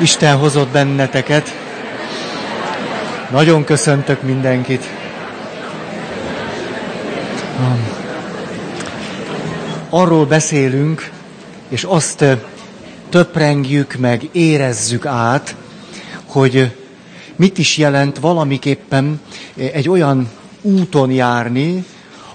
Isten 0.00 0.36
hozott 0.36 0.68
benneteket. 0.68 1.48
Nagyon 3.30 3.64
köszöntök 3.64 4.22
mindenkit. 4.22 4.84
Arról 9.90 10.26
beszélünk, 10.26 11.10
és 11.68 11.84
azt 11.84 12.24
töprengjük 13.08 13.94
meg, 13.94 14.28
érezzük 14.32 15.06
át, 15.06 15.56
hogy 16.26 16.76
mit 17.36 17.58
is 17.58 17.76
jelent 17.76 18.18
valamiképpen 18.18 19.20
egy 19.56 19.88
olyan 19.88 20.28
úton 20.60 21.10
járni, 21.10 21.84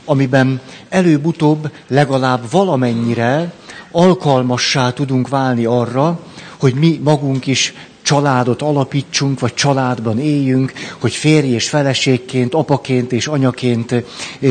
amiben 0.06 0.62
előbb-utóbb 0.90 1.72
legalább 1.88 2.42
valamennyire 2.52 3.54
alkalmassá 3.92 4.92
tudunk 4.92 5.28
válni 5.28 5.66
arra, 5.66 6.20
hogy 6.64 6.74
mi 6.74 7.00
magunk 7.04 7.48
is 7.48 7.74
családot 8.02 8.62
alapítsunk, 8.62 9.40
vagy 9.40 9.54
családban 9.54 10.20
éljünk, 10.20 10.74
hogy 11.00 11.14
férj 11.14 11.48
és 11.48 11.70
feleségként, 11.70 12.54
apaként 12.54 13.12
és 13.12 13.28
anyaként 13.28 13.92
eh, 13.92 14.04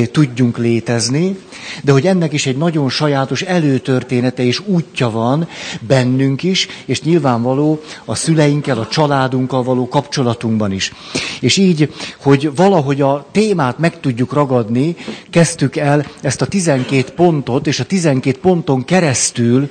tudjunk 0.06 0.58
létezni, 0.58 1.36
de 1.82 1.92
hogy 1.92 2.06
ennek 2.06 2.32
is 2.32 2.46
egy 2.46 2.56
nagyon 2.56 2.88
sajátos 2.88 3.42
előtörténete 3.42 4.44
és 4.44 4.60
útja 4.66 5.10
van 5.10 5.48
bennünk 5.80 6.42
is, 6.42 6.68
és 6.84 7.02
nyilvánvaló 7.02 7.80
a 8.04 8.14
szüleinkkel, 8.14 8.78
a 8.78 8.88
családunkkal 8.88 9.62
való 9.62 9.88
kapcsolatunkban 9.88 10.72
is. 10.72 10.92
És 11.40 11.56
így, 11.56 11.92
hogy 12.22 12.50
valahogy 12.56 13.00
a 13.00 13.26
témát 13.32 13.78
meg 13.78 14.00
tudjuk 14.00 14.32
ragadni, 14.32 14.96
kezdtük 15.30 15.76
el 15.76 16.06
ezt 16.20 16.42
a 16.42 16.46
12 16.46 17.12
pontot, 17.16 17.66
és 17.66 17.80
a 17.80 17.84
12 17.84 18.38
ponton 18.38 18.84
keresztül 18.84 19.68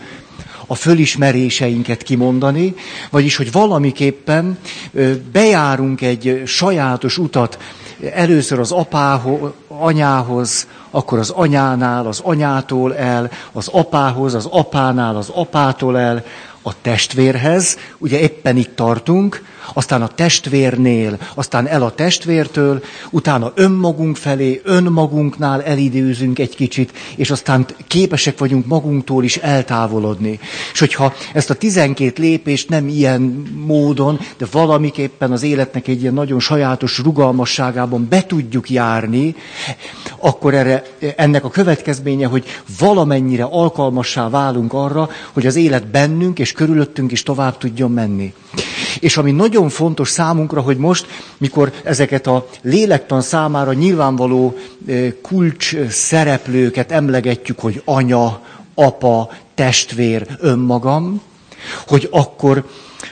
a 0.72 0.76
fölismeréseinket 0.76 2.04
kimondani, 2.04 2.76
vagyis, 3.10 3.36
hogy 3.36 3.52
valamiképpen 3.52 4.58
bejárunk 5.32 6.02
egy 6.02 6.42
sajátos 6.46 7.18
utat, 7.18 7.58
először 8.14 8.60
az 8.60 8.72
apához, 8.72 9.52
anyához, 9.68 10.68
akkor 10.92 11.20
az 11.20 11.30
anyánál, 11.30 12.08
az 12.08 12.20
anyától 12.24 12.96
el, 12.96 13.32
az 13.52 13.68
apához, 13.68 14.34
az 14.34 14.46
apánál, 14.46 15.16
az 15.16 15.30
apától 15.30 16.00
el, 16.00 16.24
a 16.62 16.82
testvérhez, 16.82 17.78
ugye 17.98 18.20
éppen 18.20 18.58
itt 18.58 18.76
tartunk, 18.76 19.44
aztán 19.74 20.02
a 20.02 20.08
testvérnél, 20.08 21.18
aztán 21.34 21.68
el 21.68 21.84
a 21.84 21.92
testvértől, 21.92 22.84
utána 23.10 23.52
önmagunk 23.56 24.18
felé, 24.18 24.62
önmagunknál 24.64 25.64
elidőzünk 25.64 26.40
egy 26.40 26.56
kicsit, 26.56 26.92
és 27.16 27.32
aztán 27.32 27.66
képesek 27.88 28.38
vagyunk 28.38 28.66
magunktól 28.66 29.24
is 29.24 29.38
eltávolodni. 29.38 30.40
És 30.74 30.80
hogyha 30.80 31.14
ezt 31.34 31.50
a 31.50 31.54
tizenkét 31.54 32.18
lépést 32.18 32.70
nem 32.70 32.88
ilyen 32.88 33.22
módon, 33.66 34.20
de 34.38 34.46
valamiképpen 34.52 35.32
az 35.32 35.44
életnek 35.44 35.88
egy 35.88 36.02
ilyen 36.02 36.14
nagyon 36.14 36.40
sajátos 36.40 36.98
rugalmasságában 36.98 38.08
be 38.10 38.26
tudjuk 38.26 38.70
járni, 38.70 39.36
akkor 40.18 40.54
erre, 40.54 40.84
ennek 41.16 41.44
a 41.46 41.50
következménye, 41.50 42.28
hogy 42.28 42.46
valamennyire 42.80 43.44
alkalmassá 43.44 44.30
válunk 44.30 44.74
arra, 44.74 45.10
hogy 45.32 45.46
az 45.46 45.56
élet 45.56 45.88
bennünk 45.88 46.40
és 46.40 46.52
körülöttünk 46.52 47.12
is 47.12 47.24
tovább 47.24 47.58
tudjon 47.58 47.92
menni. 47.92 48.34
És 49.00 49.18
ami 49.18 49.32
nagyon 49.32 49.70
fontos 49.70 50.10
számunkra, 50.10 50.62
hogy 50.62 50.78
most, 50.78 51.06
mikor 51.38 51.72
ezeket 51.84 52.28
a 52.28 52.48
lélektan 52.62 53.22
számára 53.22 53.74
nyilvánvaló 53.74 54.58
kulcs 55.22 55.76
szereplőket 55.90 56.92
emlegetjük, 56.92 57.60
hogy 57.60 57.82
anya, 57.86 58.42
apa, 58.76 59.30
testvér, 59.56 60.28
önmagam, 60.40 61.22
hogy 61.88 62.08
akkor 62.12 62.66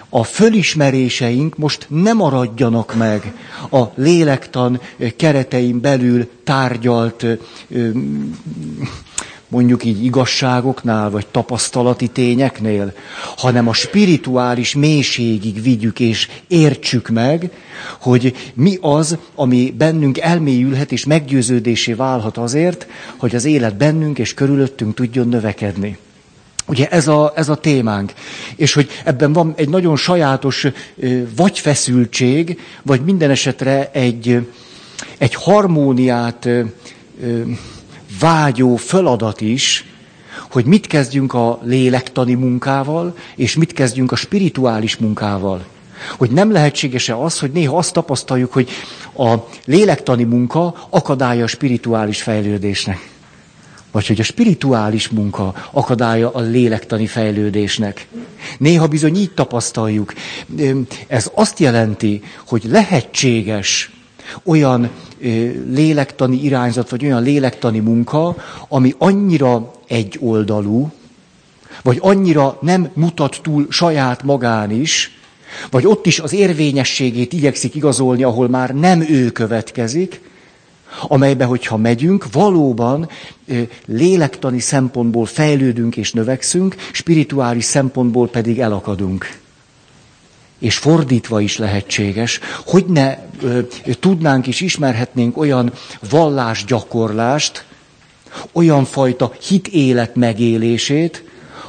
a 0.09 0.23
fölismeréseink 0.23 1.58
most 1.58 1.86
nem 1.90 2.17
maradjanak 2.17 2.95
meg 2.95 3.34
a 3.72 3.84
lélektan 3.95 4.81
keretein 5.17 5.81
belül 5.81 6.30
tárgyalt 6.44 7.25
mondjuk 9.49 9.83
így 9.83 10.03
igazságoknál, 10.03 11.09
vagy 11.09 11.27
tapasztalati 11.27 12.07
tényeknél, 12.07 12.93
hanem 13.37 13.67
a 13.67 13.73
spirituális 13.73 14.75
mélységig 14.75 15.61
vigyük 15.61 15.99
és 15.99 16.29
értsük 16.47 17.09
meg, 17.09 17.51
hogy 17.99 18.51
mi 18.53 18.77
az, 18.81 19.17
ami 19.35 19.73
bennünk 19.77 20.17
elmélyülhet 20.17 20.91
és 20.91 21.05
meggyőződésé 21.05 21.93
válhat 21.93 22.37
azért, 22.37 22.87
hogy 23.17 23.35
az 23.35 23.45
élet 23.45 23.77
bennünk 23.77 24.19
és 24.19 24.33
körülöttünk 24.33 24.95
tudjon 24.95 25.27
növekedni. 25.27 25.97
Ugye 26.67 26.87
ez 26.87 27.07
a, 27.07 27.33
ez 27.35 27.49
a 27.49 27.55
témánk. 27.55 28.13
És 28.55 28.73
hogy 28.73 28.89
ebben 29.03 29.33
van 29.33 29.53
egy 29.57 29.69
nagyon 29.69 29.95
sajátos 29.95 30.67
vagy 31.35 31.59
feszültség, 31.59 32.59
vagy 32.83 33.01
minden 33.01 33.29
esetre 33.29 33.89
egy, 33.91 34.47
egy 35.17 35.33
harmóniát 35.35 36.49
vágyó 38.19 38.75
feladat 38.75 39.41
is, 39.41 39.85
hogy 40.52 40.66
mit 40.66 40.88
kezdjünk 40.88 41.34
a 41.34 41.59
lélektani 41.63 42.34
munkával, 42.34 43.16
és 43.35 43.56
mit 43.56 43.74
kezdjünk 43.74 44.12
a 44.12 44.16
spirituális 44.16 44.97
munkával. 44.97 45.66
Hogy 46.18 46.31
nem 46.31 46.52
lehetséges-e 46.52 47.18
az, 47.18 47.40
hogy 47.40 47.52
néha 47.52 47.78
azt 47.78 47.94
tapasztaljuk, 47.94 48.53
hogy 48.53 48.69
a 49.18 49.35
lélektani 49.66 50.24
munka 50.24 50.88
akadálya 50.90 51.44
a 51.44 51.47
spirituális 51.47 52.22
fejlődésnek. 52.22 53.09
Vagy 53.91 54.08
hogy 54.08 54.19
a 54.19 54.24
spirituális 54.24 55.09
munka 55.09 55.53
akadálya 55.72 56.29
a 56.31 56.40
lélektani 56.40 57.08
fejlődésnek. 57.08 58.08
Néha 58.58 58.88
bizony 58.88 59.16
így 59.16 59.31
tapasztaljuk. 59.31 60.13
Ez 61.08 61.31
azt 61.34 61.59
jelenti, 61.59 62.22
hogy 62.47 62.63
lehetséges 62.63 63.91
olyan 64.44 64.90
lélektani 65.69 66.44
irányzat, 66.44 66.90
vagy 66.90 67.06
olyan 67.06 67.23
lélektani 67.23 67.79
munka, 67.79 68.35
ami 68.67 68.94
annyira 68.97 69.72
egyoldalú, 69.88 70.91
vagy 71.84 71.97
annyira 72.01 72.57
nem 72.62 72.90
mutat 72.94 73.40
túl 73.41 73.67
saját 73.69 74.23
magán 74.23 74.72
is, 74.72 75.17
vagy 75.72 75.85
ott 75.85 76.06
is 76.06 76.19
az 76.19 76.34
érvényességét 76.34 77.34
igyekszik 77.34 77.75
igazolni, 77.75 78.23
ahol 78.23 78.50
már 78.50 78.75
nem 78.75 79.01
ő 79.01 79.31
következik, 79.31 80.22
amelybe, 81.07 81.46
hogyha 81.46 81.78
megyünk, 81.78 82.31
valóban 82.31 83.09
lélektani 83.85 84.59
szempontból 84.59 85.25
fejlődünk 85.25 85.97
és 85.97 86.13
növekszünk, 86.13 86.75
spirituális 86.91 87.63
szempontból 87.63 88.28
pedig 88.28 88.59
elakadunk 88.59 89.38
és 90.59 90.78
fordítva 90.78 91.40
is 91.42 91.58
lehetséges, 91.58 92.40
hogy 92.66 92.86
ne 92.86 93.18
ö, 93.42 93.59
tudnánk 94.00 94.47
és 94.47 94.62
ismerhetnénk 94.62 95.38
olyan 95.38 95.74
vallásgyakorlást, 96.09 97.66
olyan 98.52 98.86
fajta 98.86 99.31
hitélet 99.47 100.16
megélését, 100.16 101.24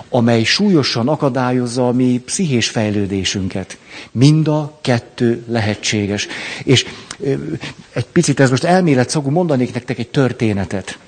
amely 0.09 0.43
súlyosan 0.43 1.09
akadályozza 1.09 1.89
a 1.89 1.93
mi 1.93 2.23
pszichés 2.25 2.69
fejlődésünket. 2.69 3.79
Mind 4.11 4.49
a 4.49 4.79
kettő 4.81 5.45
lehetséges. 5.49 6.27
És 6.65 6.87
ö, 7.19 7.33
egy 7.93 8.07
picit 8.07 8.41
ez 8.41 8.51
most 8.51 8.65
elmélet 8.65 9.11
szagú, 9.11 9.31
mondanék 9.31 9.73
nektek 9.73 9.99
egy 9.99 10.09
történetet 10.09 10.99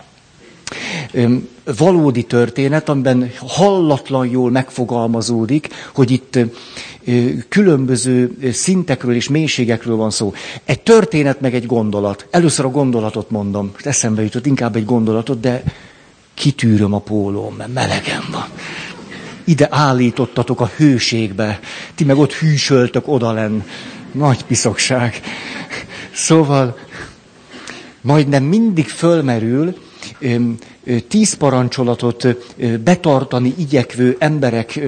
valódi 1.78 2.22
történet, 2.22 2.88
amiben 2.88 3.32
hallatlan 3.47 4.26
jól 4.26 4.50
megfogalmazódik, 4.50 5.69
hogy 5.94 6.10
itt 6.10 6.38
különböző 7.48 8.36
szintekről 8.52 9.14
és 9.14 9.28
mélységekről 9.28 9.96
van 9.96 10.10
szó. 10.10 10.32
Egy 10.64 10.80
történet 10.80 11.40
meg 11.40 11.54
egy 11.54 11.66
gondolat. 11.66 12.26
Először 12.30 12.64
a 12.64 12.70
gondolatot 12.70 13.30
mondom. 13.30 13.72
Eszembe 13.82 14.22
jutott 14.22 14.46
inkább 14.46 14.76
egy 14.76 14.84
gondolatot, 14.84 15.40
de 15.40 15.62
kitűröm 16.34 16.92
a 16.92 16.98
pólóm, 16.98 17.54
mert 17.54 17.72
melegen 17.72 18.22
van. 18.32 18.46
Ide 19.44 19.66
állítottatok 19.70 20.60
a 20.60 20.70
hőségbe, 20.76 21.60
ti 21.94 22.04
meg 22.04 22.16
ott 22.18 22.32
hűsöltök 22.32 23.08
odalenn. 23.08 23.60
Nagy 24.12 24.44
piszokság. 24.44 25.20
Szóval 26.14 26.78
majdnem 28.00 28.43
mindig 28.44 28.88
fölmerül, 28.88 29.76
tíz 31.08 31.34
parancsolatot 31.34 32.26
betartani 32.84 33.55
igyekvő 33.58 34.17
emberek 34.19 34.81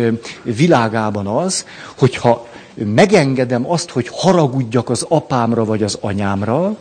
világában 0.43 1.27
az, 1.27 1.67
hogyha 1.99 2.47
megengedem 2.75 3.71
azt, 3.71 3.91
hogy 3.91 4.09
haragudjak 4.13 4.91
az 4.91 5.07
apámra 5.09 5.65
vagy 5.65 5.83
az 5.83 5.99
anyámra, 6.01 6.77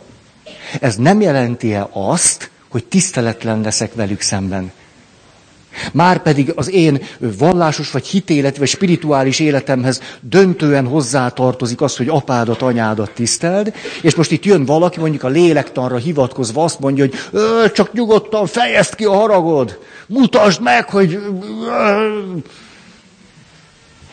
ez 0.80 0.96
nem 0.96 1.20
jelenti-e 1.20 1.88
azt, 1.92 2.50
hogy 2.68 2.84
tiszteletlen 2.84 3.60
leszek 3.60 3.94
velük 3.94 4.20
szemben. 4.20 4.72
Márpedig 5.92 6.52
az 6.54 6.70
én 6.70 7.02
vallásos 7.18 7.90
vagy 7.90 8.06
hitélet 8.06 8.56
vagy 8.56 8.68
spirituális 8.68 9.38
életemhez 9.38 10.00
döntően 10.20 10.86
hozzátartozik 10.86 11.80
az, 11.80 11.96
hogy 11.96 12.08
apádat, 12.08 12.62
anyádat 12.62 13.10
tiszteld, 13.10 13.74
és 14.02 14.14
most 14.14 14.30
itt 14.30 14.44
jön 14.44 14.64
valaki, 14.64 15.00
mondjuk 15.00 15.22
a 15.22 15.28
lélektanra 15.28 15.96
hivatkozva 15.96 16.64
azt 16.64 16.80
mondja, 16.80 17.04
hogy 17.04 17.72
csak 17.72 17.92
nyugodtan 17.92 18.46
fejezd 18.46 18.94
ki 18.94 19.04
a 19.04 19.12
haragod, 19.12 19.78
mutasd 20.06 20.62
meg, 20.62 20.90
hogy... 20.90 21.18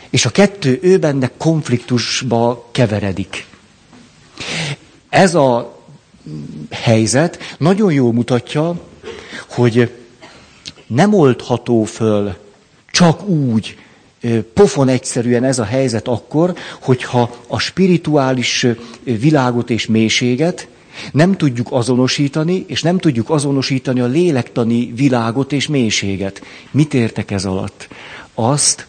És 0.09 0.25
a 0.25 0.29
kettő 0.29 0.79
ő 0.81 0.97
benne 0.97 1.31
konfliktusba 1.37 2.67
keveredik. 2.71 3.45
Ez 5.09 5.35
a 5.35 5.79
helyzet 6.71 7.55
nagyon 7.57 7.91
jól 7.91 8.13
mutatja, 8.13 8.75
hogy 9.49 9.91
nem 10.93 11.13
oldható 11.13 11.83
föl 11.83 12.35
csak 12.91 13.27
úgy, 13.27 13.77
pofon 14.53 14.87
egyszerűen 14.87 15.43
ez 15.43 15.59
a 15.59 15.63
helyzet 15.63 16.07
akkor, 16.07 16.53
hogyha 16.81 17.35
a 17.47 17.59
spirituális 17.59 18.67
világot 19.03 19.69
és 19.69 19.85
mélységet 19.85 20.67
nem 21.11 21.37
tudjuk 21.37 21.67
azonosítani, 21.71 22.65
és 22.67 22.81
nem 22.81 22.97
tudjuk 22.97 23.29
azonosítani 23.29 23.99
a 23.99 24.05
lélektani 24.05 24.91
világot 24.95 25.51
és 25.51 25.67
mélységet. 25.67 26.41
Mit 26.71 26.93
értek 26.93 27.31
ez 27.31 27.45
alatt? 27.45 27.87
Azt, 28.33 28.87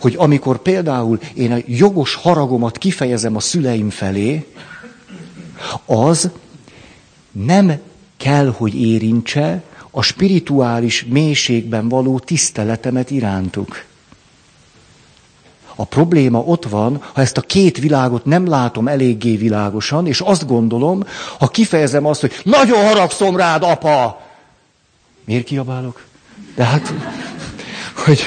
hogy 0.00 0.14
amikor 0.16 0.58
például 0.58 1.18
én 1.34 1.52
a 1.52 1.58
jogos 1.66 2.14
haragomat 2.14 2.78
kifejezem 2.78 3.36
a 3.36 3.40
szüleim 3.40 3.90
felé, 3.90 4.46
az 5.84 6.30
nem 7.32 7.78
kell, 8.16 8.54
hogy 8.56 8.80
érintse 8.80 9.62
a 9.98 10.02
spirituális 10.02 11.04
mélységben 11.08 11.88
való 11.88 12.18
tiszteletemet 12.18 13.10
irántuk. 13.10 13.84
A 15.74 15.84
probléma 15.84 16.38
ott 16.38 16.64
van, 16.64 17.02
ha 17.12 17.20
ezt 17.20 17.36
a 17.36 17.40
két 17.40 17.78
világot 17.78 18.24
nem 18.24 18.46
látom 18.46 18.88
eléggé 18.88 19.36
világosan, 19.36 20.06
és 20.06 20.20
azt 20.20 20.46
gondolom, 20.46 21.04
ha 21.38 21.48
kifejezem 21.48 22.06
azt, 22.06 22.20
hogy 22.20 22.40
nagyon 22.44 22.86
haragszom 22.86 23.36
rád, 23.36 23.62
apa! 23.62 24.22
Miért 25.24 25.44
kiabálok? 25.44 26.04
De 26.54 26.64
hát, 26.64 26.94
hogy 28.04 28.22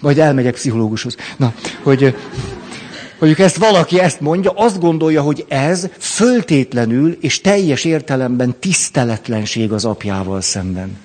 majd 0.00 0.18
elmegyek 0.18 0.54
pszichológushoz. 0.54 1.16
Na, 1.36 1.54
hogy 1.82 2.16
mondjuk 3.18 3.40
ezt 3.46 3.56
valaki 3.56 4.00
ezt 4.00 4.20
mondja, 4.20 4.50
azt 4.50 4.80
gondolja, 4.80 5.22
hogy 5.22 5.44
ez 5.48 5.88
föltétlenül 5.98 7.16
és 7.20 7.40
teljes 7.40 7.84
értelemben 7.84 8.54
tiszteletlenség 8.60 9.72
az 9.72 9.84
apjával 9.84 10.40
szemben. 10.40 10.98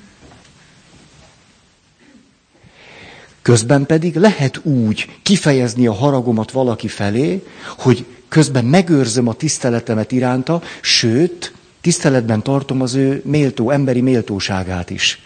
Közben 3.42 3.86
pedig 3.86 4.16
lehet 4.16 4.60
úgy 4.64 5.20
kifejezni 5.24 5.88
a 5.88 5.94
haragomat 5.94 6.52
valaki 6.52 6.88
felé, 6.88 7.44
hogy 7.78 8.06
közben 8.28 8.66
megőrzöm 8.66 9.28
a 9.28 9.34
tiszteletemet 9.34 10.12
iránta, 10.12 10.62
sőt, 10.82 11.54
tiszteletben 11.82 12.44
tartom 12.44 12.82
az 12.82 12.94
ő 12.94 13.22
méltó, 13.26 13.70
emberi 13.70 14.02
méltóságát 14.02 14.90
is. 14.90 15.22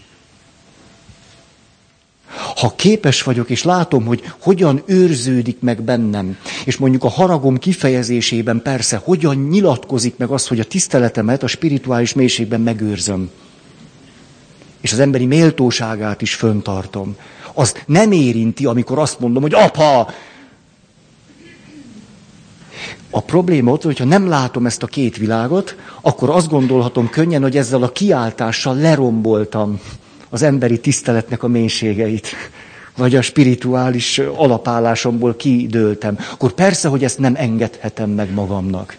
Ha 2.55 2.73
képes 2.75 3.23
vagyok, 3.23 3.49
és 3.49 3.63
látom, 3.63 4.05
hogy 4.05 4.23
hogyan 4.39 4.81
őrződik 4.85 5.57
meg 5.59 5.81
bennem, 5.81 6.37
és 6.65 6.77
mondjuk 6.77 7.03
a 7.03 7.09
haragom 7.09 7.57
kifejezésében 7.57 8.61
persze, 8.61 9.01
hogyan 9.03 9.35
nyilatkozik 9.35 10.17
meg 10.17 10.29
az, 10.29 10.47
hogy 10.47 10.59
a 10.59 10.63
tiszteletemet 10.63 11.43
a 11.43 11.47
spirituális 11.47 12.13
mélységben 12.13 12.61
megőrzöm, 12.61 13.29
és 14.81 14.91
az 14.91 14.99
emberi 14.99 15.25
méltóságát 15.25 16.21
is 16.21 16.33
föntartom, 16.33 17.15
az 17.53 17.75
nem 17.85 18.11
érinti, 18.11 18.65
amikor 18.65 18.99
azt 18.99 19.19
mondom, 19.19 19.41
hogy 19.41 19.53
apa, 19.53 20.09
a 23.09 23.21
probléma 23.21 23.71
ott, 23.71 23.83
hogyha 23.83 24.05
nem 24.05 24.27
látom 24.27 24.65
ezt 24.65 24.83
a 24.83 24.87
két 24.87 25.17
világot, 25.17 25.75
akkor 26.01 26.29
azt 26.29 26.49
gondolhatom 26.49 27.09
könnyen, 27.09 27.41
hogy 27.41 27.57
ezzel 27.57 27.83
a 27.83 27.91
kiáltással 27.91 28.75
leromboltam 28.75 29.79
az 30.35 30.41
emberi 30.41 30.79
tiszteletnek 30.79 31.43
a 31.43 31.47
mélységeit, 31.47 32.35
vagy 32.97 33.15
a 33.15 33.21
spirituális 33.21 34.19
alapállásomból 34.19 35.35
kidőltem. 35.35 36.19
Akkor 36.31 36.51
persze, 36.51 36.87
hogy 36.87 37.03
ezt 37.03 37.19
nem 37.19 37.35
engedhetem 37.35 38.09
meg 38.09 38.33
magamnak. 38.33 38.97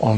A, 0.00 0.10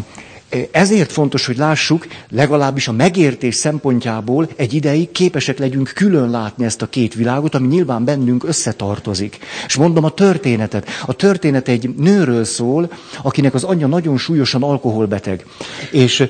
ezért 0.70 1.12
fontos, 1.12 1.46
hogy 1.46 1.56
lássuk, 1.56 2.06
legalábbis 2.30 2.88
a 2.88 2.92
megértés 2.92 3.54
szempontjából 3.54 4.48
egy 4.56 4.74
ideig 4.74 5.10
képesek 5.10 5.58
legyünk 5.58 5.90
külön 5.94 6.30
látni 6.30 6.64
ezt 6.64 6.82
a 6.82 6.86
két 6.86 7.14
világot, 7.14 7.54
ami 7.54 7.66
nyilván 7.66 8.04
bennünk 8.04 8.44
összetartozik. 8.44 9.38
És 9.66 9.76
mondom 9.76 10.04
a 10.04 10.10
történetet. 10.10 10.88
A 11.06 11.12
történet 11.12 11.68
egy 11.68 11.88
nőről 11.96 12.44
szól, 12.44 12.90
akinek 13.22 13.54
az 13.54 13.64
anyja 13.64 13.86
nagyon 13.86 14.18
súlyosan 14.18 14.62
alkoholbeteg. 14.62 15.44
És 15.90 16.28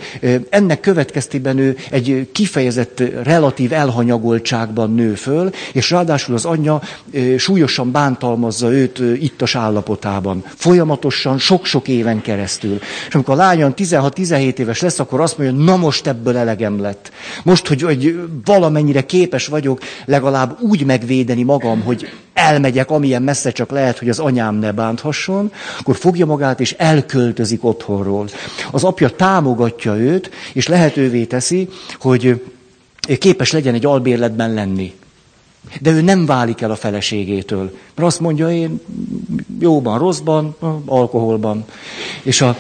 ennek 0.49 0.81
következtében 0.81 1.59
ő 1.59 1.76
egy 1.91 2.29
kifejezett 2.32 3.03
relatív 3.23 3.73
elhanyagoltságban 3.73 4.94
nő 4.94 5.14
föl, 5.14 5.50
és 5.73 5.91
ráadásul 5.91 6.35
az 6.35 6.44
anyja 6.44 6.81
súlyosan 7.37 7.91
bántalmazza 7.91 8.73
őt 8.73 8.99
ittas 8.99 9.55
állapotában. 9.55 10.44
Folyamatosan, 10.55 11.38
sok-sok 11.38 11.88
éven 11.88 12.21
keresztül. 12.21 12.79
És 13.09 13.14
amikor 13.14 13.35
a 13.35 13.37
lányan 13.37 13.75
16 13.75 14.06
ha 14.09 14.15
17 14.15 14.59
éves 14.59 14.81
lesz, 14.81 14.99
akkor 14.99 15.21
azt 15.21 15.39
mondja, 15.39 15.65
na 15.65 15.77
most 15.77 16.07
ebből 16.07 16.37
elegem 16.37 16.81
lett. 16.81 17.11
Most, 17.43 17.67
hogy, 17.67 17.83
hogy 17.83 18.21
valamennyire 18.45 19.07
képes 19.07 19.47
vagyok 19.47 19.81
legalább 20.05 20.57
úgy 20.61 20.85
megvédeni 20.85 21.43
magam, 21.43 21.81
hogy 21.81 22.09
elmegyek, 22.33 22.91
amilyen 22.91 23.23
messze 23.23 23.51
csak 23.51 23.71
lehet, 23.71 23.99
hogy 23.99 24.09
az 24.09 24.19
anyám 24.19 24.55
ne 24.55 24.73
bánthasson, 24.73 25.53
akkor 25.79 25.97
fogja 25.97 26.27
magát 26.27 26.61
és 26.61 26.73
elköltözik 26.73 27.65
otthonról. 27.65 28.29
Az 28.71 28.85
apja 28.85 29.09
támogatja 29.09 29.97
őt, 29.97 30.31
és 30.53 30.67
lehetővé 30.67 31.25
teszi, 31.25 31.69
hogy 32.01 32.45
képes 33.19 33.53
legyen 33.53 33.75
egy 33.75 33.87
albérletben 33.87 34.55
lenni. 34.55 34.95
De 35.81 35.91
ő 35.91 36.01
nem 36.01 36.27
válik 36.27 36.61
el 36.61 36.71
a 36.71 36.77
feleségétől. 36.77 37.77
Mert 37.95 38.09
azt 38.09 38.21
mondja, 38.21 38.51
én 38.51 38.81
jóban, 39.61 39.99
rosszban, 39.99 40.57
alkoholban. 40.87 41.65
És 42.23 42.41
a, 42.41 42.57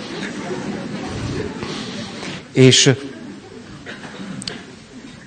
és 2.58 2.94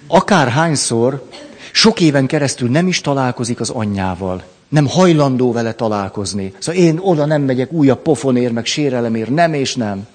akárhányszor 0.07 1.27
sok 1.71 1.99
éven 1.99 2.25
keresztül 2.25 2.69
nem 2.69 2.87
is 2.87 3.01
találkozik 3.01 3.59
az 3.59 3.69
anyjával, 3.69 4.43
nem 4.69 4.87
hajlandó 4.87 5.51
vele 5.51 5.73
találkozni. 5.73 6.53
Szóval 6.59 6.81
én 6.81 6.99
oda 7.01 7.25
nem 7.25 7.41
megyek 7.41 7.71
újabb 7.71 8.01
pofonér, 8.01 8.51
meg 8.51 8.65
sérelemért, 8.65 9.29
nem 9.29 9.53
és 9.53 9.75
nem. 9.75 10.07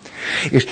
És 0.51 0.67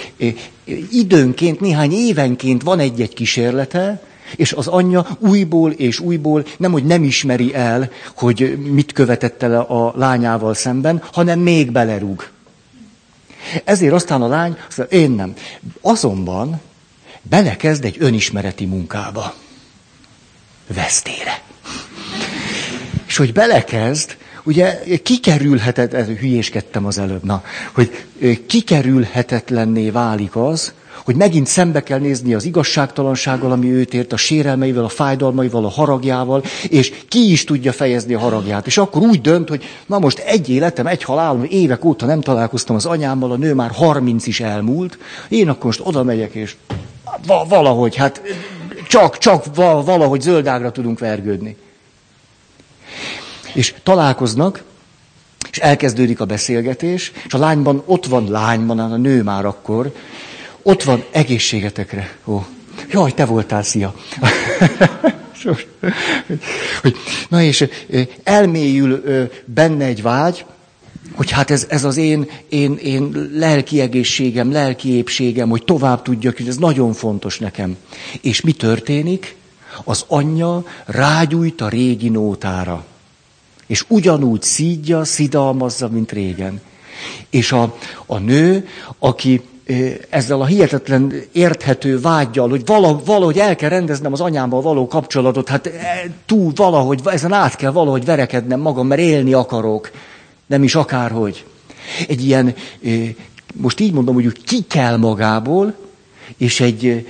időnként, 0.91 1.61
néhány 1.61 1.93
évenként 1.93 2.63
van 2.63 2.79
egy-egy 2.79 3.15
kísérlete, 3.15 4.03
és 4.37 4.53
az 4.53 4.67
anyja 4.67 5.07
újból 5.19 5.71
és 5.71 6.01
újból 6.01 6.45
nem, 6.57 6.73
hogy 6.73 6.85
nem 6.85 7.05
ismeri 7.05 7.55
el, 7.55 7.91
hogy 8.17 8.59
mit 8.73 8.93
követett 8.93 9.43
el 9.43 9.61
a 9.61 9.93
lányával 9.97 10.55
szemben, 10.55 11.03
hanem 11.13 11.39
még 11.39 11.73
belerúg. 11.73 12.33
Ezért 13.65 13.93
aztán 13.93 14.23
a 14.23 14.29
lány 14.29 14.57
azt 14.69 14.79
mondja, 14.79 14.99
én 14.99 15.11
nem. 15.11 15.35
Azonban 15.81 16.61
belekezd 17.23 17.85
egy 17.85 17.97
önismereti 17.99 18.65
munkába. 18.65 19.35
Vesztére. 20.67 21.43
És 23.07 23.17
hogy 23.17 23.33
belekezd, 23.33 24.17
ugye 24.45 24.81
kikerülhetet, 25.03 25.93
hülyéskedtem 26.07 26.87
az 26.87 26.99
előbb, 26.99 27.25
na, 27.25 27.45
hogy 27.73 28.05
kikerülhetetlenné 28.47 29.91
válik 29.91 30.37
az, 30.37 30.73
hogy 31.05 31.17
megint 31.17 31.47
szembe 31.47 31.83
kell 31.83 31.99
nézni 31.99 32.35
az 32.35 32.45
igazságtalansággal, 32.45 33.53
ami 33.53 33.73
őt 33.73 33.95
ért, 33.95 34.13
a 34.13 34.17
sérelmeivel, 34.17 34.85
a 34.85 34.89
fájdalmaival, 34.89 35.65
a 35.65 35.69
haragjával, 35.69 36.43
és 36.69 36.93
ki 37.09 37.31
is 37.31 37.45
tudja 37.45 37.73
fejezni 37.73 38.15
a 38.15 38.19
haragját. 38.19 38.67
És 38.67 38.79
akkor 38.79 39.03
úgy 39.03 39.21
dönt, 39.21 39.49
hogy 39.49 39.65
na 39.87 39.99
most 39.99 40.19
egy 40.19 40.49
életem, 40.49 40.87
egy 40.87 41.03
halálom, 41.03 41.47
évek 41.49 41.85
óta 41.85 42.07
nem 42.07 42.21
találkoztam 42.21 42.77
az 42.77 42.87
anyámmal, 42.87 43.33
a 43.33 43.37
nő 43.37 43.55
már 43.55 43.71
harminc 43.71 44.27
is 44.27 44.41
elmúlt, 44.41 44.99
én 45.29 45.49
akkor 45.49 45.65
most 45.65 45.81
oda 45.83 46.03
megyek, 46.03 46.35
és 46.35 46.57
valahogy, 47.49 47.97
hát 47.97 48.23
csak, 48.89 49.19
csak 49.19 49.45
valahogy 49.85 50.21
zöldágra 50.21 50.71
tudunk 50.71 50.99
vergődni. 50.99 51.57
És 53.55 53.75
találkoznak, 53.83 54.63
és 55.51 55.59
elkezdődik 55.59 56.21
a 56.21 56.25
beszélgetés, 56.25 57.13
és 57.27 57.35
a 57.35 57.39
lányban 57.39 57.83
ott 57.85 58.07
van 58.07 58.31
lányban, 58.31 58.79
a 58.79 58.97
nő 58.97 59.23
már 59.23 59.45
akkor, 59.45 59.93
ott 60.65 60.83
van 60.83 61.05
egészségetekre. 61.11 62.17
Ó, 62.25 62.45
jaj, 62.91 63.13
te 63.13 63.25
voltál, 63.25 63.63
szia. 63.63 63.95
Na 67.29 67.43
és 67.43 67.69
elmélyül 68.23 69.03
benne 69.45 69.85
egy 69.85 70.03
vágy, 70.03 70.45
hogy 71.15 71.31
hát 71.31 71.51
ez, 71.51 71.67
ez 71.69 71.85
az 71.85 71.97
én, 71.97 72.31
én, 72.49 72.77
én 72.77 73.31
lelki 73.35 73.81
egészségem, 73.81 74.53
lelki 74.53 74.89
épségem, 74.89 75.49
hogy 75.49 75.65
tovább 75.65 76.03
tudjak, 76.03 76.37
hogy 76.37 76.49
ez 76.49 76.57
nagyon 76.57 76.93
fontos 76.93 77.39
nekem. 77.39 77.77
És 78.21 78.41
mi 78.41 78.53
történik? 78.53 79.37
Az 79.85 80.05
anyja 80.09 80.65
rágyújt 80.85 81.61
a 81.61 81.69
régi 81.69 82.09
nótára. 82.09 82.85
És 83.67 83.85
ugyanúgy 83.89 84.43
szídja, 84.43 85.05
szidalmazza, 85.05 85.89
mint 85.89 86.13
régen. 86.13 86.61
És 87.31 87.53
a, 87.53 87.77
a 88.07 88.19
nő, 88.19 88.69
aki 88.99 89.43
ezzel 90.09 90.41
a 90.41 90.45
hihetetlen 90.45 91.13
érthető 91.33 92.01
vágyjal, 92.01 92.49
hogy 92.49 92.67
valahogy 93.05 93.39
el 93.39 93.57
kell 93.57 93.69
rendeznem 93.69 94.13
az 94.13 94.21
anyámmal 94.21 94.63
való 94.63 94.87
kapcsolatot, 94.87 95.49
hát 95.49 95.71
túl 96.27 96.53
valahogy, 96.57 97.01
ezen 97.05 97.33
át 97.33 97.57
kell 97.57 97.71
valahogy 97.71 98.05
verekednem 98.05 98.61
magam, 98.61 98.87
mert 98.87 99.01
élni 99.01 99.33
akarok, 99.33 99.91
nem 100.47 100.63
is 100.63 100.75
akárhogy. 100.75 101.45
Egy 102.09 102.25
ilyen, 102.25 102.55
most 103.55 103.81
így 103.81 103.93
mondom, 103.93 104.15
hogy 104.15 104.43
ki 104.45 104.63
kell 104.69 104.97
magából, 104.97 105.75
és 106.37 106.61
egy, 106.61 107.07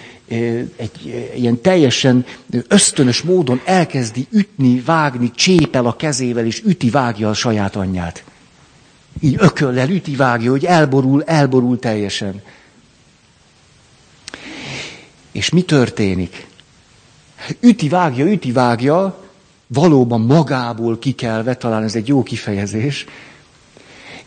egy 0.76 1.30
ilyen 1.37 1.61
teljesen 1.61 2.25
ösztönös 2.68 3.23
módon 3.23 3.61
elkezdi 3.64 4.26
ütni, 4.30 4.82
vágni, 4.84 5.30
csépel 5.30 5.87
a 5.87 5.96
kezével, 5.96 6.46
és 6.46 6.62
üti, 6.64 6.90
vágja 6.90 7.28
a 7.28 7.34
saját 7.34 7.76
anyját. 7.76 8.25
Így 9.21 9.37
ököllel 9.38 9.88
üti, 9.88 10.16
vágja, 10.16 10.50
hogy 10.50 10.64
elborul, 10.64 11.23
elborul 11.25 11.78
teljesen. 11.78 12.42
És 15.33 15.50
mi 15.50 15.62
történik? 15.62 16.47
Üti, 17.61 17.88
vágja, 17.88 18.26
üti, 18.33 18.52
vágja, 18.52 19.25
valóban 19.66 20.21
magából 20.21 20.99
kikelve, 20.99 21.54
talán 21.56 21.83
ez 21.83 21.94
egy 21.94 22.09
jó 22.09 22.23
kifejezés, 22.23 23.06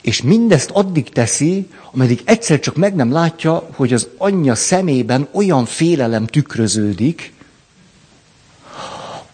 és 0.02 0.22
mindezt 0.22 0.70
addig 0.70 1.10
teszi, 1.10 1.68
ameddig 1.92 2.22
egyszer 2.26 2.60
csak 2.60 2.76
meg 2.76 2.96
nem 2.96 3.12
látja, 3.12 3.70
hogy 3.76 3.94
az 3.94 4.08
anyja 4.18 4.56
szemében 4.56 5.28
olyan 5.32 5.66
félelem 5.66 6.26
tükröződik, 6.26 7.34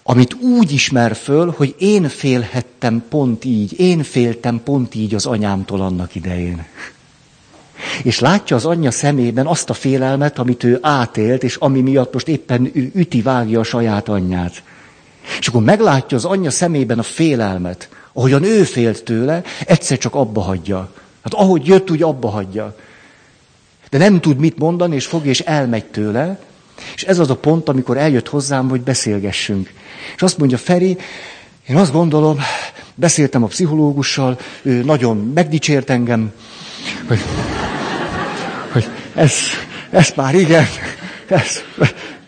amit 0.04 0.34
úgy 0.34 0.72
ismer 0.72 1.16
föl, 1.16 1.54
hogy 1.58 1.76
én 1.78 2.10
félhettem 2.10 3.04
pont 3.10 3.46
így, 3.46 3.80
én 3.80 4.04
féltem 4.04 4.62
pont 4.64 4.96
így 4.96 5.16
az 5.16 5.26
anyámtól 5.26 5.82
annak 5.82 6.16
idején. 6.16 6.66
És 8.04 8.20
látja 8.20 8.56
az 8.56 8.66
anyja 8.66 8.92
szemében 8.92 9.46
azt 9.46 9.70
a 9.70 9.74
félelmet, 9.74 10.40
amit 10.40 10.64
ő 10.64 10.78
átélt, 10.82 11.44
és 11.44 11.56
ami 11.56 11.82
miatt 11.82 12.14
most 12.14 12.28
éppen 12.28 12.72
üti, 12.94 13.22
vágja 13.22 13.60
a 13.60 13.64
saját 13.64 14.10
anyját. 14.10 14.64
És 15.40 15.48
akkor 15.48 15.64
meglátja 15.64 16.18
az 16.18 16.26
anyja 16.26 16.52
szemében 16.52 17.00
a 17.00 17.04
félelmet, 17.04 17.90
ahogyan 18.14 18.44
ő 18.44 18.64
félt 18.64 19.04
tőle, 19.04 19.42
egyszer 19.66 19.98
csak 19.98 20.16
abba 20.16 20.42
hagyja. 20.42 20.92
Hát 21.24 21.34
ahogy 21.34 21.68
jött, 21.68 21.92
úgy 21.92 22.04
abba 22.04 22.30
hagyja. 22.30 22.76
De 23.90 23.98
nem 23.98 24.20
tud 24.20 24.38
mit 24.38 24.58
mondani, 24.58 24.96
és 24.96 25.06
fogja, 25.06 25.30
és 25.30 25.40
elmegy 25.40 25.86
tőle. 25.86 26.40
És 26.96 27.04
ez 27.04 27.20
az 27.20 27.30
a 27.30 27.36
pont, 27.36 27.70
amikor 27.70 27.98
eljött 27.98 28.28
hozzám, 28.30 28.70
hogy 28.70 28.82
beszélgessünk. 28.82 29.72
És 30.16 30.22
azt 30.22 30.38
mondja, 30.38 30.58
Feri, 30.58 30.98
én 31.68 31.76
azt 31.76 31.92
gondolom, 31.92 32.40
beszéltem 32.96 33.44
a 33.44 33.48
pszichológussal, 33.48 34.40
ő 34.62 34.84
nagyon 34.84 35.32
megdicsért 35.34 35.90
engem, 35.90 36.32
hogy, 37.08 37.20
hogy 38.72 38.88
ez, 39.16 39.34
ez 39.90 40.12
már 40.16 40.36
igen, 40.36 40.68
ez, 41.28 41.62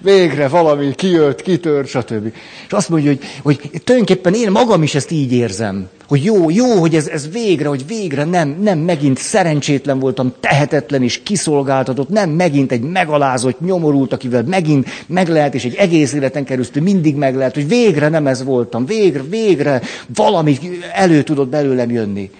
végre 0.05 0.47
valami 0.47 0.95
kijött, 0.95 1.41
kitört, 1.41 1.87
stb. 1.87 2.25
És 2.65 2.71
azt 2.71 2.89
mondja, 2.89 3.09
hogy, 3.09 3.19
hogy 3.41 3.81
tulajdonképpen 3.83 4.33
én 4.33 4.51
magam 4.51 4.83
is 4.83 4.95
ezt 4.95 5.11
így 5.11 5.33
érzem. 5.33 5.89
Hogy 6.07 6.23
jó, 6.23 6.49
jó, 6.49 6.65
hogy 6.65 6.95
ez, 6.95 7.07
ez 7.07 7.29
végre, 7.31 7.67
hogy 7.67 7.87
végre 7.87 8.23
nem, 8.23 8.57
nem 8.61 8.79
megint 8.79 9.17
szerencsétlen 9.17 9.99
voltam, 9.99 10.33
tehetetlen 10.39 11.03
és 11.03 11.23
kiszolgáltatott, 11.23 12.09
nem 12.09 12.29
megint 12.29 12.71
egy 12.71 12.81
megalázott, 12.81 13.59
nyomorult, 13.59 14.13
akivel 14.13 14.43
megint 14.43 14.89
meg 15.07 15.27
lehet, 15.27 15.55
és 15.55 15.63
egy 15.65 15.75
egész 15.75 16.13
életen 16.13 16.45
keresztül 16.45 16.83
mindig 16.83 17.15
meg 17.15 17.35
lehet, 17.35 17.53
hogy 17.53 17.67
végre 17.67 18.09
nem 18.09 18.27
ez 18.27 18.43
voltam, 18.43 18.85
végre, 18.85 19.23
végre 19.29 19.81
valami 20.15 20.57
elő 20.93 21.23
tudott 21.23 21.49
belőlem 21.49 21.91
jönni. 21.91 22.31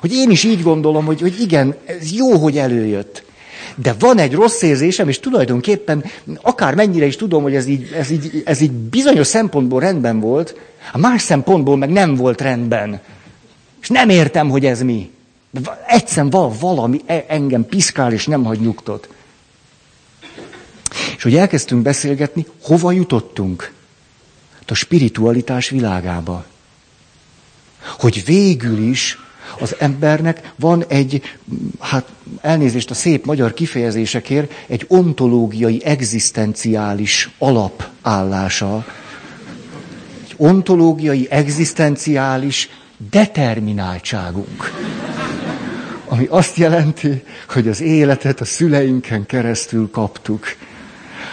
Hogy 0.00 0.12
én 0.12 0.30
is 0.30 0.44
így 0.44 0.62
gondolom, 0.62 1.04
hogy, 1.04 1.20
hogy 1.20 1.40
igen, 1.40 1.74
ez 1.84 2.12
jó, 2.12 2.32
hogy 2.32 2.58
előjött. 2.58 3.25
De 3.76 3.94
van 3.98 4.18
egy 4.18 4.32
rossz 4.32 4.62
érzésem, 4.62 5.08
és 5.08 5.20
tulajdonképpen 5.20 6.04
akár 6.42 6.74
mennyire 6.74 7.06
is 7.06 7.16
tudom, 7.16 7.42
hogy 7.42 7.54
ez 7.54 7.66
így, 7.66 7.92
ez 7.92 8.10
így, 8.10 8.42
ez 8.44 8.60
így 8.60 8.72
bizonyos 8.72 9.26
szempontból 9.26 9.80
rendben 9.80 10.20
volt, 10.20 10.54
a 10.92 10.98
más 10.98 11.22
szempontból 11.22 11.76
meg 11.76 11.90
nem 11.90 12.14
volt 12.14 12.40
rendben. 12.40 13.00
És 13.80 13.88
nem 13.88 14.08
értem, 14.08 14.48
hogy 14.48 14.66
ez 14.66 14.82
mi. 14.82 15.10
De 15.50 15.84
egyszerűen 15.86 16.30
val, 16.30 16.54
valami 16.60 17.00
e, 17.06 17.24
engem 17.28 17.64
piszkál, 17.64 18.12
és 18.12 18.26
nem 18.26 18.44
hagy 18.44 18.60
nyugtot. 18.60 19.08
És 21.16 21.22
hogy 21.22 21.36
elkezdtünk 21.36 21.82
beszélgetni, 21.82 22.46
hova 22.62 22.92
jutottunk? 22.92 23.72
Hát 24.58 24.70
a 24.70 24.74
spiritualitás 24.74 25.68
világába. 25.68 26.44
Hogy 27.98 28.24
végül 28.24 28.78
is 28.78 29.18
az 29.60 29.76
embernek 29.78 30.52
van 30.56 30.84
egy, 30.88 31.22
hát 31.80 32.08
elnézést 32.40 32.90
a 32.90 32.94
szép 32.94 33.24
magyar 33.24 33.54
kifejezésekért, 33.54 34.52
egy 34.66 34.84
ontológiai, 34.88 35.84
egzisztenciális 35.84 37.30
alapállása. 37.38 38.84
Egy 40.24 40.34
ontológiai, 40.36 41.26
egzisztenciális 41.30 42.68
determináltságunk. 43.10 44.72
Ami 46.08 46.26
azt 46.30 46.56
jelenti, 46.56 47.22
hogy 47.48 47.68
az 47.68 47.80
életet 47.80 48.40
a 48.40 48.44
szüleinken 48.44 49.26
keresztül 49.26 49.90
kaptuk. 49.90 50.44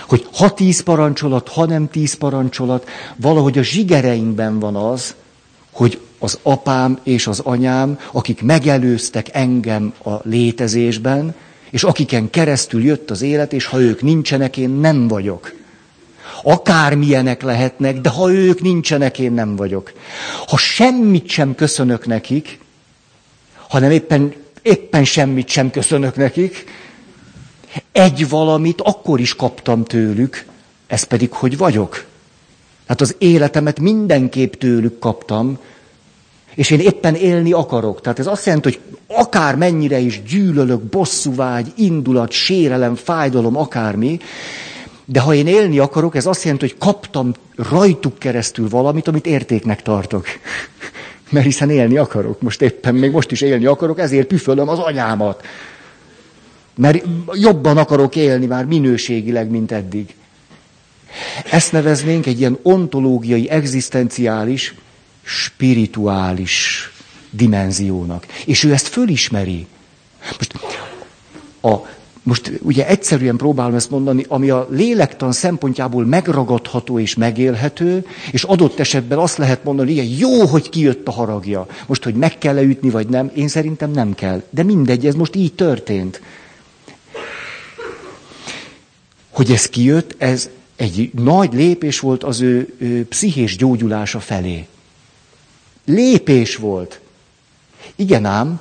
Hogy 0.07 0.27
ha 0.33 0.53
tíz 0.53 0.83
parancsolat, 0.83 1.49
ha 1.49 1.65
nem 1.65 1.89
tíz 1.89 2.13
parancsolat, 2.13 2.89
valahogy 3.15 3.57
a 3.57 3.61
zsigereinkben 3.61 4.59
van 4.59 4.75
az, 4.75 5.15
hogy 5.71 5.99
az 6.23 6.39
apám 6.43 6.99
és 7.03 7.27
az 7.27 7.39
anyám, 7.39 7.99
akik 8.11 8.41
megelőztek 8.41 9.27
engem 9.31 9.93
a 10.03 10.13
létezésben, 10.23 11.35
és 11.69 11.83
akiken 11.83 12.29
keresztül 12.29 12.83
jött 12.83 13.09
az 13.09 13.21
élet, 13.21 13.53
és 13.53 13.65
ha 13.65 13.79
ők 13.79 14.01
nincsenek, 14.01 14.57
én 14.57 14.69
nem 14.69 15.07
vagyok. 15.07 15.53
Akármilyenek 16.43 17.41
lehetnek, 17.41 18.01
de 18.01 18.09
ha 18.09 18.31
ők 18.31 18.61
nincsenek, 18.61 19.19
én 19.19 19.31
nem 19.31 19.55
vagyok. 19.55 19.91
Ha 20.47 20.57
semmit 20.57 21.29
sem 21.29 21.55
köszönök 21.55 22.05
nekik, 22.05 22.59
hanem 23.67 23.91
éppen, 23.91 24.33
éppen 24.61 25.05
semmit 25.05 25.47
sem 25.47 25.71
köszönök 25.71 26.15
nekik, 26.15 26.65
egy 27.91 28.29
valamit 28.29 28.81
akkor 28.81 29.19
is 29.19 29.35
kaptam 29.35 29.83
tőlük, 29.83 30.45
ez 30.87 31.03
pedig 31.03 31.31
hogy 31.31 31.57
vagyok. 31.57 32.05
Hát 32.87 33.01
az 33.01 33.15
életemet 33.17 33.79
mindenképp 33.79 34.53
tőlük 34.53 34.99
kaptam, 34.99 35.59
és 36.55 36.69
én 36.69 36.79
éppen 36.79 37.15
élni 37.15 37.51
akarok. 37.51 38.01
Tehát 38.01 38.19
ez 38.19 38.27
azt 38.27 38.45
jelenti, 38.45 38.69
hogy 38.69 38.79
akár 39.07 39.55
mennyire 39.55 39.99
is 39.99 40.23
gyűlölök, 40.23 40.81
bosszúvágy, 40.81 41.71
indulat, 41.75 42.31
sérelem, 42.31 42.95
fájdalom, 42.95 43.57
akármi, 43.57 44.19
de 45.05 45.19
ha 45.19 45.33
én 45.33 45.47
élni 45.47 45.79
akarok, 45.79 46.15
ez 46.15 46.25
azt 46.25 46.43
jelenti, 46.43 46.65
hogy 46.65 46.77
kaptam 46.77 47.33
rajtuk 47.55 48.19
keresztül 48.19 48.69
valamit, 48.69 49.07
amit 49.07 49.25
értéknek 49.25 49.81
tartok. 49.81 50.25
Mert 51.29 51.45
hiszen 51.45 51.69
élni 51.69 51.97
akarok. 51.97 52.41
Most 52.41 52.61
éppen 52.61 52.95
még 52.95 53.11
most 53.11 53.31
is 53.31 53.41
élni 53.41 53.65
akarok, 53.65 53.99
ezért 53.99 54.27
püfölöm 54.27 54.69
az 54.69 54.79
anyámat. 54.79 55.45
Mert 56.75 57.03
jobban 57.33 57.77
akarok 57.77 58.15
élni 58.15 58.45
már 58.45 58.65
minőségileg, 58.65 59.49
mint 59.49 59.71
eddig. 59.71 60.15
Ezt 61.51 61.71
neveznénk 61.71 62.25
egy 62.25 62.39
ilyen 62.39 62.57
ontológiai, 62.61 63.49
egzisztenciális, 63.49 64.75
spirituális 65.23 66.87
dimenziónak. 67.29 68.25
És 68.45 68.63
ő 68.63 68.73
ezt 68.73 68.87
fölismeri. 68.87 69.67
Most, 70.37 70.53
a, 71.61 71.87
most 72.23 72.51
ugye 72.61 72.87
egyszerűen 72.87 73.37
próbálom 73.37 73.75
ezt 73.75 73.89
mondani, 73.89 74.25
ami 74.27 74.49
a 74.49 74.67
lélektan 74.69 75.31
szempontjából 75.31 76.05
megragadható 76.05 76.99
és 76.99 77.15
megélhető, 77.15 78.05
és 78.31 78.43
adott 78.43 78.79
esetben 78.79 79.17
azt 79.17 79.37
lehet 79.37 79.63
mondani, 79.63 79.91
igen, 79.91 80.05
jó, 80.05 80.45
hogy 80.45 80.69
kijött 80.69 81.07
a 81.07 81.11
haragja. 81.11 81.67
Most, 81.87 82.03
hogy 82.03 82.15
meg 82.15 82.37
kell 82.37 82.63
ütni, 82.63 82.89
vagy 82.89 83.07
nem, 83.07 83.31
én 83.35 83.47
szerintem 83.47 83.91
nem 83.91 84.15
kell. 84.15 84.43
De 84.49 84.63
mindegy, 84.63 85.05
ez 85.05 85.15
most 85.15 85.35
így 85.35 85.53
történt. 85.53 86.21
Hogy 89.29 89.51
ez 89.51 89.65
kijött, 89.65 90.15
ez 90.17 90.49
egy 90.75 91.11
nagy 91.13 91.53
lépés 91.53 91.99
volt 91.99 92.23
az 92.23 92.41
ő, 92.41 92.73
ő 92.77 93.05
pszichés 93.05 93.55
gyógyulása 93.55 94.19
felé. 94.19 94.67
Lépés 95.85 96.55
volt. 96.55 96.99
Igen 97.95 98.25
ám, 98.25 98.59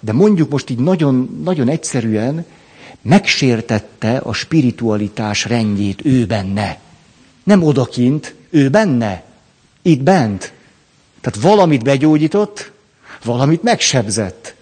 de 0.00 0.12
mondjuk 0.12 0.50
most 0.50 0.70
így 0.70 0.78
nagyon, 0.78 1.40
nagyon 1.44 1.68
egyszerűen 1.68 2.46
megsértette 3.02 4.16
a 4.16 4.32
spiritualitás 4.32 5.44
rendjét 5.44 6.04
ő 6.04 6.26
benne. 6.26 6.80
Nem 7.44 7.62
odakint, 7.62 8.34
ő 8.50 8.70
benne. 8.70 9.24
Itt 9.82 10.02
bent. 10.02 10.52
Tehát 11.20 11.40
valamit 11.40 11.82
begyógyított, 11.82 12.72
valamit 13.24 13.62
megsebzett. 13.62 14.54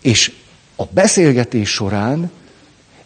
És 0.00 0.32
a 0.76 0.84
beszélgetés 0.84 1.70
során 1.70 2.30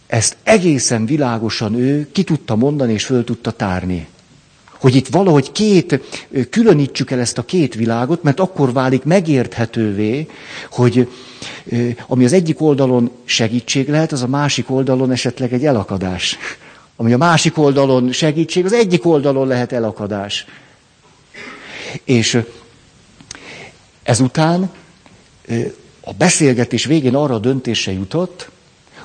ezt 0.07 0.37
egészen 0.43 1.07
világosan 1.07 1.75
ő 1.75 2.09
ki 2.13 2.25
tudta 2.25 2.57
mondani 2.57 2.93
és 2.93 3.05
föl 3.05 3.25
tudta 3.25 3.51
tárni 3.51 4.09
Hogy 4.81 4.95
itt 4.95 5.09
valahogy 5.09 5.53
két, 5.53 6.01
különítsük 6.51 7.11
el 7.11 7.19
ezt 7.19 7.39
a 7.39 7.45
két 7.45 7.75
világot, 7.75 8.23
mert 8.23 8.41
akkor 8.41 8.73
válik 8.73 9.05
megérthetővé, 9.05 10.27
hogy 10.71 11.09
ami 12.07 12.25
az 12.25 12.33
egyik 12.33 12.61
oldalon 12.61 13.11
segítség 13.25 13.89
lehet, 13.89 14.13
az 14.13 14.23
a 14.23 14.27
másik 14.27 14.71
oldalon 14.71 15.11
esetleg 15.11 15.53
egy 15.53 15.65
elakadás. 15.67 16.39
Ami 16.97 17.13
a 17.13 17.17
másik 17.17 17.59
oldalon 17.59 18.13
segítség, 18.13 18.65
az 18.65 18.73
egyik 18.73 19.07
oldalon 19.07 19.47
lehet 19.47 19.73
elakadás. 19.73 20.47
És 22.05 22.39
ezután 24.03 24.71
a 26.01 26.13
beszélgetés 26.13 26.85
végén 26.85 27.15
arra 27.15 27.35
a 27.35 27.39
döntése 27.39 27.93
jutott, 27.93 28.51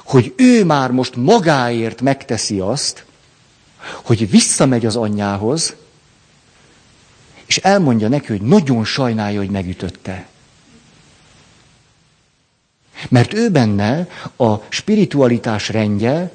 hogy 0.04 0.34
ő 0.36 0.66
már 0.66 0.92
most 0.92 1.16
magáért 1.16 2.02
megteszi 2.02 2.60
azt, 2.60 3.06
hogy 4.04 4.30
visszamegy 4.30 4.86
az 4.86 4.96
anyjához, 4.96 5.76
és 7.46 7.58
elmondja 7.58 8.08
neki, 8.08 8.28
hogy 8.28 8.42
nagyon 8.42 8.86
sajnálja, 8.86 9.40
hogy 9.40 9.50
megütötte. 9.50 10.28
Mert 13.10 13.34
ő 13.34 13.50
benne 13.50 14.08
a 14.38 14.56
spiritualitás 14.70 15.70
rendje, 15.70 16.32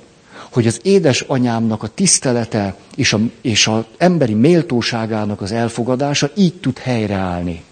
hogy 0.53 0.67
az 0.67 0.81
édesanyámnak 0.83 1.83
a 1.83 1.89
tisztelete 1.89 2.77
és 2.97 3.13
a, 3.13 3.21
és 3.41 3.67
a 3.67 3.87
emberi 3.97 4.35
méltóságának 4.35 5.41
az 5.41 5.53
elfogadása 5.53 6.31
így 6.35 6.55
tud 6.55 6.79
helyreállni. 6.79 7.65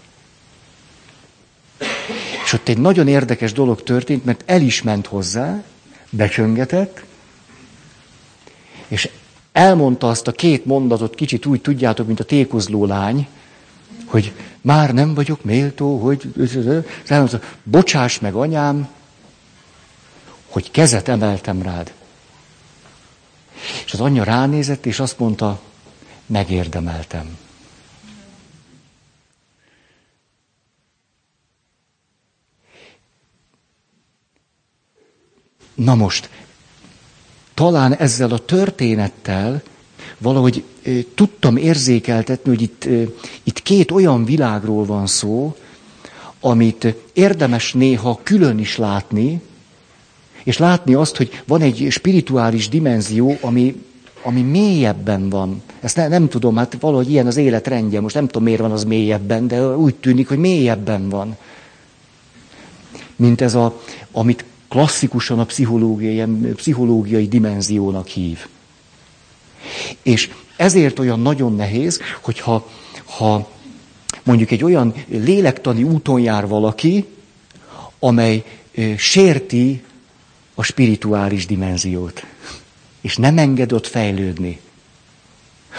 És 2.43 2.53
ott 2.53 2.67
egy 2.67 2.77
nagyon 2.77 3.07
érdekes 3.07 3.51
dolog 3.51 3.83
történt, 3.83 4.25
mert 4.25 4.43
el 4.45 4.61
is 4.61 4.81
ment 4.81 5.07
hozzá, 5.07 5.63
becsöngetett, 6.09 7.03
és 8.87 9.09
elmondta 9.57 10.07
azt 10.07 10.27
a 10.27 10.31
két 10.31 10.65
mondatot, 10.65 11.15
kicsit 11.15 11.45
úgy 11.45 11.61
tudjátok, 11.61 12.07
mint 12.07 12.19
a 12.19 12.23
tékozló 12.23 12.85
lány, 12.85 13.27
hogy 14.05 14.33
már 14.61 14.93
nem 14.93 15.13
vagyok 15.13 15.43
méltó, 15.43 15.97
hogy 15.99 16.33
elmondta, 17.07 17.39
bocsáss 17.63 18.19
meg 18.19 18.33
anyám, 18.33 18.87
hogy 20.47 20.71
kezet 20.71 21.07
emeltem 21.07 21.61
rád. 21.61 21.93
És 23.85 23.93
az 23.93 23.99
anyja 23.99 24.23
ránézett, 24.23 24.85
és 24.85 24.99
azt 24.99 25.19
mondta, 25.19 25.61
megérdemeltem. 26.25 27.37
Na 35.75 35.95
most, 35.95 36.29
talán 37.57 37.93
ezzel 37.93 38.31
a 38.31 38.37
történettel 38.37 39.61
valahogy 40.17 40.63
tudtam 41.15 41.57
érzékeltetni, 41.57 42.49
hogy 42.49 42.61
itt, 42.61 42.87
itt 43.43 43.61
két 43.61 43.91
olyan 43.91 44.25
világról 44.25 44.85
van 44.85 45.07
szó, 45.07 45.55
amit 46.39 46.95
érdemes 47.13 47.73
néha 47.73 48.19
külön 48.23 48.59
is 48.59 48.77
látni, 48.77 49.41
és 50.43 50.57
látni 50.57 50.93
azt, 50.93 51.17
hogy 51.17 51.41
van 51.47 51.61
egy 51.61 51.87
spirituális 51.89 52.69
dimenzió, 52.69 53.37
ami, 53.41 53.83
ami 54.23 54.41
mélyebben 54.41 55.29
van. 55.29 55.61
Ezt 55.79 55.95
ne, 55.95 56.07
nem 56.07 56.27
tudom, 56.27 56.55
hát 56.55 56.77
valahogy 56.79 57.11
ilyen 57.11 57.27
az 57.27 57.37
életrendje, 57.37 58.01
most 58.01 58.15
nem 58.15 58.25
tudom, 58.25 58.43
miért 58.43 58.61
van 58.61 58.71
az 58.71 58.83
mélyebben, 58.83 59.47
de 59.47 59.67
úgy 59.67 59.95
tűnik, 59.95 60.27
hogy 60.27 60.37
mélyebben 60.37 61.09
van. 61.09 61.37
Mint 63.15 63.41
ez 63.41 63.55
a, 63.55 63.81
amit 64.11 64.45
klasszikusan 64.77 65.39
a 65.39 65.45
pszichológiai, 65.45 66.23
pszichológiai 66.55 67.27
dimenziónak 67.27 68.07
hív. 68.07 68.45
És 70.01 70.29
ezért 70.55 70.99
olyan 70.99 71.19
nagyon 71.19 71.55
nehéz, 71.55 71.99
hogyha 72.21 72.69
ha 73.05 73.49
mondjuk 74.23 74.51
egy 74.51 74.63
olyan 74.63 74.93
lélektani 75.07 75.83
úton 75.83 76.19
jár 76.19 76.47
valaki, 76.47 77.05
amely 77.99 78.43
sérti 78.97 79.83
a 80.55 80.63
spirituális 80.63 81.45
dimenziót, 81.45 82.25
és 83.01 83.15
nem 83.15 83.37
enged 83.37 83.71
ott 83.71 83.87
fejlődni. 83.87 84.59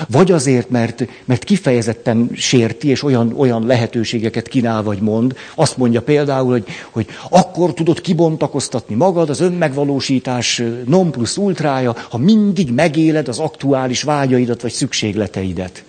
Vagy 0.07 0.33
azért, 0.33 0.71
mert, 0.71 1.07
mert 1.25 1.45
kifejezetten 1.45 2.31
sérti, 2.35 2.89
és 2.89 3.03
olyan, 3.03 3.33
olyan 3.37 3.67
lehetőségeket 3.67 4.49
kínál, 4.49 4.83
vagy 4.83 5.01
mond. 5.01 5.37
Azt 5.55 5.77
mondja 5.77 6.03
például, 6.03 6.51
hogy, 6.51 6.65
hogy 6.91 7.07
akkor 7.29 7.75
tudod 7.75 8.01
kibontakoztatni 8.01 8.95
magad, 8.95 9.31
az 9.31 9.41
önmegvalósítás 9.41 10.63
non 10.87 11.11
plus 11.11 11.37
ultrája, 11.37 11.97
ha 12.11 12.19
mindig 12.19 12.73
megéled 12.73 13.29
az 13.29 13.39
aktuális 13.39 14.03
vágyaidat, 14.03 14.63
vagy 14.63 14.73
szükségleteidet. 14.73 15.85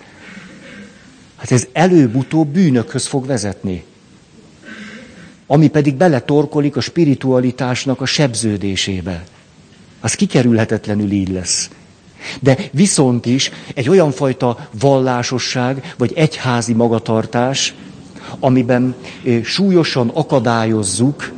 Hát 1.35 1.51
ez 1.51 1.67
előbb-utóbb 1.73 2.47
bűnökhöz 2.47 3.05
fog 3.05 3.25
vezetni. 3.25 3.83
Ami 5.47 5.67
pedig 5.69 5.95
beletorkolik 5.95 6.75
a 6.75 6.81
spiritualitásnak 6.81 8.01
a 8.01 8.05
sebződésébe. 8.05 9.23
Az 9.99 10.13
kikerülhetetlenül 10.13 11.11
így 11.11 11.29
lesz. 11.29 11.69
De 12.39 12.57
viszont 12.71 13.25
is 13.25 13.51
egy 13.73 13.89
olyan 13.89 14.11
fajta 14.11 14.57
vallásosság, 14.79 15.93
vagy 15.97 16.11
egyházi 16.15 16.73
magatartás, 16.73 17.75
amiben 18.39 18.95
súlyosan 19.43 20.09
akadályozzuk 20.13 21.31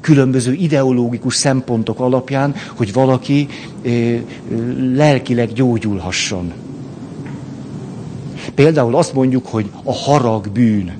különböző 0.00 0.52
ideológikus 0.52 1.34
szempontok 1.34 2.00
alapján, 2.00 2.54
hogy 2.74 2.92
valaki 2.92 3.48
lelkileg 4.94 5.52
gyógyulhasson. 5.52 6.52
Például 8.54 8.96
azt 8.96 9.12
mondjuk, 9.14 9.46
hogy 9.46 9.70
a 9.82 9.92
harag 9.92 10.48
bűn 10.48 10.92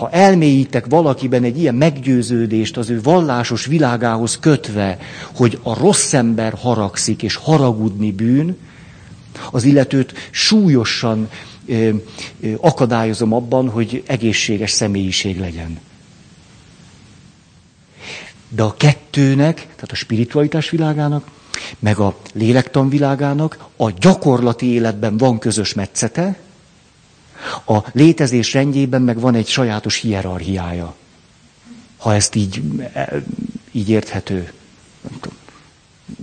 ha 0.00 0.10
elmélyítek 0.10 0.86
valakiben 0.86 1.44
egy 1.44 1.58
ilyen 1.58 1.74
meggyőződést 1.74 2.76
az 2.76 2.90
ő 2.90 3.00
vallásos 3.02 3.66
világához 3.66 4.38
kötve, 4.38 4.98
hogy 5.34 5.58
a 5.62 5.78
rossz 5.78 6.12
ember 6.12 6.54
haragszik, 6.60 7.22
és 7.22 7.34
haragudni 7.34 8.12
bűn, 8.12 8.56
az 9.50 9.64
illetőt 9.64 10.12
súlyosan 10.30 11.28
ö, 11.66 11.90
ö, 12.40 12.52
akadályozom 12.60 13.32
abban, 13.32 13.68
hogy 13.68 14.02
egészséges 14.06 14.70
személyiség 14.70 15.38
legyen. 15.38 15.78
De 18.48 18.62
a 18.62 18.74
kettőnek, 18.74 19.56
tehát 19.56 19.90
a 19.90 19.94
spiritualitás 19.94 20.70
világának, 20.70 21.28
meg 21.78 21.98
a 21.98 22.16
lélektan 22.32 22.88
világának 22.88 23.58
a 23.76 23.90
gyakorlati 23.90 24.66
életben 24.66 25.16
van 25.16 25.38
közös 25.38 25.74
metszete, 25.74 26.38
a 27.66 27.78
létezés 27.92 28.52
rendjében 28.52 29.02
meg 29.02 29.20
van 29.20 29.34
egy 29.34 29.46
sajátos 29.46 29.96
hierarchiája. 29.96 30.94
Ha 31.96 32.14
ezt 32.14 32.34
így, 32.34 32.62
e, 32.92 33.22
így 33.72 33.88
érthető. 33.88 34.52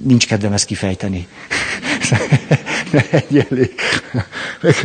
Nincs 0.04 0.28
kedvem 0.28 0.54
ezt 0.54 0.66
kifejteni. 0.66 1.28
elég. 3.50 3.74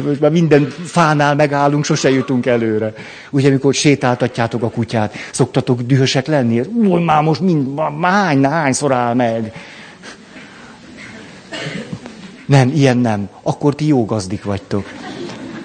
Most 0.05 0.21
már 0.21 0.31
minden 0.31 0.69
fánál 0.85 1.35
megállunk, 1.35 1.85
sose 1.85 2.11
jutunk 2.11 2.47
előre. 2.47 2.93
Ugye, 3.31 3.49
amikor 3.49 3.75
sétáltatjátok 3.75 4.63
a 4.63 4.71
kutyát, 4.71 5.15
szoktatok 5.33 5.81
dühösek 5.81 6.27
lenni? 6.27 6.61
Új, 6.61 7.03
már 7.03 7.23
most 7.23 7.41
mind, 7.41 7.75
már 7.75 8.13
hány, 8.13 8.45
hányszor 8.45 8.93
áll 8.93 9.15
meg? 9.15 9.53
Nem, 12.47 12.69
ilyen 12.75 12.99
nem. 12.99 13.29
Akkor 13.43 13.75
ti 13.75 13.87
jó 13.87 14.05
gazdik 14.05 14.45
vagytok 14.45 14.89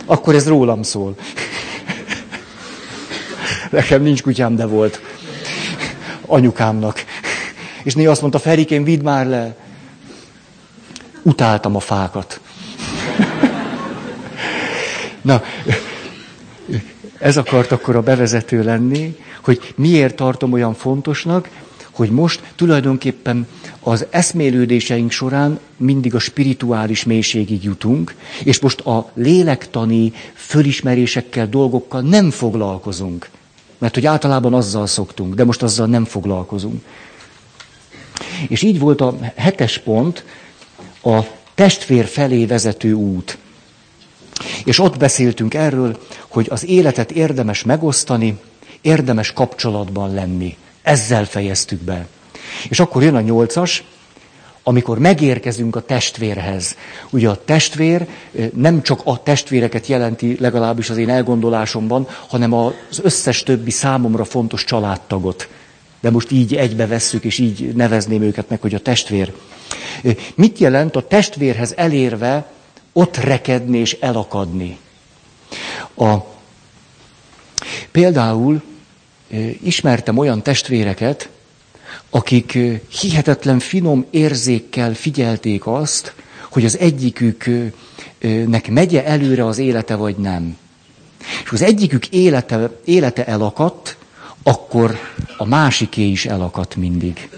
akkor 0.07 0.35
ez 0.35 0.47
rólam 0.47 0.81
szól. 0.81 1.15
Nekem 3.69 4.01
nincs 4.01 4.21
kutyám, 4.21 4.55
de 4.55 4.65
volt. 4.65 5.01
Anyukámnak. 6.25 7.05
És 7.83 7.95
néha 7.95 8.11
azt 8.11 8.21
mondta, 8.21 8.39
Ferikén, 8.39 8.83
vidd 8.83 9.03
már 9.03 9.27
le. 9.27 9.55
Utáltam 11.21 11.75
a 11.75 11.79
fákat. 11.79 12.39
Na, 15.21 15.41
ez 17.19 17.37
akart 17.37 17.71
akkor 17.71 17.95
a 17.95 18.01
bevezető 18.01 18.63
lenni, 18.63 19.17
hogy 19.43 19.73
miért 19.75 20.15
tartom 20.15 20.51
olyan 20.53 20.73
fontosnak, 20.73 21.49
hogy 21.97 22.09
most 22.09 22.41
tulajdonképpen 22.55 23.47
az 23.79 24.05
eszmélődéseink 24.09 25.11
során 25.11 25.59
mindig 25.77 26.15
a 26.15 26.19
spirituális 26.19 27.03
mélységig 27.03 27.63
jutunk, 27.63 28.15
és 28.43 28.59
most 28.59 28.79
a 28.79 29.11
lélektani 29.13 30.13
fölismerésekkel, 30.33 31.47
dolgokkal 31.47 32.01
nem 32.01 32.31
foglalkozunk. 32.31 33.29
Mert 33.77 33.93
hogy 33.93 34.05
általában 34.05 34.53
azzal 34.53 34.87
szoktunk, 34.87 35.33
de 35.33 35.43
most 35.43 35.63
azzal 35.63 35.87
nem 35.87 36.05
foglalkozunk. 36.05 36.83
És 38.47 38.61
így 38.61 38.79
volt 38.79 39.01
a 39.01 39.17
hetes 39.35 39.77
pont, 39.77 40.23
a 41.03 41.19
testvér 41.55 42.05
felé 42.05 42.45
vezető 42.45 42.93
út. 42.93 43.37
És 44.65 44.79
ott 44.79 44.97
beszéltünk 44.97 45.53
erről, 45.53 45.99
hogy 46.27 46.47
az 46.49 46.65
életet 46.65 47.11
érdemes 47.11 47.63
megosztani, 47.63 48.37
érdemes 48.81 49.33
kapcsolatban 49.33 50.13
lenni. 50.13 50.57
Ezzel 50.87 51.25
fejeztük 51.25 51.81
be. 51.81 52.07
És 52.69 52.79
akkor 52.79 53.03
jön 53.03 53.15
a 53.15 53.21
nyolcas, 53.21 53.83
amikor 54.63 54.99
megérkezünk 54.99 55.75
a 55.75 55.81
testvérhez. 55.81 56.75
Ugye 57.09 57.29
a 57.29 57.43
testvér 57.43 58.07
nem 58.53 58.81
csak 58.81 59.01
a 59.03 59.23
testvéreket 59.23 59.87
jelenti, 59.87 60.37
legalábbis 60.39 60.89
az 60.89 60.97
én 60.97 61.09
elgondolásomban, 61.09 62.07
hanem 62.27 62.53
az 62.53 62.99
összes 63.01 63.43
többi 63.43 63.71
számomra 63.71 64.23
fontos 64.23 64.63
családtagot. 64.63 65.47
De 65.99 66.09
most 66.09 66.31
így 66.31 66.55
egybe 66.55 66.87
vesszük, 66.87 67.23
és 67.23 67.37
így 67.37 67.75
nevezném 67.75 68.21
őket 68.21 68.49
meg, 68.49 68.61
hogy 68.61 68.75
a 68.75 68.79
testvér. 68.79 69.33
Mit 70.35 70.57
jelent 70.57 70.95
a 70.95 71.07
testvérhez 71.07 71.73
elérve 71.75 72.51
ott 72.93 73.17
rekedni 73.17 73.77
és 73.77 73.97
elakadni? 73.99 74.77
A, 75.95 76.15
például 77.91 78.61
ismertem 79.63 80.17
olyan 80.17 80.41
testvéreket, 80.43 81.29
akik 82.09 82.57
hihetetlen 82.89 83.59
finom 83.59 84.05
érzékkel 84.09 84.93
figyelték 84.93 85.67
azt, 85.67 86.13
hogy 86.49 86.65
az 86.65 86.77
egyiküknek 86.77 88.69
megye 88.69 89.05
előre 89.05 89.45
az 89.45 89.57
élete, 89.57 89.95
vagy 89.95 90.15
nem. 90.15 90.57
És 91.43 91.51
az 91.51 91.61
egyikük 91.61 92.07
élete, 92.07 92.71
élete 92.85 93.25
elakadt, 93.25 93.97
akkor 94.43 94.97
a 95.37 95.45
másiké 95.45 96.07
is 96.09 96.25
elakadt 96.25 96.75
mindig. 96.75 97.29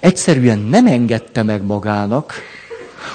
Egyszerűen 0.00 0.58
nem 0.58 0.86
engedte 0.86 1.42
meg 1.42 1.62
magának, 1.62 2.34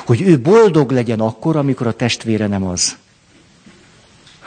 hogy 0.05 0.21
ő 0.21 0.39
boldog 0.39 0.91
legyen 0.91 1.19
akkor, 1.19 1.55
amikor 1.55 1.87
a 1.87 1.93
testvére 1.93 2.47
nem 2.47 2.63
az 2.63 2.95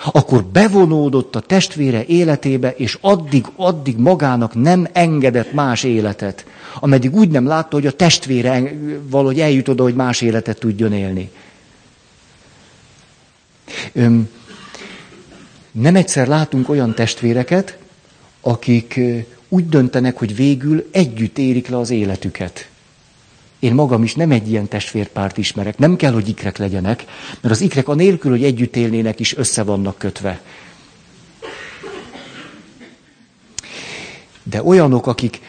akkor 0.04 0.44
bevonódott 0.44 1.36
a 1.36 1.40
testvére 1.40 2.04
életébe, 2.04 2.70
és 2.76 2.98
addig, 3.00 3.46
addig 3.56 3.96
magának 3.96 4.54
nem 4.54 4.88
engedett 4.92 5.52
más 5.52 5.82
életet, 5.82 6.46
ameddig 6.80 7.14
úgy 7.14 7.28
nem 7.28 7.46
látta, 7.46 7.76
hogy 7.76 7.86
a 7.86 7.92
testvére 7.92 8.78
valahogy 9.02 9.40
eljut 9.40 9.68
oda, 9.68 9.82
hogy 9.82 9.94
más 9.94 10.20
életet 10.20 10.58
tudjon 10.58 10.92
élni. 10.92 11.30
Öm, 13.92 14.28
nem 15.70 15.96
egyszer 15.96 16.26
látunk 16.26 16.68
olyan 16.68 16.94
testvéreket, 16.94 17.78
akik 18.40 19.00
úgy 19.48 19.68
döntenek, 19.68 20.16
hogy 20.16 20.36
végül 20.36 20.88
együtt 20.90 21.38
érik 21.38 21.68
le 21.68 21.78
az 21.78 21.90
életüket. 21.90 22.68
Én 23.58 23.74
magam 23.74 24.02
is 24.02 24.14
nem 24.14 24.30
egy 24.30 24.50
ilyen 24.50 24.68
testvérpárt 24.68 25.38
ismerek. 25.38 25.78
Nem 25.78 25.96
kell, 25.96 26.12
hogy 26.12 26.28
ikrek 26.28 26.56
legyenek, 26.56 27.04
mert 27.40 27.54
az 27.54 27.60
ikrek 27.60 27.88
anélkül, 27.88 28.30
hogy 28.30 28.44
együtt 28.44 28.76
élnének 28.76 29.20
is 29.20 29.36
össze 29.36 29.62
vannak 29.62 29.98
kötve. 29.98 30.40
De 34.42 34.62
olyanok, 34.62 35.06
akik 35.06 35.40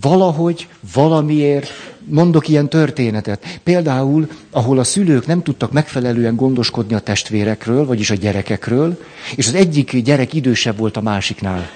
valahogy, 0.00 0.68
valamiért, 0.92 1.70
mondok 2.04 2.48
ilyen 2.48 2.68
történetet, 2.68 3.60
például, 3.62 4.28
ahol 4.50 4.78
a 4.78 4.84
szülők 4.84 5.26
nem 5.26 5.42
tudtak 5.42 5.72
megfelelően 5.72 6.36
gondoskodni 6.36 6.94
a 6.94 6.98
testvérekről, 6.98 7.86
vagyis 7.86 8.10
a 8.10 8.14
gyerekekről, 8.14 9.04
és 9.36 9.46
az 9.46 9.54
egyik 9.54 9.96
gyerek 9.96 10.34
idősebb 10.34 10.78
volt 10.78 10.96
a 10.96 11.00
másiknál. 11.00 11.70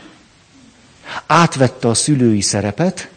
Átvette 1.26 1.88
a 1.88 1.94
szülői 1.94 2.40
szerepet, 2.40 3.10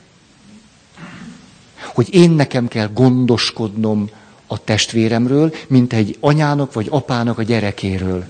hogy 1.96 2.14
én 2.14 2.32
nekem 2.32 2.68
kell 2.68 2.90
gondoskodnom 2.94 4.10
a 4.48 4.64
testvéremről, 4.64 5.54
mint 5.68 5.94
egy 5.94 6.18
anyának 6.20 6.74
vagy 6.74 6.88
apának 6.90 7.38
a 7.38 7.44
gyerekéről. 7.44 8.26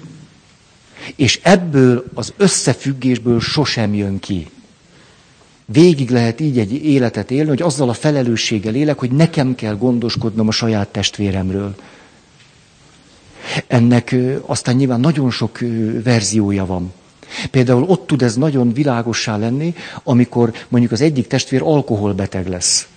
És 1.16 1.40
ebből 1.44 2.06
az 2.14 2.34
összefüggésből 2.38 3.40
sosem 3.40 3.94
jön 3.94 4.20
ki. 4.20 4.50
Végig 5.66 6.10
lehet 6.10 6.40
így 6.40 6.60
egy 6.60 6.74
életet 6.86 7.32
élni, 7.32 7.50
hogy 7.50 7.62
azzal 7.62 7.90
a 7.90 7.94
felelősséggel 7.94 8.76
élek, 8.76 9.00
hogy 9.00 9.12
nekem 9.12 9.56
kell 9.56 9.78
gondoskodnom 9.78 10.48
a 10.48 10.52
saját 10.52 10.88
testvéremről. 10.88 11.76
Ennek 13.68 14.16
aztán 14.46 14.76
nyilván 14.76 15.00
nagyon 15.00 15.32
sok 15.32 15.60
verziója 16.04 16.66
van. 16.66 16.94
Például 17.52 17.84
ott 17.84 18.08
tud 18.08 18.22
ez 18.22 18.36
nagyon 18.36 18.74
világossá 18.74 19.38
lenni, 19.38 19.76
amikor 20.04 20.54
mondjuk 20.68 20.92
az 20.92 21.02
egyik 21.02 21.28
testvér 21.28 21.62
alkoholbeteg 21.62 22.48
lesz 22.48 22.88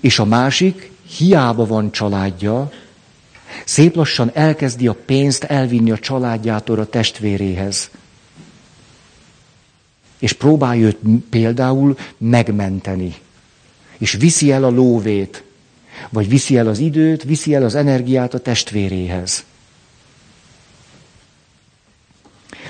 és 0.00 0.18
a 0.18 0.24
másik 0.24 0.90
hiába 1.16 1.66
van 1.66 1.92
családja, 1.92 2.70
szép 3.64 3.94
lassan 3.94 4.30
elkezdi 4.34 4.86
a 4.86 4.96
pénzt 5.06 5.44
elvinni 5.44 5.90
a 5.90 5.98
családjától 5.98 6.78
a 6.78 6.86
testvéréhez. 6.86 7.90
És 10.18 10.32
próbálja 10.32 10.86
őt 10.86 10.98
például 11.30 11.98
megmenteni. 12.18 13.14
És 13.98 14.12
viszi 14.12 14.50
el 14.52 14.64
a 14.64 14.70
lóvét, 14.70 15.42
vagy 16.08 16.28
viszi 16.28 16.56
el 16.56 16.68
az 16.68 16.78
időt, 16.78 17.22
viszi 17.22 17.54
el 17.54 17.64
az 17.64 17.74
energiát 17.74 18.34
a 18.34 18.38
testvéréhez. 18.38 19.44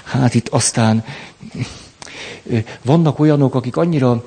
Hát 0.05 0.35
itt 0.35 0.49
aztán 0.49 1.05
vannak 2.83 3.19
olyanok, 3.19 3.55
akik 3.55 3.77
annyira 3.77 4.25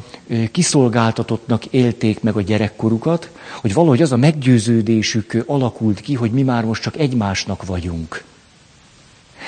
kiszolgáltatottnak 0.51 1.65
élték 1.65 2.21
meg 2.21 2.35
a 2.35 2.41
gyerekkorukat, 2.41 3.29
hogy 3.61 3.73
valahogy 3.73 4.01
az 4.01 4.11
a 4.11 4.17
meggyőződésük 4.17 5.43
alakult 5.45 5.99
ki, 5.99 6.13
hogy 6.13 6.31
mi 6.31 6.41
már 6.41 6.65
most 6.65 6.81
csak 6.81 6.97
egymásnak 6.97 7.65
vagyunk. 7.65 8.23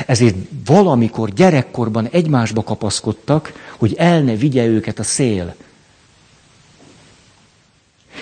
Ezért 0.06 0.36
valamikor 0.66 1.30
gyerekkorban 1.30 2.08
egymásba 2.08 2.64
kapaszkodtak, 2.64 3.54
hogy 3.78 3.94
el 3.98 4.22
ne 4.22 4.36
vigye 4.36 4.66
őket 4.66 5.00
a 5.00 5.04
szél. 5.04 5.56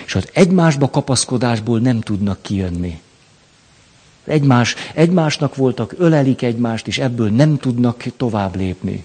És 0.04 0.14
az 0.14 0.28
egymásba 0.32 0.90
kapaszkodásból 0.90 1.78
nem 1.78 2.00
tudnak 2.00 2.42
kijönni. 2.42 3.00
Egymás, 4.24 4.74
egymásnak 4.94 5.56
voltak, 5.56 5.94
ölelik 5.98 6.42
egymást, 6.42 6.86
és 6.86 6.98
ebből 6.98 7.30
nem 7.30 7.56
tudnak 7.56 8.04
tovább 8.16 8.56
lépni. 8.56 9.04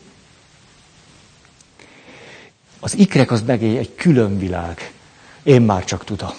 Az 2.84 2.98
ikrek 2.98 3.32
az 3.32 3.42
meg 3.46 3.64
egy, 3.64 3.96
külön 3.96 4.40
világ. 4.40 4.92
Én 5.44 5.62
már 5.62 5.86
csak 5.86 6.04
tudom. 6.04 6.34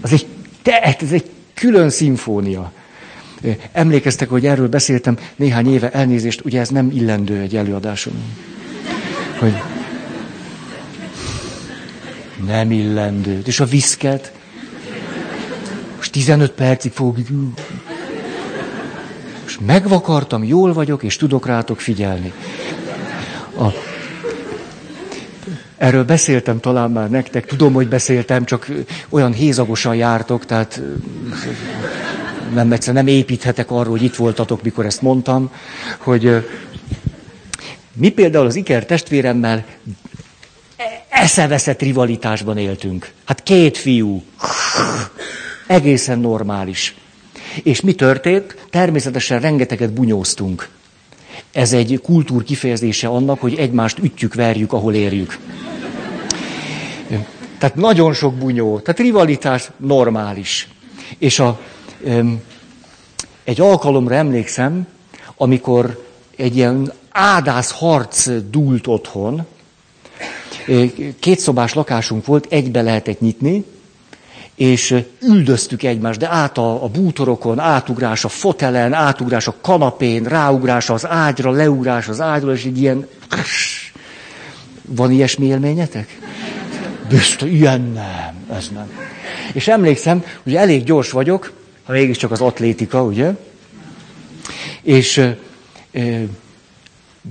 Az 0.00 0.12
egy, 0.12 0.26
te, 0.62 0.80
ez 0.80 1.12
egy 1.12 1.30
külön 1.54 1.90
szimfónia. 1.90 2.72
Emlékeztek, 3.72 4.28
hogy 4.28 4.46
erről 4.46 4.68
beszéltem 4.68 5.18
néhány 5.36 5.72
éve, 5.72 5.90
elnézést, 5.90 6.44
ugye 6.44 6.60
ez 6.60 6.68
nem 6.68 6.90
illendő 6.90 7.40
egy 7.40 7.56
előadáson. 7.56 8.14
Hogy 9.38 9.54
nem 12.46 12.70
illendő. 12.70 13.42
És 13.44 13.60
a 13.60 13.64
viszket, 13.64 14.32
most 15.96 16.12
15 16.12 16.50
percig 16.50 16.92
fog... 16.92 17.18
Most 19.42 19.60
megvakartam, 19.66 20.44
jól 20.44 20.72
vagyok, 20.72 21.02
és 21.02 21.16
tudok 21.16 21.46
rátok 21.46 21.80
figyelni. 21.80 22.32
A, 23.58 23.66
Erről 25.76 26.04
beszéltem 26.04 26.60
talán 26.60 26.90
már 26.90 27.10
nektek, 27.10 27.46
tudom, 27.46 27.72
hogy 27.72 27.88
beszéltem, 27.88 28.44
csak 28.44 28.66
olyan 29.08 29.32
hézagosan 29.32 29.94
jártok, 29.94 30.46
tehát 30.46 30.80
nem 32.54 32.72
egyszer 32.72 32.94
nem 32.94 33.06
építhetek 33.06 33.70
arról, 33.70 33.90
hogy 33.90 34.02
itt 34.02 34.14
voltatok, 34.16 34.62
mikor 34.62 34.86
ezt 34.86 35.02
mondtam, 35.02 35.50
hogy 35.98 36.46
mi 37.94 38.08
például 38.08 38.46
az 38.46 38.54
Iker 38.54 38.86
testvéremmel 38.86 39.64
eszeveszett 41.08 41.80
rivalitásban 41.82 42.58
éltünk. 42.58 43.12
Hát 43.24 43.42
két 43.42 43.76
fiú. 43.76 44.22
Egészen 45.66 46.18
normális. 46.18 46.94
És 47.62 47.80
mi 47.80 47.94
történt? 47.94 48.56
Természetesen 48.70 49.40
rengeteget 49.40 49.92
bunyóztunk. 49.92 50.68
Ez 51.54 51.72
egy 51.72 52.00
kultúr 52.02 52.44
kifejezése 52.44 53.08
annak, 53.08 53.40
hogy 53.40 53.54
egymást 53.54 53.98
ütjük, 53.98 54.34
verjük, 54.34 54.72
ahol 54.72 54.94
érjük. 54.94 55.38
Tehát 57.58 57.74
nagyon 57.74 58.12
sok 58.12 58.34
bunyó, 58.34 58.78
tehát 58.78 59.00
rivalitás 59.00 59.70
normális. 59.76 60.68
És 61.18 61.38
a, 61.38 61.60
egy 63.44 63.60
alkalomra 63.60 64.14
emlékszem, 64.14 64.86
amikor 65.36 66.06
egy 66.36 66.56
ilyen 66.56 66.92
ádász 67.10 67.70
harc 67.70 68.28
dúlt 68.50 68.86
otthon, 68.86 69.46
két 71.20 71.38
szobás 71.38 71.74
lakásunk 71.74 72.26
volt, 72.26 72.46
egybe 72.48 72.82
lehetett 72.82 73.20
nyitni, 73.20 73.64
és 74.54 74.94
üldöztük 75.22 75.82
egymást, 75.82 76.18
de 76.18 76.28
át 76.28 76.58
a, 76.58 76.84
a 76.84 76.88
bútorokon, 76.88 77.58
átugrás 77.58 78.24
a 78.24 78.28
fotelen, 78.28 78.92
átugrás 78.92 79.46
a 79.46 79.54
kanapén, 79.60 80.24
ráugrás 80.24 80.90
az 80.90 81.06
ágyra, 81.06 81.50
leugrás 81.50 82.08
az 82.08 82.20
ágyra, 82.20 82.52
és 82.52 82.64
egy 82.64 82.80
ilyen... 82.80 83.06
Van 84.86 85.10
ilyesmi 85.10 85.46
élményetek? 85.46 86.18
Biztos, 87.08 87.48
ilyen 87.48 87.80
nem, 87.80 88.56
ez 88.56 88.68
nem. 88.74 88.90
És 89.52 89.68
emlékszem, 89.68 90.24
hogy 90.42 90.54
elég 90.54 90.84
gyors 90.84 91.10
vagyok, 91.10 91.52
ha 91.84 91.92
mégiscsak 91.92 92.30
az 92.30 92.40
atlétika, 92.40 93.02
ugye? 93.02 93.30
És 94.82 95.16
ö, 95.92 96.22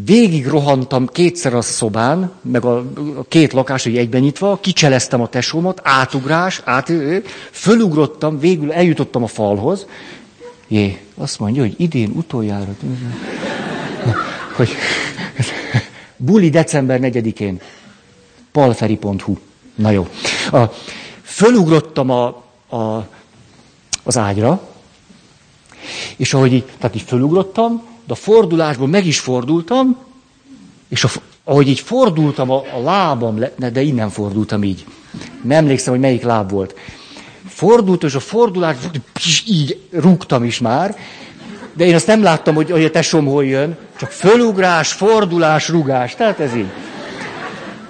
végig 0.06 0.47
rohantam 0.47 1.08
kétszer 1.08 1.53
a 1.53 1.62
szobán, 1.62 2.32
meg 2.41 2.65
a, 2.65 2.77
a 3.15 3.23
két 3.27 3.53
lakás, 3.53 3.84
hogy 3.84 3.97
egyben 3.97 4.21
nyitva, 4.21 4.58
kicseleztem 4.62 5.21
a 5.21 5.27
tesómat, 5.27 5.82
átugrás, 5.84 6.62
át, 6.65 6.91
fölugrottam, 7.51 8.39
végül 8.39 8.71
eljutottam 8.71 9.23
a 9.23 9.27
falhoz. 9.27 9.86
Jé, 10.67 11.01
azt 11.15 11.39
mondja, 11.39 11.62
hogy 11.62 11.73
idén 11.77 12.12
utoljára. 12.15 12.75
Hogy 14.56 14.69
buli 16.17 16.49
december 16.49 16.99
4-én. 17.01 17.62
palferi.hu. 18.51 19.38
Na 19.75 19.89
jó. 19.89 20.08
A, 20.51 20.63
fölugrottam 21.21 22.10
a, 22.10 22.25
a, 22.69 23.08
az 24.03 24.17
ágyra, 24.17 24.69
és 26.15 26.34
ahogy 26.34 26.53
így, 26.53 26.65
tehát 26.77 26.95
így 26.95 27.01
fölugrottam, 27.01 27.92
de 28.05 28.13
a 28.13 28.15
fordulásból 28.15 28.87
meg 28.87 29.05
is 29.05 29.19
fordultam, 29.19 29.97
és 30.89 31.03
a, 31.03 31.09
ahogy 31.43 31.67
így 31.67 31.79
fordultam, 31.79 32.49
a, 32.49 32.63
a 32.75 32.81
lábam, 32.83 33.39
le, 33.39 33.69
de 33.71 33.81
innen 33.81 34.09
fordultam 34.09 34.63
így. 34.63 34.85
Nem 35.41 35.57
emlékszem, 35.57 35.93
hogy 35.93 36.01
melyik 36.01 36.23
láb 36.23 36.51
volt. 36.51 36.75
Fordult, 37.47 38.03
és 38.03 38.13
a 38.13 38.19
fordulás, 38.19 38.75
így 39.47 39.79
rúgtam 39.91 40.43
is 40.43 40.59
már, 40.59 40.97
de 41.73 41.85
én 41.85 41.95
azt 41.95 42.07
nem 42.07 42.23
láttam, 42.23 42.55
hogy, 42.55 42.71
hogy 42.71 42.83
a 42.83 42.91
tesom 42.91 43.25
hol 43.25 43.45
jön, 43.45 43.77
csak 43.97 44.11
fölugrás, 44.11 44.91
fordulás, 44.91 45.69
rugás. 45.69 46.15
Tehát 46.15 46.39
ez 46.39 46.55
így. 46.55 46.71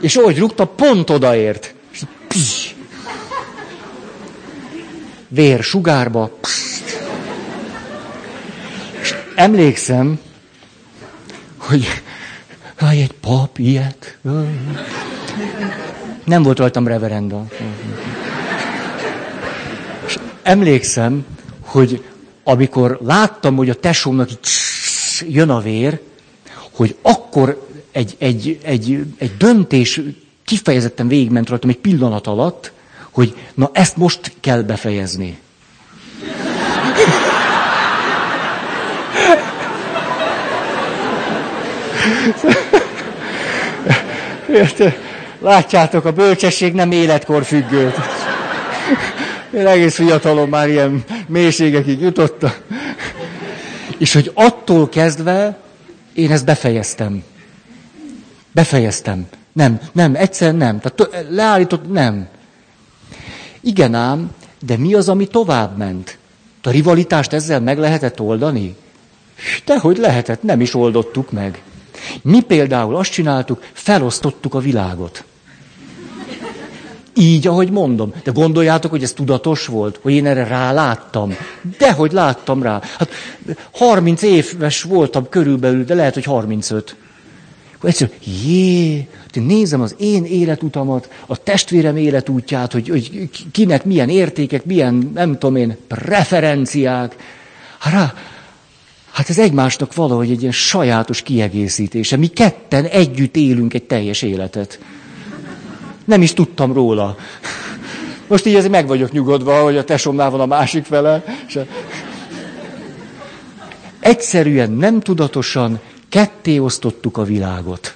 És 0.02 0.16
ahogy 0.16 0.38
rúgtam, 0.38 0.70
pont 0.76 1.10
odaért. 1.10 1.74
Vér 5.28 5.64
sugárba. 5.64 6.38
Psz, 6.42 6.73
emlékszem, 9.36 10.20
hogy 11.58 11.88
Haj, 12.84 13.02
egy 13.02 13.12
pap, 13.12 13.58
ilyet. 13.58 14.18
Nem 16.24 16.44
volt 16.44 16.58
rajtam 16.58 16.88
reverenda. 16.88 17.48
És 20.06 20.18
emlékszem, 20.42 21.26
hogy 21.60 22.04
amikor 22.44 23.00
láttam, 23.02 23.56
hogy 23.56 23.70
a 23.70 23.74
tesómnak 23.74 24.30
jön 25.28 25.50
a 25.50 25.60
vér, 25.60 26.00
hogy 26.72 26.96
akkor 27.02 27.68
egy, 27.92 28.16
egy, 28.18 28.60
egy, 28.64 29.06
egy 29.18 29.38
döntés 29.38 30.02
kifejezetten 30.46 31.08
végigment 31.08 31.50
rajtam 31.50 31.70
egy 31.70 31.78
pillanat 31.80 32.28
alatt, 32.28 32.72
hogy 33.12 33.36
na 33.54 33.70
ezt 33.74 33.98
most 33.98 34.34
kell 34.40 34.62
befejezni. 34.62 35.40
Látjátok, 45.40 46.06
a 46.06 46.12
bölcsesség 46.12 46.74
nem 46.74 46.92
életkor 46.92 47.44
függő. 47.44 47.94
Én 49.54 49.68
egész 49.68 49.96
fiatalon 49.96 50.50
már 50.50 50.70
ilyen 50.70 51.04
mélységekig 51.28 52.02
jutottam. 52.02 52.52
És 53.98 54.14
hogy 54.14 54.32
attól 54.34 54.90
kezdve 54.90 55.58
én 56.14 56.32
ezt 56.32 56.46
befejeztem. 56.46 57.24
Befejeztem. 58.52 59.28
Nem, 59.54 59.80
nem, 59.92 60.16
egyszer 60.16 60.56
nem. 60.56 60.80
Tehát 60.80 61.26
leállított, 61.30 61.92
nem. 61.92 62.28
Igen 63.62 63.94
ám, 63.94 64.32
de 64.66 64.78
mi 64.78 64.94
az, 64.94 65.10
ami 65.10 65.28
tovább 65.28 65.78
ment? 65.78 66.18
A 66.64 66.70
rivalitást 66.70 67.34
ezzel 67.34 67.60
meg 67.60 67.78
lehetett 67.78 68.20
oldani? 68.20 68.76
De 69.66 69.80
hogy 69.80 69.98
lehetett, 69.98 70.44
nem 70.44 70.62
is 70.62 70.76
oldottuk 70.76 71.32
meg. 71.32 71.62
Mi 72.22 72.42
például 72.42 72.96
azt 72.96 73.12
csináltuk, 73.12 73.64
felosztottuk 73.74 74.54
a 74.54 74.60
világot. 74.60 75.24
Így, 77.16 77.48
ahogy 77.48 77.72
mondom. 77.72 78.14
De 78.24 78.32
gondoljátok, 78.32 78.92
hogy 78.92 79.04
ez 79.04 79.14
tudatos 79.14 79.66
volt, 79.66 80.00
hogy 80.02 80.14
én 80.14 80.26
erre 80.26 80.44
ráláttam. 80.44 81.36
Dehogy 81.78 82.12
láttam 82.12 82.64
rá. 82.64 82.82
Hát 82.98 83.10
30 83.72 84.22
éves 84.22 84.82
voltam 84.82 85.30
körülbelül, 85.30 85.84
de 85.84 85.94
lehet, 85.94 86.14
hogy 86.14 86.24
35. 86.24 86.96
Akkor 87.76 87.90
egyszerűen, 87.90 88.18
jé, 88.46 89.08
nézem 89.34 89.82
az 89.82 89.96
én 90.00 90.26
életutamat, 90.26 91.10
a 91.26 91.38
testvérem 91.38 91.98
életútját, 91.98 92.72
hogy, 92.72 92.90
hogy 92.90 93.30
kinek 93.52 93.86
milyen 93.86 94.10
értékek, 94.10 94.66
milyen, 94.66 95.12
nem 95.14 95.38
tudom 95.38 95.56
én, 95.56 95.78
preferenciák. 95.88 97.16
Hát 97.80 97.94
rá, 97.94 98.14
Hát 99.14 99.30
ez 99.30 99.40
egymásnak 99.40 99.94
valahogy 99.94 100.32
egy 100.32 100.40
ilyen 100.40 100.52
sajátos 100.52 101.22
kiegészítése. 101.22 102.18
Mi 102.18 102.28
ketten 102.28 102.86
együtt 102.86 103.36
élünk 103.36 103.74
egy 103.74 103.84
teljes 103.84 104.22
életet. 104.22 104.80
Nem 106.06 106.22
is 106.22 106.34
tudtam 106.34 106.74
róla. 106.74 107.18
Most 108.28 108.46
így 108.46 108.56
azért 108.56 108.72
meg 108.72 108.88
vagyok 108.88 109.12
nyugodva, 109.12 109.64
hogy 109.64 109.78
a 109.78 109.84
tesomnál 109.84 110.30
van 110.30 110.40
a 110.40 110.46
másik 110.46 110.86
fele. 110.86 111.24
És 111.48 111.60
Egyszerűen, 114.00 114.72
nem 114.72 115.00
tudatosan 115.00 115.80
ketté 116.10 116.58
osztottuk 116.58 117.18
a 117.18 117.24
világot. 117.24 117.96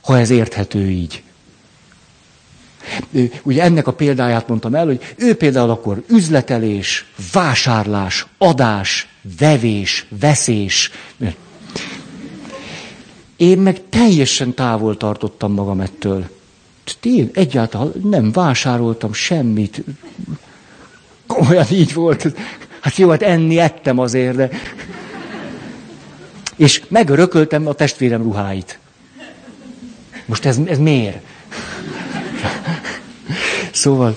Ha 0.00 0.18
ez 0.18 0.30
érthető 0.30 0.90
így. 0.90 1.22
Ugye 3.42 3.62
ennek 3.62 3.86
a 3.86 3.92
példáját 3.92 4.48
mondtam 4.48 4.74
el, 4.74 4.86
hogy 4.86 5.14
ő 5.16 5.34
például 5.34 5.70
akkor 5.70 6.02
üzletelés, 6.08 7.04
vásárlás, 7.32 8.26
adás, 8.38 9.08
vevés, 9.38 10.06
veszés. 10.20 10.90
Én 13.36 13.58
meg 13.58 13.80
teljesen 13.88 14.54
távol 14.54 14.96
tartottam 14.96 15.52
magam 15.52 15.80
ettől. 15.80 16.28
Én 17.02 17.30
egyáltalán 17.32 17.92
nem 18.02 18.32
vásároltam 18.32 19.12
semmit. 19.12 19.84
Komolyan 21.26 21.66
így 21.70 21.94
volt. 21.94 22.34
Hát 22.80 22.96
jó, 22.96 23.10
hát 23.10 23.22
enni 23.22 23.58
ettem 23.58 23.98
azért, 23.98 24.36
de... 24.36 24.50
És 26.56 26.82
megörököltem 26.88 27.66
a 27.66 27.72
testvérem 27.72 28.22
ruháit. 28.22 28.78
Most 30.26 30.44
ez, 30.44 30.58
ez 30.66 30.78
miért? 30.78 31.18
Szóval 33.76 34.16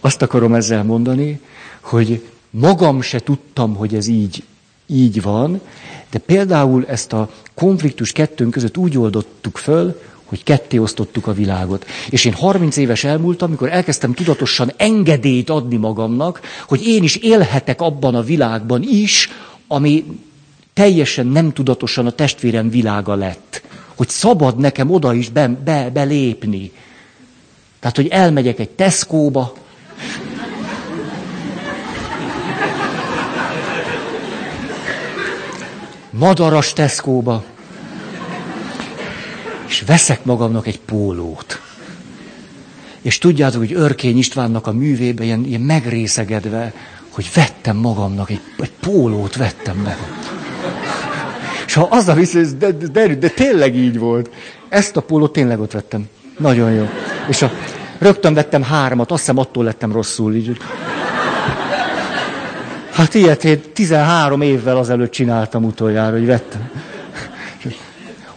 azt 0.00 0.22
akarom 0.22 0.54
ezzel 0.54 0.84
mondani, 0.84 1.40
hogy 1.80 2.26
magam 2.50 3.00
se 3.00 3.18
tudtam, 3.18 3.74
hogy 3.74 3.94
ez 3.94 4.06
így, 4.06 4.42
így 4.86 5.22
van, 5.22 5.60
de 6.10 6.18
például 6.18 6.84
ezt 6.86 7.12
a 7.12 7.30
konfliktus 7.54 8.12
kettőnk 8.12 8.50
között 8.50 8.76
úgy 8.76 8.98
oldottuk 8.98 9.56
föl, 9.56 10.00
hogy 10.24 10.42
ketté 10.42 10.78
osztottuk 10.78 11.26
a 11.26 11.32
világot. 11.32 11.86
És 12.10 12.24
én 12.24 12.32
30 12.32 12.76
éves 12.76 13.04
elmúltam, 13.04 13.48
amikor 13.48 13.72
elkezdtem 13.72 14.12
tudatosan 14.14 14.72
engedélyt 14.76 15.50
adni 15.50 15.76
magamnak, 15.76 16.40
hogy 16.66 16.86
én 16.86 17.02
is 17.02 17.16
élhetek 17.16 17.80
abban 17.80 18.14
a 18.14 18.22
világban 18.22 18.82
is, 18.82 19.30
ami 19.66 20.04
teljesen 20.72 21.26
nem 21.26 21.52
tudatosan 21.52 22.06
a 22.06 22.10
testvérem 22.10 22.70
világa 22.70 23.14
lett. 23.14 23.62
Hogy 23.94 24.08
szabad 24.08 24.58
nekem 24.58 24.90
oda 24.90 25.14
is 25.14 25.28
be, 25.28 25.48
be. 25.64 25.90
Tehát, 27.80 27.96
hogy 27.96 28.08
elmegyek 28.08 28.58
egy 28.58 28.70
Tesco-ba, 28.70 29.52
madaras 36.10 36.72
Tesco-ba, 36.72 37.44
és 39.68 39.82
veszek 39.86 40.24
magamnak 40.24 40.66
egy 40.66 40.80
pólót. 40.80 41.60
És 43.02 43.18
tudjátok, 43.18 43.58
hogy 43.58 43.72
Örkény 43.72 44.18
Istvánnak 44.18 44.66
a 44.66 44.72
művébe 44.72 45.24
ilyen, 45.24 45.44
ilyen 45.44 45.60
megrészegedve, 45.60 46.72
hogy 47.08 47.30
vettem 47.34 47.76
magamnak, 47.76 48.30
egy, 48.30 48.40
egy 48.58 48.72
pólót 48.80 49.36
vettem 49.36 49.76
meg. 49.76 49.96
És 51.66 51.74
ha 51.74 51.82
az 51.90 52.08
a 52.08 52.14
vissza, 52.14 52.42
de, 52.42 52.72
de, 52.72 52.86
de, 52.86 53.14
de 53.14 53.28
tényleg 53.28 53.76
így 53.76 53.98
volt. 53.98 54.30
Ezt 54.68 54.96
a 54.96 55.02
pólót 55.02 55.32
tényleg 55.32 55.60
ott 55.60 55.72
vettem. 55.72 56.08
Nagyon 56.38 56.72
jó. 56.72 56.88
És 57.28 57.42
a, 57.42 57.50
rögtön 57.98 58.34
vettem 58.34 58.62
hármat, 58.62 59.10
azt 59.10 59.20
hiszem 59.20 59.38
attól 59.38 59.64
lettem 59.64 59.92
rosszul. 59.92 60.34
Így. 60.34 60.56
Hát 62.90 63.14
ilyet 63.14 63.44
én 63.44 63.60
13 63.72 64.40
évvel 64.40 64.76
azelőtt 64.76 65.10
csináltam 65.10 65.64
utoljára, 65.64 66.16
hogy 66.16 66.26
vettem. 66.26 66.70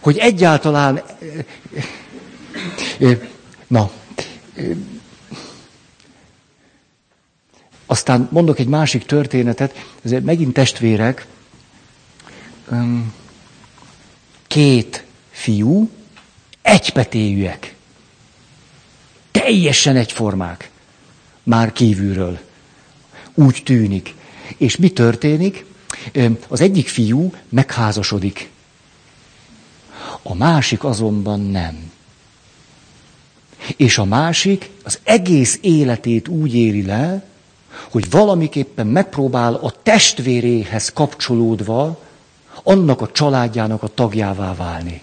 Hogy 0.00 0.18
egyáltalán... 0.18 1.02
Na, 3.66 3.90
aztán 7.86 8.28
mondok 8.30 8.58
egy 8.58 8.66
másik 8.66 9.04
történetet, 9.04 9.86
ez 10.02 10.10
megint 10.22 10.52
testvérek, 10.52 11.26
két 14.46 15.04
fiú, 15.30 15.90
egypetéjűek 16.62 17.74
teljesen 19.42 19.96
egyformák. 19.96 20.70
Már 21.42 21.72
kívülről. 21.72 22.38
Úgy 23.34 23.62
tűnik. 23.64 24.14
És 24.56 24.76
mi 24.76 24.90
történik? 24.90 25.64
Az 26.48 26.60
egyik 26.60 26.88
fiú 26.88 27.32
megházasodik. 27.48 28.50
A 30.22 30.34
másik 30.34 30.84
azonban 30.84 31.40
nem. 31.40 31.90
És 33.76 33.98
a 33.98 34.04
másik 34.04 34.70
az 34.84 34.98
egész 35.02 35.58
életét 35.62 36.28
úgy 36.28 36.54
éli 36.54 36.84
le, 36.84 37.24
hogy 37.90 38.10
valamiképpen 38.10 38.86
megpróbál 38.86 39.54
a 39.54 39.72
testvéréhez 39.82 40.92
kapcsolódva 40.92 42.00
annak 42.62 43.00
a 43.00 43.10
családjának 43.10 43.82
a 43.82 43.88
tagjává 43.88 44.54
válni. 44.54 45.02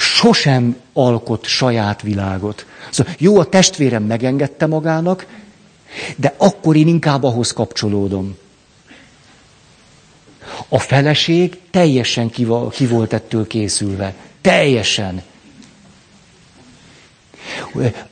Sosem 0.00 0.76
alkot 0.92 1.46
saját 1.46 2.02
világot. 2.02 2.66
Szóval 2.90 3.14
jó, 3.18 3.38
a 3.38 3.44
testvérem 3.44 4.02
megengedte 4.02 4.66
magának, 4.66 5.26
de 6.16 6.34
akkor 6.36 6.76
én 6.76 6.88
inkább 6.88 7.22
ahhoz 7.22 7.52
kapcsolódom. 7.52 8.36
A 10.68 10.78
feleség 10.78 11.58
teljesen 11.70 12.30
ki, 12.30 12.44
volt 12.86 13.12
ettől 13.12 13.46
készülve. 13.46 14.14
Teljesen. 14.40 15.22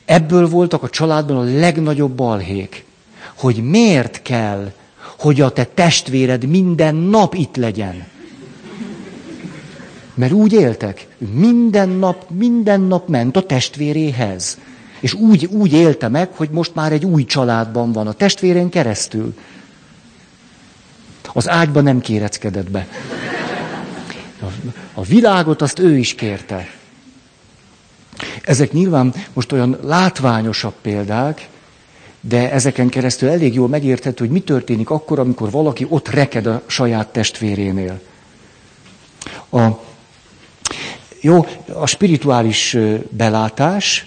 Ebből 0.05 0.49
voltak 0.49 0.83
a 0.83 0.89
családban 0.89 1.37
a 1.37 1.59
legnagyobb 1.59 2.11
balhék, 2.11 2.85
hogy 3.35 3.55
miért 3.63 4.21
kell, 4.21 4.71
hogy 5.17 5.41
a 5.41 5.49
te 5.49 5.63
testvéred 5.63 6.45
minden 6.45 6.95
nap 6.95 7.33
itt 7.33 7.55
legyen. 7.55 8.07
Mert 10.19 10.31
úgy 10.31 10.53
éltek, 10.53 11.07
minden 11.17 11.89
nap, 11.89 12.29
minden 12.29 12.81
nap 12.81 13.07
ment 13.07 13.35
a 13.35 13.45
testvéréhez. 13.45 14.57
És 14.99 15.13
úgy, 15.13 15.45
úgy 15.45 15.73
élte 15.73 16.07
meg, 16.07 16.29
hogy 16.35 16.49
most 16.49 16.75
már 16.75 16.91
egy 16.91 17.05
új 17.05 17.25
családban 17.25 17.91
van, 17.91 18.07
a 18.07 18.13
testvérén 18.13 18.69
keresztül. 18.69 19.33
Az 21.33 21.49
ágyba 21.49 21.81
nem 21.81 21.99
kéreckedett 21.99 22.71
be. 22.71 22.87
A 24.93 25.03
világot 25.03 25.61
azt 25.61 25.79
ő 25.79 25.97
is 25.97 26.15
kérte. 26.15 26.69
Ezek 28.43 28.71
nyilván 28.71 29.13
most 29.33 29.51
olyan 29.51 29.77
látványosabb 29.83 30.75
példák, 30.81 31.47
de 32.21 32.51
ezeken 32.51 32.89
keresztül 32.89 33.29
elég 33.29 33.53
jól 33.53 33.67
megérthető, 33.67 34.23
hogy 34.23 34.33
mi 34.33 34.41
történik 34.41 34.89
akkor, 34.89 35.19
amikor 35.19 35.51
valaki 35.51 35.85
ott 35.89 36.09
reked 36.09 36.45
a 36.45 36.61
saját 36.65 37.07
testvérénél. 37.07 37.99
A, 39.49 39.87
jó, 41.21 41.45
a 41.73 41.85
spirituális 41.85 42.77
belátás, 43.09 44.05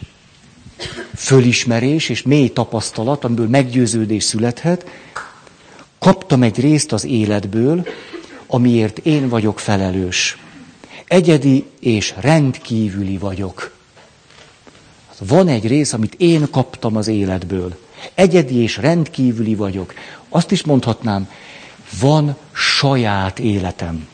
fölismerés 1.14 2.09
és 2.09 2.22
mély 2.22 2.48
tapasztalat, 2.48 3.25
amiből 3.25 3.48
meggyőződés 3.48 4.25
születhet, 4.25 4.87
kaptam 5.98 6.42
egy 6.42 6.61
részt 6.61 6.92
az 6.92 7.05
életből, 7.05 7.87
amiért 8.46 8.98
én 8.98 9.29
vagyok 9.29 9.59
felelős. 9.59 10.38
Egyedi 11.09 11.66
és 11.81 12.14
rendkívüli 12.20 13.18
vagyok. 13.18 13.72
Van 15.18 15.48
egy 15.48 15.66
rész, 15.66 15.92
amit 15.92 16.14
én 16.14 16.51
kaptam 16.51 16.96
az 16.96 17.09
életből. 17.09 17.79
Egyedi 18.14 18.57
és 18.62 18.77
rendkívüli 18.77 19.55
vagyok. 19.55 19.94
Azt 20.29 20.51
is 20.51 20.64
mondhatnám, 20.64 21.29
van 22.01 22.37
saját 22.53 23.38
életem. 23.38 24.09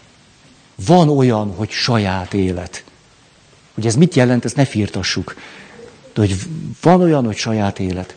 Van 0.87 1.09
olyan, 1.09 1.55
hogy 1.55 1.71
saját 1.71 2.35
élet. 2.35 2.85
Hogy 3.79 3.87
ez 3.87 3.97
mit 3.97 4.14
jelent, 4.14 4.45
ezt 4.45 4.57
ne 4.57 4.64
firtassuk. 4.64 5.35
De 6.14 6.21
hogy 6.21 6.37
van 6.83 7.01
olyan, 7.01 7.25
hogy 7.25 7.37
saját 7.37 7.79
élet. 7.79 8.17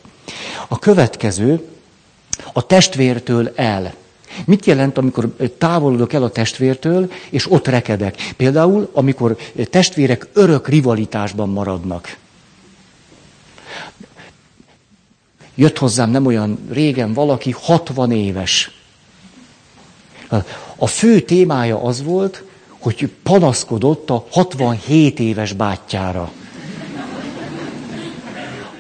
A 0.67 0.80
következő, 0.80 1.67
a 2.54 2.65
testvértől 2.65 3.52
el. 3.56 3.93
Mit 4.45 4.65
jelent, 4.65 4.97
amikor 4.97 5.36
távolodok 5.58 6.13
el 6.13 6.24
a 6.24 6.30
testvértől, 6.30 7.12
és 7.30 7.52
ott 7.52 7.67
rekedek? 7.67 8.34
Például, 8.38 8.89
amikor 8.93 9.38
testvérek 9.69 10.28
örök 10.34 10.67
rivalitásban 10.67 11.50
maradnak. 11.50 12.17
Jött 15.56 15.78
hozzám 15.78 16.10
nem 16.10 16.26
olyan 16.26 16.60
régen 16.71 17.13
valaki, 17.13 17.52
60 17.52 18.12
éves. 18.12 18.71
A 20.76 20.88
fő 20.88 21.19
témája 21.19 21.84
az 21.84 22.04
volt, 22.04 22.43
hogy 22.82 23.10
panaszkodott 23.24 24.10
a 24.10 24.26
67 24.32 25.20
éves 25.20 25.54
bátyjára 25.54 26.32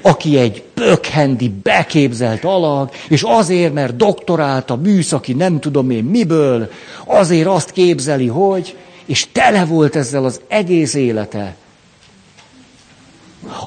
aki 0.01 0.37
egy 0.37 0.61
pökhendi, 0.61 1.49
beképzelt 1.49 2.43
alag, 2.43 2.89
és 3.07 3.23
azért, 3.23 3.73
mert 3.73 3.95
doktorált 3.95 4.69
a 4.69 4.75
műszaki 4.75 5.33
nem 5.33 5.59
tudom 5.59 5.89
én 5.89 6.03
miből, 6.03 6.71
azért 7.05 7.47
azt 7.47 7.71
képzeli, 7.71 8.27
hogy, 8.27 8.77
és 9.05 9.27
tele 9.31 9.65
volt 9.65 9.95
ezzel 9.95 10.25
az 10.25 10.41
egész 10.47 10.93
élete. 10.93 11.55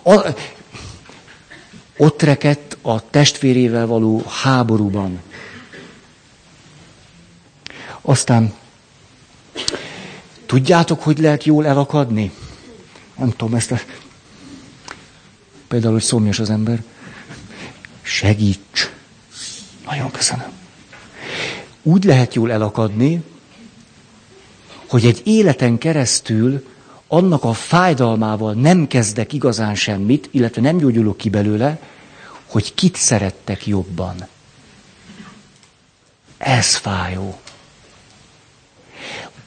A, 0.02 0.20
ott 1.96 2.22
rekedt 2.22 2.76
a 2.82 3.10
testvérével 3.10 3.86
való 3.86 4.22
háborúban. 4.42 5.20
Aztán 8.00 8.54
tudjátok, 10.46 11.02
hogy 11.02 11.18
lehet 11.18 11.44
jól 11.44 11.66
elakadni? 11.66 12.32
Nem 13.16 13.30
tudom, 13.30 13.54
ezt 13.54 13.70
a 13.72 13.78
Például, 15.68 15.92
hogy 15.92 16.02
szomjas 16.02 16.38
az 16.38 16.50
ember. 16.50 16.82
Segíts! 18.02 18.90
Nagyon 19.86 20.10
köszönöm. 20.10 20.52
Úgy 21.82 22.04
lehet 22.04 22.34
jól 22.34 22.52
elakadni, 22.52 23.22
hogy 24.88 25.06
egy 25.06 25.20
életen 25.24 25.78
keresztül 25.78 26.66
annak 27.08 27.44
a 27.44 27.52
fájdalmával 27.52 28.54
nem 28.54 28.86
kezdek 28.86 29.32
igazán 29.32 29.74
semmit, 29.74 30.28
illetve 30.30 30.62
nem 30.62 30.76
gyógyulok 30.76 31.16
ki 31.16 31.28
belőle, 31.28 31.80
hogy 32.46 32.74
kit 32.74 32.96
szerettek 32.96 33.66
jobban. 33.66 34.26
Ez 36.38 36.74
fájó. 36.76 37.38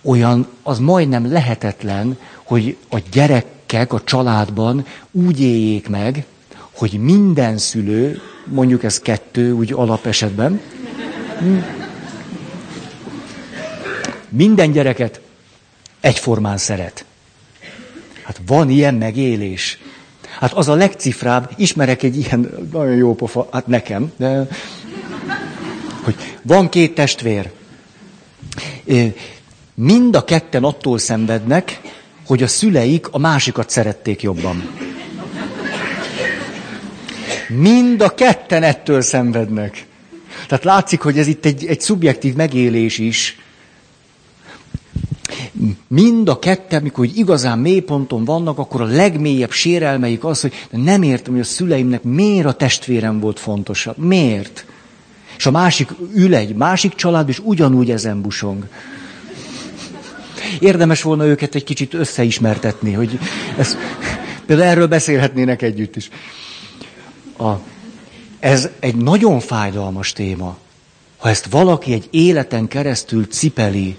Olyan, 0.08 0.48
az 0.64 0.80
majdnem 0.80 1.32
lehetetlen, 1.32 2.18
hogy 2.44 2.78
a 2.90 2.98
gyerek 3.12 3.46
gyerekek 3.68 3.94
a 3.94 4.04
családban 4.04 4.86
úgy 5.12 5.42
éljék 5.42 5.90
meg, 5.90 6.26
hogy 6.72 6.92
minden 6.92 7.58
szülő, 7.58 8.22
mondjuk 8.46 8.84
ez 8.84 9.00
kettő, 9.00 9.52
úgy 9.52 9.74
alapesetben, 9.74 10.62
minden 14.30 14.72
gyereket 14.72 15.22
egyformán 16.00 16.58
szeret. 16.58 17.06
Hát 18.24 18.42
van 18.46 18.70
ilyen 18.70 18.96
megélés. 18.96 19.80
Hát 20.40 20.54
az 20.54 20.68
a 20.68 20.76
legcifrább, 20.76 21.52
ismerek 21.56 22.04
egy 22.04 22.18
ilyen 22.18 22.68
nagyon 22.72 22.96
jó 22.96 23.16
pofa, 23.16 23.48
hát 23.52 23.68
nekem, 23.68 24.12
de 24.18 24.48
hogy 26.04 26.16
van 26.42 26.70
két 26.70 26.96
testvér. 26.96 27.52
Mind 29.80 30.16
a 30.16 30.24
ketten 30.24 30.64
attól 30.64 30.98
szenvednek, 30.98 31.82
hogy 32.26 32.44
a 32.44 32.48
szüleik 32.48 33.08
a 33.12 33.18
másikat 33.18 33.70
szerették 33.70 34.22
jobban. 34.22 34.70
Mind 37.48 38.02
a 38.02 38.10
ketten 38.10 38.64
ettől 38.64 39.02
szenvednek. 39.02 39.86
Tehát 40.48 40.64
látszik, 40.64 41.02
hogy 41.02 41.18
ez 41.18 41.28
itt 41.28 41.46
egy, 41.46 41.66
egy 41.66 41.82
szubjektív 41.82 42.36
megélés 42.36 42.98
is. 42.98 43.40
Mind 45.88 46.30
a 46.30 46.40
ketten, 46.40 46.80
amikor 46.80 47.06
igazán 47.16 47.60
mélyponton 47.60 48.26
vannak, 48.26 48.58
akkor 48.58 48.82
a 48.82 48.86
legmélyebb 48.86 49.52
sérelmeik 49.52 50.24
az, 50.24 50.42
hogy 50.42 50.54
nem 50.70 51.02
értem, 51.02 51.34
hogy 51.34 51.42
a 51.42 51.46
szüleimnek 51.46 52.04
miért 52.04 52.46
a 52.46 52.54
testvérem 52.54 53.20
volt 53.20 53.40
fontosabb. 53.40 53.98
Miért? 53.98 54.66
És 55.38 55.46
a 55.46 55.52
másik 55.52 55.90
ül 56.14 56.36
egy 56.36 56.56
másik 56.56 56.96
család, 56.96 57.30
és 57.30 57.40
ugyanúgy 57.44 57.92
ezen 57.92 58.22
busong. 58.22 58.68
Érdemes 60.60 61.02
volna 61.02 61.26
őket 61.26 61.56
egy 61.56 61.64
kicsit 61.64 61.94
összeismertetni, 61.94 62.94
hogy 62.94 63.20
ez, 63.58 63.78
például 64.46 64.70
erről 64.70 64.88
beszélhetnének 64.88 65.62
együtt 65.62 65.96
is. 65.96 66.10
A, 67.38 67.52
ez 68.40 68.70
egy 68.80 68.96
nagyon 68.96 69.40
fájdalmas 69.40 70.14
téma. 70.14 70.58
Ha 71.18 71.30
ezt 71.30 71.46
valaki 71.46 71.94
egy 71.94 72.08
életen 72.12 72.68
keresztül 72.68 73.26
cipeli, 73.26 73.98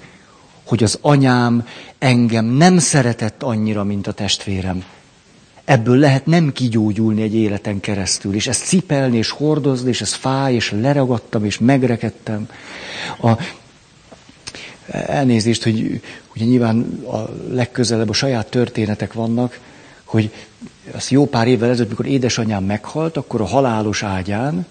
hogy 0.64 0.82
az 0.82 0.98
anyám 1.00 1.66
engem 1.98 2.44
nem 2.44 2.78
szeretett 2.78 3.42
annyira, 3.42 3.84
mint 3.84 4.06
a 4.06 4.12
testvérem. 4.12 4.84
Ebből 5.64 5.96
lehet 5.96 6.27
nem 6.27 6.52
kigyógyulni 6.52 7.23
egy 7.23 7.35
életen 7.35 7.81
keresztül, 7.81 8.35
és 8.35 8.46
ezt 8.46 8.64
cipelni, 8.64 9.16
és 9.16 9.31
hordozni, 9.31 9.88
és 9.88 10.00
ez 10.00 10.12
fáj, 10.12 10.54
és 10.54 10.70
leragadtam, 10.70 11.44
és 11.44 11.58
megrekedtem. 11.58 12.48
A, 13.20 13.31
elnézést, 14.90 15.62
hogy 15.62 16.00
ugye 16.34 16.44
nyilván 16.44 17.02
a 17.12 17.18
legközelebb 17.50 18.08
a 18.08 18.12
saját 18.12 18.46
történetek 18.50 19.12
vannak, 19.12 19.60
hogy 20.04 20.30
az 20.94 21.10
jó 21.10 21.26
pár 21.26 21.46
évvel 21.46 21.70
ezelőtt, 21.70 21.88
mikor 21.90 22.06
édesanyám 22.06 22.64
meghalt, 22.64 23.16
akkor 23.16 23.40
a 23.40 23.46
halálos 23.46 24.02
ágyán 24.02 24.66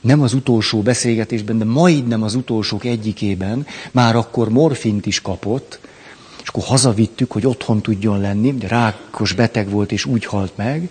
nem 0.00 0.22
az 0.22 0.34
utolsó 0.34 0.80
beszélgetésben, 0.80 1.58
de 1.58 1.64
majdnem 1.64 2.22
az 2.22 2.34
utolsók 2.34 2.84
egyikében 2.84 3.66
már 3.90 4.16
akkor 4.16 4.48
morfint 4.48 5.06
is 5.06 5.20
kapott, 5.20 5.78
és 6.42 6.48
akkor 6.48 6.62
hazavittük, 6.64 7.32
hogy 7.32 7.46
otthon 7.46 7.82
tudjon 7.82 8.20
lenni, 8.20 8.52
de 8.52 8.68
rákos 8.68 9.32
beteg 9.32 9.70
volt, 9.70 9.92
és 9.92 10.04
úgy 10.04 10.24
halt 10.24 10.56
meg, 10.56 10.88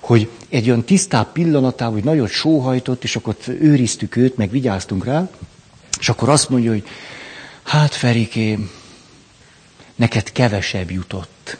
hogy 0.00 0.28
egy 0.48 0.68
olyan 0.68 0.84
tisztább 0.84 1.32
pillanatában, 1.32 1.94
hogy 1.94 2.04
nagyot 2.04 2.28
sóhajtott, 2.28 3.04
és 3.04 3.16
akkor 3.16 3.36
őriztük 3.46 4.16
őt, 4.16 4.36
meg 4.36 4.50
vigyáztunk 4.50 5.04
rá, 5.04 5.30
és 6.00 6.08
akkor 6.08 6.28
azt 6.28 6.48
mondja, 6.48 6.70
hogy 6.70 6.84
hát 7.62 7.94
Ferikém, 7.94 8.70
neked 9.94 10.32
kevesebb 10.32 10.90
jutott. 10.90 11.56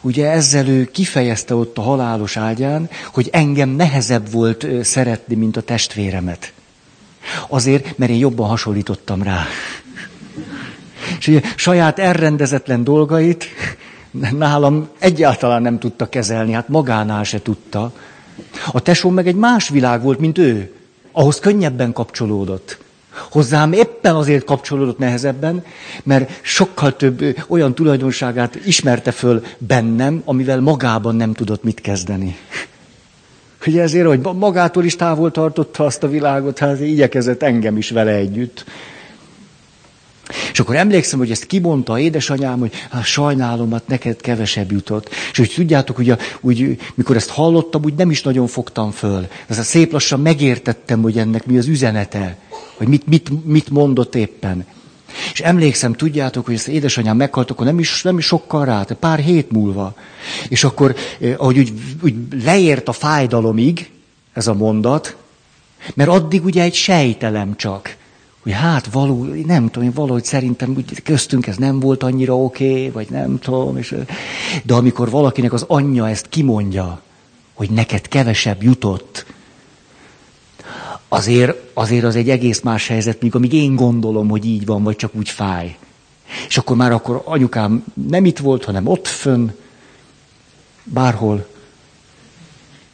Ugye 0.00 0.30
ezzel 0.30 0.68
ő 0.68 0.84
kifejezte 0.84 1.54
ott 1.54 1.78
a 1.78 1.82
halálos 1.82 2.36
ágyán, 2.36 2.90
hogy 3.12 3.28
engem 3.32 3.68
nehezebb 3.68 4.30
volt 4.30 4.66
szeretni, 4.82 5.34
mint 5.34 5.56
a 5.56 5.62
testvéremet. 5.62 6.52
Azért, 7.48 7.98
mert 7.98 8.10
én 8.10 8.18
jobban 8.18 8.48
hasonlítottam 8.48 9.22
rá. 9.22 9.46
És 11.18 11.26
ugye 11.26 11.40
saját 11.56 11.98
elrendezetlen 11.98 12.84
dolgait 12.84 13.46
nálam 14.30 14.88
egyáltalán 14.98 15.62
nem 15.62 15.78
tudta 15.78 16.08
kezelni, 16.08 16.52
hát 16.52 16.68
magánál 16.68 17.24
se 17.24 17.42
tudta. 17.42 17.92
A 18.72 18.80
tesóm 18.80 19.14
meg 19.14 19.26
egy 19.26 19.34
más 19.34 19.68
világ 19.68 20.02
volt, 20.02 20.18
mint 20.18 20.38
ő. 20.38 20.74
Ahhoz 21.12 21.38
könnyebben 21.38 21.92
kapcsolódott. 21.92 22.78
Hozzám 23.30 23.72
éppen 23.72 24.14
azért 24.14 24.44
kapcsolódott 24.44 24.98
nehezebben, 24.98 25.64
mert 26.02 26.40
sokkal 26.42 26.96
több 26.96 27.36
olyan 27.48 27.74
tulajdonságát 27.74 28.58
ismerte 28.66 29.10
föl 29.10 29.44
bennem, 29.58 30.22
amivel 30.24 30.60
magában 30.60 31.16
nem 31.16 31.32
tudott 31.32 31.62
mit 31.62 31.80
kezdeni. 31.80 32.36
Ugye 33.66 33.82
ezért, 33.82 34.06
hogy 34.06 34.20
magától 34.20 34.84
is 34.84 34.96
távol 34.96 35.30
tartotta 35.30 35.84
azt 35.84 36.02
a 36.02 36.08
világot, 36.08 36.58
hát 36.58 36.80
igyekezett 36.80 37.42
engem 37.42 37.76
is 37.76 37.90
vele 37.90 38.10
együtt. 38.10 38.64
És 40.52 40.60
akkor 40.60 40.76
emlékszem, 40.76 41.18
hogy 41.18 41.30
ezt 41.30 41.46
kimondta 41.46 41.92
a 41.92 41.98
édesanyám, 41.98 42.58
hogy 42.58 42.72
hát 42.90 43.04
sajnálom, 43.04 43.72
hát 43.72 43.86
neked 43.86 44.20
kevesebb 44.20 44.72
jutott. 44.72 45.08
És 45.32 45.38
hogy 45.38 45.52
tudjátok, 45.54 45.96
hogy 45.96 46.10
a, 46.10 46.18
úgy, 46.40 46.78
mikor 46.94 47.16
ezt 47.16 47.30
hallottam, 47.30 47.84
úgy 47.84 47.94
nem 47.94 48.10
is 48.10 48.22
nagyon 48.22 48.46
fogtam 48.46 48.90
föl. 48.90 49.26
Ez 49.46 49.58
a 49.58 49.62
szép 49.62 49.92
lassan 49.92 50.20
megértettem, 50.20 51.02
hogy 51.02 51.18
ennek 51.18 51.46
mi 51.46 51.58
az 51.58 51.66
üzenete, 51.66 52.36
hogy 52.78 52.88
mit, 52.88 53.06
mit, 53.06 53.44
mit 53.44 53.70
mondott 53.70 54.14
éppen. 54.14 54.66
És 55.32 55.40
emlékszem, 55.40 55.92
tudjátok, 55.92 56.46
hogy 56.46 56.54
ezt 56.54 56.68
édesanyám 56.68 57.16
meghalt, 57.16 57.50
akkor 57.50 57.66
nem 57.66 57.78
is, 57.78 58.02
nem 58.02 58.18
is 58.18 58.26
sokkal 58.26 58.64
rá, 58.64 58.82
pár 59.00 59.18
hét 59.18 59.50
múlva. 59.50 59.94
És 60.48 60.64
akkor, 60.64 60.94
eh, 61.20 61.34
ahogy 61.38 61.58
úgy, 61.58 61.72
úgy 62.02 62.14
leért 62.44 62.88
a 62.88 62.92
fájdalomig, 62.92 63.90
ez 64.32 64.46
a 64.46 64.54
mondat, 64.54 65.16
mert 65.94 66.10
addig 66.10 66.44
ugye 66.44 66.62
egy 66.62 66.74
sejtelem 66.74 67.56
csak 67.56 67.96
hogy 68.42 68.52
hát 68.52 68.86
való, 68.86 69.24
nem 69.46 69.68
tudom, 69.68 69.90
valahogy 69.92 70.24
szerintem 70.24 70.74
úgy 70.76 71.02
köztünk 71.02 71.46
ez 71.46 71.56
nem 71.56 71.80
volt 71.80 72.02
annyira 72.02 72.36
oké, 72.36 72.70
okay, 72.70 72.90
vagy 72.90 73.06
nem 73.10 73.38
tudom. 73.38 73.76
És, 73.76 73.94
de 74.64 74.74
amikor 74.74 75.10
valakinek 75.10 75.52
az 75.52 75.64
anyja 75.68 76.08
ezt 76.08 76.28
kimondja, 76.28 77.02
hogy 77.54 77.70
neked 77.70 78.08
kevesebb 78.08 78.62
jutott, 78.62 79.26
azért, 81.08 81.56
azért 81.74 82.04
az 82.04 82.16
egy 82.16 82.30
egész 82.30 82.60
más 82.60 82.88
helyzet, 82.88 83.22
míg 83.22 83.34
amíg 83.34 83.52
én 83.52 83.76
gondolom, 83.76 84.28
hogy 84.28 84.44
így 84.44 84.66
van, 84.66 84.82
vagy 84.82 84.96
csak 84.96 85.14
úgy 85.14 85.28
fáj. 85.28 85.76
És 86.48 86.58
akkor 86.58 86.76
már 86.76 86.92
akkor 86.92 87.22
anyukám 87.24 87.84
nem 88.08 88.24
itt 88.24 88.38
volt, 88.38 88.64
hanem 88.64 88.86
ott 88.86 89.06
fönn, 89.06 89.50
bárhol. 90.84 91.46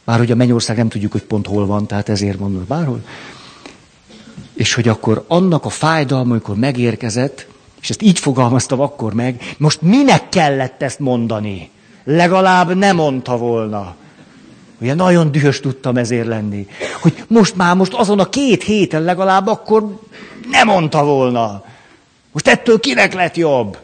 Bár 0.03 0.17
hogy 0.17 0.31
a 0.31 0.35
mennyország 0.35 0.77
nem 0.77 0.89
tudjuk, 0.89 1.11
hogy 1.11 1.23
pont 1.23 1.47
hol 1.47 1.65
van, 1.65 1.87
tehát 1.87 2.09
ezért 2.09 2.39
mondom, 2.39 2.65
bárhol. 2.67 3.03
És 4.53 4.73
hogy 4.73 4.87
akkor 4.87 5.25
annak 5.27 5.65
a 5.65 5.69
fájdalma, 5.69 6.31
amikor 6.31 6.55
megérkezett, 6.55 7.47
és 7.81 7.89
ezt 7.89 8.01
így 8.01 8.19
fogalmaztam 8.19 8.79
akkor 8.79 9.13
meg, 9.13 9.55
most 9.57 9.81
minek 9.81 10.29
kellett 10.29 10.81
ezt 10.81 10.99
mondani? 10.99 11.69
Legalább 12.03 12.75
nem 12.75 12.95
mondta 12.95 13.37
volna. 13.37 13.95
Ugye 14.79 14.93
nagyon 14.93 15.31
dühös 15.31 15.59
tudtam 15.59 15.97
ezért 15.97 16.27
lenni. 16.27 16.67
Hogy 17.01 17.23
most 17.27 17.55
már 17.55 17.75
most 17.75 17.93
azon 17.93 18.19
a 18.19 18.29
két 18.29 18.63
héten 18.63 19.01
legalább 19.01 19.47
akkor 19.47 19.99
nem 20.49 20.67
mondta 20.67 21.03
volna. 21.03 21.63
Most 22.31 22.47
ettől 22.47 22.79
kinek 22.79 23.13
lett 23.13 23.35
jobb? 23.35 23.77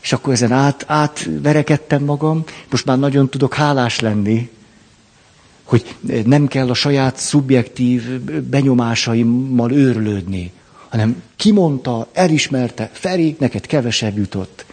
És 0.00 0.12
akkor 0.12 0.32
ezen 0.32 0.52
át, 0.52 0.84
átverekedtem 0.86 2.04
magam, 2.04 2.44
most 2.70 2.84
már 2.84 2.98
nagyon 2.98 3.28
tudok 3.28 3.54
hálás 3.54 4.00
lenni, 4.00 4.50
hogy 5.64 5.94
nem 6.24 6.46
kell 6.46 6.70
a 6.70 6.74
saját 6.74 7.16
szubjektív 7.16 8.20
benyomásaimmal 8.40 9.72
őrlődni, 9.72 10.52
hanem 10.88 11.22
kimondta, 11.36 12.08
elismerte, 12.12 12.90
Feri, 12.92 13.36
neked 13.38 13.66
kevesebb 13.66 14.16
jutott. 14.16 14.64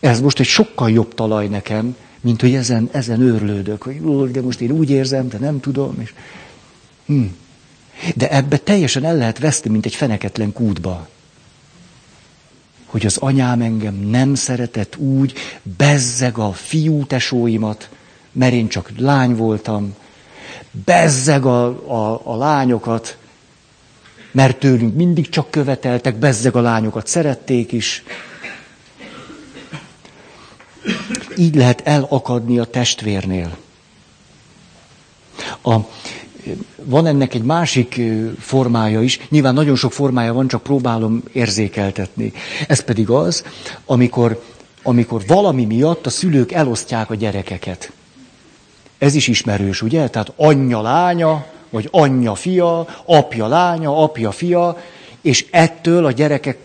Ez 0.00 0.20
most 0.20 0.40
egy 0.40 0.46
sokkal 0.46 0.90
jobb 0.90 1.14
talaj 1.14 1.46
nekem, 1.46 1.96
mint 2.20 2.40
hogy 2.40 2.54
ezen, 2.54 2.88
ezen 2.92 3.20
őrlődök, 3.20 3.82
hogy 3.82 4.30
de 4.30 4.40
most 4.40 4.60
én 4.60 4.70
úgy 4.70 4.90
érzem, 4.90 5.28
de 5.28 5.38
nem 5.38 5.60
tudom. 5.60 5.94
És... 6.00 6.14
Hm. 7.06 7.24
De 8.14 8.30
ebbe 8.30 8.56
teljesen 8.56 9.04
el 9.04 9.16
lehet 9.16 9.38
veszni, 9.38 9.70
mint 9.70 9.86
egy 9.86 9.94
feneketlen 9.94 10.52
kútba. 10.52 11.08
Hogy 12.86 13.06
az 13.06 13.16
anyám 13.16 13.60
engem 13.60 13.94
nem 13.94 14.34
szeretett 14.34 14.96
úgy, 14.96 15.32
bezzeg 15.76 16.38
a 16.38 16.52
fiú 16.52 17.04
tesóimat, 17.06 17.88
mert 18.32 18.52
én 18.52 18.68
csak 18.68 18.90
lány 18.96 19.36
voltam, 19.36 19.94
bezzeg 20.84 21.44
a, 21.44 21.66
a, 21.66 22.20
a 22.24 22.36
lányokat, 22.36 23.18
mert 24.30 24.58
tőlünk 24.58 24.94
mindig 24.94 25.28
csak 25.28 25.50
követeltek, 25.50 26.16
bezzeg 26.16 26.56
a 26.56 26.60
lányokat 26.60 27.06
szerették 27.06 27.72
is. 27.72 28.02
Így 31.36 31.54
lehet 31.54 31.80
elakadni 31.84 32.58
a 32.58 32.64
testvérnél. 32.64 33.56
A, 35.62 35.76
van 36.76 37.06
ennek 37.06 37.34
egy 37.34 37.42
másik 37.42 38.00
formája 38.38 39.02
is, 39.02 39.20
nyilván 39.28 39.54
nagyon 39.54 39.76
sok 39.76 39.92
formája 39.92 40.32
van, 40.32 40.48
csak 40.48 40.62
próbálom 40.62 41.22
érzékeltetni. 41.32 42.32
Ez 42.68 42.80
pedig 42.80 43.10
az, 43.10 43.44
amikor, 43.86 44.42
amikor 44.82 45.22
valami 45.26 45.64
miatt 45.64 46.06
a 46.06 46.10
szülők 46.10 46.52
elosztják 46.52 47.10
a 47.10 47.14
gyerekeket. 47.14 47.92
Ez 48.98 49.14
is 49.14 49.28
ismerős, 49.28 49.82
ugye? 49.82 50.08
Tehát 50.08 50.32
anyja 50.36 50.82
lánya, 50.82 51.46
vagy 51.70 51.88
anyja 51.90 52.34
fia, 52.34 52.86
apja 53.04 53.46
lánya, 53.46 54.02
apja 54.02 54.30
fia, 54.30 54.78
és 55.20 55.46
ettől 55.50 56.04
a 56.04 56.12
gyerekek 56.12 56.58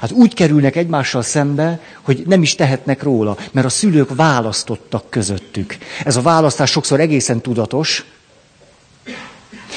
hát 0.00 0.10
úgy 0.10 0.34
kerülnek 0.34 0.76
egymással 0.76 1.22
szembe, 1.22 1.80
hogy 2.02 2.22
nem 2.26 2.42
is 2.42 2.54
tehetnek 2.54 3.02
róla, 3.02 3.36
mert 3.52 3.66
a 3.66 3.70
szülők 3.70 4.14
választottak 4.14 5.10
közöttük. 5.10 5.76
Ez 6.04 6.16
a 6.16 6.22
választás 6.22 6.70
sokszor 6.70 7.00
egészen 7.00 7.40
tudatos, 7.40 8.04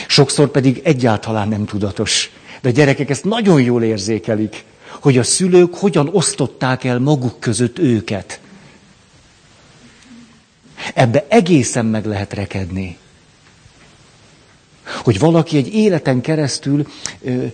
sokszor 0.07 0.47
pedig 0.47 0.81
egyáltalán 0.83 1.47
nem 1.47 1.65
tudatos. 1.65 2.31
De 2.61 2.69
a 2.69 2.71
gyerekek 2.71 3.09
ezt 3.09 3.23
nagyon 3.23 3.61
jól 3.61 3.83
érzékelik, 3.83 4.63
hogy 5.01 5.17
a 5.17 5.23
szülők 5.23 5.75
hogyan 5.75 6.09
osztották 6.11 6.83
el 6.83 6.99
maguk 6.99 7.39
között 7.39 7.79
őket. 7.79 8.39
Ebbe 10.93 11.25
egészen 11.29 11.85
meg 11.85 12.05
lehet 12.05 12.33
rekedni. 12.33 12.97
Hogy 15.03 15.19
valaki 15.19 15.57
egy 15.57 15.73
életen 15.73 16.21
keresztül 16.21 16.87
ö, 17.21 17.45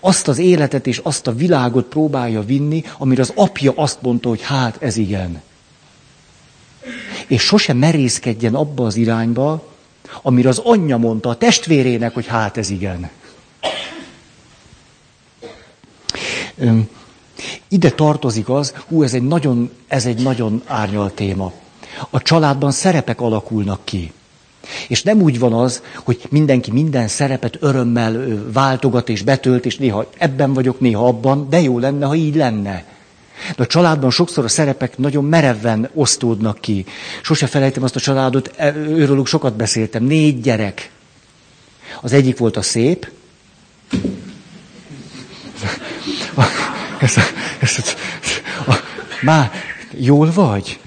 azt 0.00 0.28
az 0.28 0.38
életet 0.38 0.86
és 0.86 0.98
azt 0.98 1.26
a 1.26 1.34
világot 1.34 1.84
próbálja 1.84 2.42
vinni, 2.42 2.84
amire 2.98 3.20
az 3.22 3.32
apja 3.34 3.72
azt 3.76 4.02
mondta, 4.02 4.28
hogy 4.28 4.42
hát 4.42 4.82
ez 4.82 4.96
igen. 4.96 5.42
És 7.26 7.42
sose 7.42 7.72
merészkedjen 7.72 8.54
abba 8.54 8.86
az 8.86 8.96
irányba, 8.96 9.68
amire 10.22 10.48
az 10.48 10.58
anyja 10.58 10.96
mondta 10.96 11.28
a 11.28 11.36
testvérének, 11.36 12.14
hogy 12.14 12.26
hát 12.26 12.56
ez 12.56 12.70
igen. 12.70 13.10
Ö, 16.58 16.78
ide 17.68 17.90
tartozik 17.90 18.48
az, 18.48 18.74
hú, 18.88 19.02
ez 19.02 19.14
egy 19.14 19.22
nagyon, 19.22 19.70
ez 19.86 20.06
egy 20.06 20.22
nagyon 20.22 20.62
árnyalt 20.66 21.14
téma 21.14 21.52
a 22.10 22.22
családban 22.22 22.70
szerepek 22.70 23.20
alakulnak 23.20 23.80
ki. 23.84 24.12
És 24.88 25.02
nem 25.02 25.20
úgy 25.22 25.38
van 25.38 25.52
az, 25.52 25.82
hogy 26.04 26.20
mindenki 26.28 26.70
minden 26.70 27.08
szerepet 27.08 27.56
örömmel 27.60 28.42
váltogat 28.52 29.08
és 29.08 29.22
betölt, 29.22 29.66
és 29.66 29.76
néha 29.76 30.10
ebben 30.18 30.52
vagyok, 30.52 30.80
néha 30.80 31.06
abban, 31.06 31.48
de 31.50 31.60
jó 31.60 31.78
lenne, 31.78 32.06
ha 32.06 32.14
így 32.14 32.34
lenne. 32.36 32.84
De 33.56 33.62
a 33.62 33.66
családban 33.66 34.10
sokszor 34.10 34.44
a 34.44 34.48
szerepek 34.48 34.98
nagyon 34.98 35.24
mereven 35.24 35.90
osztódnak 35.94 36.60
ki. 36.60 36.84
Sose 37.22 37.46
felejtem 37.46 37.82
azt 37.82 37.96
a 37.96 38.00
családot, 38.00 38.52
e, 38.56 38.74
őről 38.74 39.24
sokat 39.24 39.56
beszéltem. 39.56 40.04
Négy 40.04 40.40
gyerek. 40.40 40.90
Az 42.00 42.12
egyik 42.12 42.38
volt 42.38 42.56
a 42.56 42.62
szép. 42.62 43.10
Ezt, 47.00 47.18
ezt, 47.60 47.78
ezt, 47.78 47.96
a, 48.66 48.74
már 49.22 49.50
jól 49.90 50.30
vagy? 50.32 50.80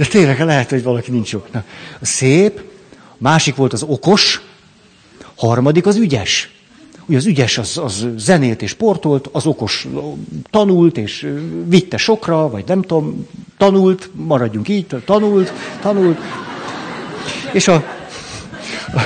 De 0.00 0.06
tényleg 0.06 0.40
lehet, 0.40 0.70
hogy 0.70 0.82
valaki 0.82 1.10
nincs 1.10 1.32
jó. 1.32 1.44
Na, 1.52 1.64
a 2.00 2.06
szép, 2.06 2.60
másik 3.18 3.56
volt 3.56 3.72
az 3.72 3.82
okos, 3.82 4.40
harmadik 5.36 5.86
az 5.86 5.96
ügyes. 5.96 6.50
Ugye 7.06 7.16
az 7.16 7.26
ügyes 7.26 7.58
az, 7.58 7.78
az 7.78 8.06
zenélt 8.16 8.62
és 8.62 8.70
sportolt, 8.70 9.28
az 9.32 9.46
okos 9.46 9.86
tanult 10.50 10.96
és 10.96 11.32
vitte 11.66 11.96
sokra, 11.96 12.48
vagy 12.48 12.64
nem 12.66 12.82
tudom, 12.82 13.26
tanult, 13.58 14.10
maradjunk 14.14 14.68
így, 14.68 14.86
tanult, 15.04 15.52
tanult. 15.80 16.18
És 17.52 17.68
a, 17.68 17.74
a, 18.94 19.00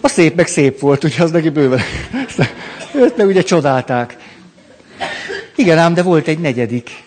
a 0.00 0.08
szép 0.08 0.36
meg 0.36 0.46
szép 0.46 0.80
volt, 0.80 1.04
ugye 1.04 1.22
az 1.22 1.30
neki 1.30 1.48
bőven. 1.48 1.80
Őt 2.94 3.16
meg 3.16 3.26
ugye 3.26 3.42
csodálták. 3.42 4.16
Igen 5.56 5.78
ám, 5.78 5.94
de 5.94 6.02
volt 6.02 6.28
egy 6.28 6.38
negyedik. 6.38 7.04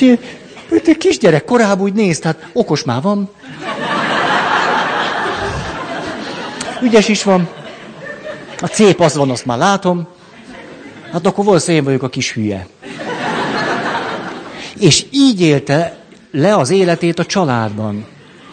És 0.00 0.18
egy 0.84 0.96
kisgyerek 0.98 1.44
korában 1.44 1.84
úgy 1.84 1.92
néz, 1.92 2.18
tehát 2.18 2.48
okos 2.52 2.84
már 2.84 3.02
van. 3.02 3.30
Ügyes 6.82 7.08
is 7.08 7.22
van. 7.22 7.48
A 8.60 8.66
szép 8.66 9.00
az 9.00 9.16
van, 9.16 9.30
azt 9.30 9.46
már 9.46 9.58
látom. 9.58 10.06
Hát 11.12 11.26
akkor 11.26 11.44
valószínűleg 11.44 11.82
én 11.82 11.90
vagyok 11.90 12.02
a 12.02 12.08
kis 12.08 12.32
hülye. 12.32 12.66
És 14.78 15.06
így 15.10 15.40
élte 15.40 15.96
le 16.30 16.56
az 16.56 16.70
életét 16.70 17.18
a 17.18 17.26
családban. 17.26 18.06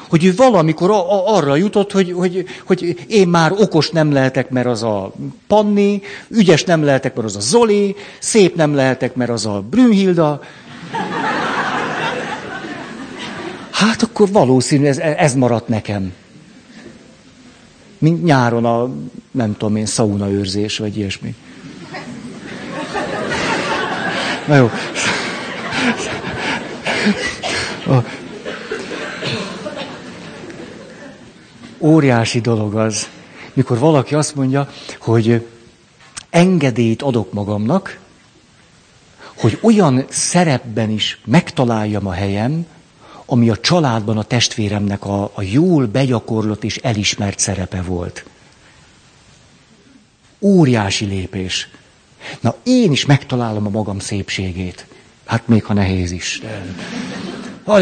Hogy 0.09 0.25
ő 0.25 0.35
valamikor 0.35 0.89
a, 0.89 1.11
a, 1.11 1.35
arra 1.35 1.55
jutott, 1.55 1.91
hogy, 1.91 2.11
hogy, 2.11 2.45
hogy 2.65 2.95
én 3.07 3.27
már 3.27 3.51
okos 3.51 3.89
nem 3.89 4.11
lehetek, 4.11 4.49
mert 4.49 4.67
az 4.67 4.83
a 4.83 5.11
Panni, 5.47 6.01
ügyes 6.27 6.63
nem 6.63 6.83
lehetek, 6.83 7.15
mert 7.15 7.27
az 7.27 7.35
a 7.35 7.39
Zoli, 7.39 7.95
szép 8.19 8.55
nem 8.55 8.75
lehetek, 8.75 9.15
mert 9.15 9.29
az 9.29 9.45
a 9.45 9.63
Brünnhilda. 9.69 10.41
Hát 13.71 14.01
akkor 14.01 14.31
valószínű 14.31 14.85
ez, 14.85 14.97
ez 14.97 15.35
maradt 15.35 15.67
nekem. 15.67 16.13
Mint 17.97 18.23
nyáron 18.23 18.65
a, 18.65 18.89
nem 19.31 19.57
tudom 19.57 19.75
én, 19.75 19.85
őrzés, 20.27 20.77
vagy 20.77 20.97
ilyesmi. 20.97 21.35
Na 24.47 24.55
jó. 24.55 24.69
Óriási 31.79 32.39
dolog 32.39 32.75
az, 32.75 33.09
mikor 33.53 33.79
valaki 33.79 34.15
azt 34.15 34.35
mondja, 34.35 34.69
hogy 34.99 35.47
engedélyt 36.29 37.01
adok 37.01 37.33
magamnak, 37.33 37.99
hogy 39.41 39.59
olyan 39.61 40.05
szerepben 40.09 40.89
is 40.89 41.19
megtaláljam 41.25 42.07
a 42.07 42.11
helyem, 42.11 42.65
ami 43.25 43.49
a 43.49 43.57
családban 43.57 44.17
a 44.17 44.23
testvéremnek 44.23 45.05
a, 45.05 45.31
a 45.33 45.41
jól 45.41 45.85
begyakorlott 45.85 46.63
és 46.63 46.77
elismert 46.77 47.39
szerepe 47.39 47.81
volt. 47.81 48.25
Óriási 50.39 51.05
lépés. 51.05 51.67
Na, 52.39 52.55
én 52.63 52.91
is 52.91 53.05
megtalálom 53.05 53.65
a 53.65 53.69
magam 53.69 53.99
szépségét. 53.99 54.85
Hát 55.25 55.47
még 55.47 55.63
ha 55.63 55.73
nehéz 55.73 56.11
is. 56.11 56.41
Ha 57.63 57.79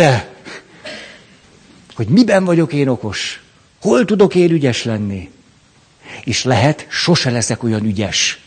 hogy 1.96 2.08
miben 2.08 2.46
vagyok 2.46 2.74
én 2.74 2.88
okos? 2.88 3.42
Hol 3.82 4.06
tudok 4.06 4.36
én 4.36 4.52
ügyes 4.52 4.84
lenni? 4.84 5.32
És 6.24 6.44
lehet, 6.44 6.86
sose 6.90 7.30
leszek 7.30 7.64
olyan 7.64 7.86
ügyes, 7.86 8.42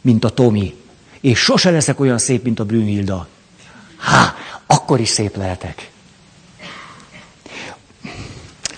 mint 0.00 0.24
a 0.24 0.28
Tomi. 0.28 0.74
És 1.20 1.38
sose 1.38 1.70
leszek 1.70 2.00
olyan 2.00 2.18
szép, 2.18 2.44
mint 2.44 2.60
a 2.60 2.64
Brünnhilda. 2.64 3.28
Há, 3.96 4.34
akkor 4.66 5.00
is 5.00 5.08
szép 5.08 5.36
lehetek. 5.36 5.90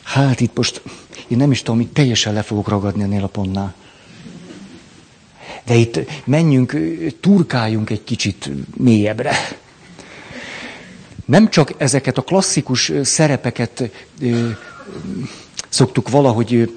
Hát 0.02 0.40
itt 0.40 0.56
most, 0.56 0.82
én 1.28 1.36
nem 1.38 1.50
is 1.50 1.62
tudom, 1.62 1.80
itt 1.80 1.94
teljesen 1.94 2.32
le 2.32 2.42
fogok 2.42 2.68
ragadni 2.68 3.02
ennél 3.02 3.22
a 3.22 3.26
pontnál. 3.26 3.74
De 5.64 5.74
itt 5.74 5.98
menjünk, 6.24 6.76
turkáljunk 7.20 7.90
egy 7.90 8.04
kicsit 8.04 8.50
mélyebbre. 8.76 9.36
Nem 11.24 11.48
csak 11.50 11.72
ezeket 11.76 12.18
a 12.18 12.22
klasszikus 12.22 12.92
szerepeket 13.02 13.90
szoktuk 15.72 16.10
valahogy 16.10 16.76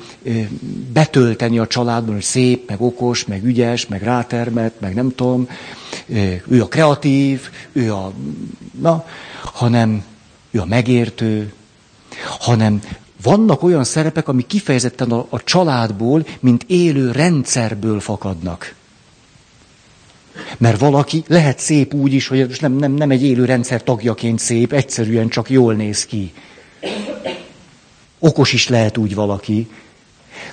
betölteni 0.94 1.60
a 1.60 1.68
családban, 1.68 2.14
hogy 2.14 2.24
szép, 2.24 2.70
meg 2.70 2.82
okos, 2.82 3.26
meg 3.26 3.44
ügyes, 3.44 3.88
meg 3.88 4.02
rátermet, 4.02 4.80
meg 4.80 4.94
nem 4.94 5.16
tudom, 5.16 5.50
ő 6.48 6.62
a 6.62 6.68
kreatív, 6.68 7.50
ő 7.72 7.94
a, 7.94 8.12
na, 8.82 9.06
hanem 9.44 10.04
ő 10.52 10.60
a 10.60 10.66
megértő, 10.66 11.54
hanem 12.40 12.82
vannak 13.22 13.64
olyan 13.64 13.84
szerepek, 13.84 14.28
amik 14.28 14.48
kifejezetten 14.48 15.12
a, 15.12 15.26
a 15.30 15.44
családból, 15.44 16.26
mint 16.40 16.64
élő 16.68 17.12
rendszerből 17.12 18.00
fakadnak. 18.00 18.74
Mert 20.58 20.80
valaki 20.80 21.24
lehet 21.28 21.60
szép 21.60 21.94
úgy 21.94 22.14
is, 22.14 22.28
hogy 22.28 22.58
nem, 22.60 22.74
nem, 22.74 22.92
nem 22.92 23.12
egy 23.12 23.24
élő 23.24 23.46
rendszer 23.46 23.84
tagjaként 23.84 24.40
szép, 24.40 24.74
egyszerűen 24.74 25.28
csak 25.28 25.50
jól 25.50 25.74
néz 25.74 26.06
ki. 26.06 26.34
Okos 28.20 28.54
is 28.54 28.70
lehet 28.70 28.98
úgy 28.98 29.16
valaki. 29.16 29.70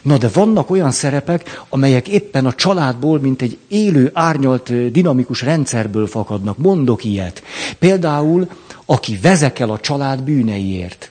Na 0.03 0.19
de 0.19 0.29
vannak 0.29 0.71
olyan 0.71 0.91
szerepek, 0.91 1.63
amelyek 1.69 2.09
éppen 2.09 2.47
a 2.47 2.55
családból, 2.55 3.21
mint 3.21 3.43
egy 3.43 3.59
élő, 3.69 4.11
árnyalt, 4.15 4.91
dinamikus 4.93 5.43
rendszerből 5.43 6.07
fakadnak. 6.07 6.59
Mondok 6.59 7.05
ilyet. 7.05 7.43
Például, 7.79 8.49
aki 8.85 9.19
vezekel 9.23 9.71
a 9.71 9.81
család 9.81 10.23
bűneiért. 10.23 11.11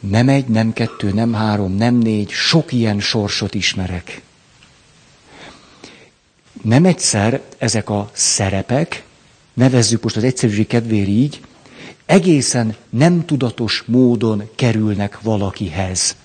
Nem 0.00 0.28
egy, 0.28 0.46
nem 0.46 0.72
kettő, 0.72 1.12
nem 1.12 1.32
három, 1.32 1.76
nem 1.76 1.94
négy, 1.94 2.30
sok 2.30 2.72
ilyen 2.72 3.00
sorsot 3.00 3.54
ismerek. 3.54 4.22
Nem 6.62 6.84
egyszer 6.84 7.42
ezek 7.58 7.90
a 7.90 8.10
szerepek, 8.12 9.04
nevezzük 9.54 10.02
most 10.02 10.16
az 10.16 10.24
egyszerűség 10.24 10.66
kedvéért 10.66 11.08
így, 11.08 11.40
egészen 12.06 12.76
nem 12.90 13.24
tudatos 13.24 13.82
módon 13.86 14.42
kerülnek 14.54 15.20
valakihez. 15.20 16.16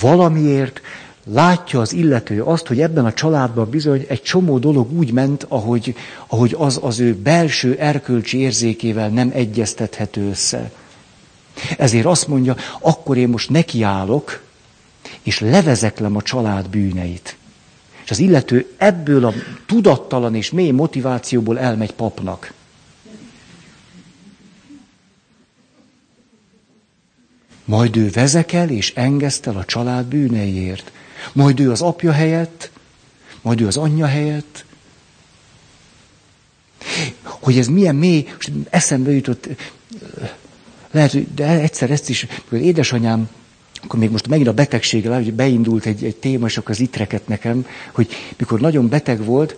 Valamiért 0.00 0.80
látja 1.24 1.80
az 1.80 1.92
illető 1.92 2.42
azt, 2.42 2.66
hogy 2.66 2.80
ebben 2.80 3.04
a 3.04 3.12
családban 3.12 3.70
bizony 3.70 4.04
egy 4.08 4.22
csomó 4.22 4.58
dolog 4.58 4.92
úgy 4.92 5.12
ment, 5.12 5.46
ahogy, 5.48 5.94
ahogy 6.26 6.54
az 6.58 6.78
az 6.82 7.00
ő 7.00 7.14
belső 7.14 7.76
erkölcsi 7.78 8.38
érzékével 8.38 9.08
nem 9.08 9.30
egyeztethető 9.34 10.28
össze. 10.28 10.70
Ezért 11.76 12.06
azt 12.06 12.28
mondja, 12.28 12.56
akkor 12.80 13.16
én 13.16 13.28
most 13.28 13.50
nekiállok, 13.50 14.42
és 15.22 15.40
levezeklem 15.40 16.16
a 16.16 16.22
család 16.22 16.68
bűneit. 16.68 17.36
És 18.04 18.10
az 18.10 18.18
illető 18.18 18.72
ebből 18.76 19.24
a 19.24 19.32
tudattalan 19.66 20.34
és 20.34 20.50
mély 20.50 20.70
motivációból 20.70 21.58
elmegy 21.58 21.92
papnak. 21.92 22.52
Majd 27.70 27.96
ő 27.96 28.10
vezekel 28.10 28.70
és 28.70 28.92
engesztel 28.94 29.56
a 29.56 29.64
család 29.64 30.06
bűneiért. 30.06 30.92
Majd 31.32 31.60
ő 31.60 31.70
az 31.70 31.80
apja 31.80 32.12
helyett, 32.12 32.70
majd 33.42 33.60
ő 33.60 33.66
az 33.66 33.76
anyja 33.76 34.06
helyett. 34.06 34.64
Hogy 37.22 37.58
ez 37.58 37.66
milyen 37.66 37.94
mély, 37.94 38.28
eszembe 38.70 39.10
jutott, 39.10 39.48
lehet, 40.90 41.34
de 41.34 41.46
egyszer 41.46 41.90
ezt 41.90 42.08
is, 42.08 42.26
hogy 42.48 42.60
édesanyám, 42.60 43.28
akkor 43.82 43.98
még 43.98 44.10
most 44.10 44.28
megint 44.28 44.48
a 44.48 44.52
betegséggel, 44.52 45.14
hogy 45.14 45.32
beindult 45.32 45.86
egy, 45.86 46.04
egy 46.04 46.16
téma, 46.16 46.46
és 46.46 46.56
akkor 46.56 46.70
az 46.70 46.80
itreket 46.80 47.28
nekem, 47.28 47.66
hogy 47.92 48.08
mikor 48.36 48.60
nagyon 48.60 48.88
beteg 48.88 49.24
volt, 49.24 49.56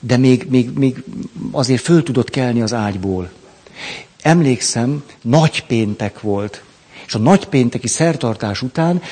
de 0.00 0.16
még, 0.16 0.46
még, 0.48 0.70
még 0.70 1.02
azért 1.50 1.82
föl 1.82 2.02
tudott 2.02 2.30
kelni 2.30 2.62
az 2.62 2.72
ágyból. 2.72 3.30
Emlékszem, 4.22 5.04
nagy 5.22 5.66
péntek 5.66 6.20
volt. 6.20 6.62
És 7.12 7.18
a 7.18 7.22
nagypénteki 7.22 7.88
szertartás 7.88 8.62
után 8.62 9.02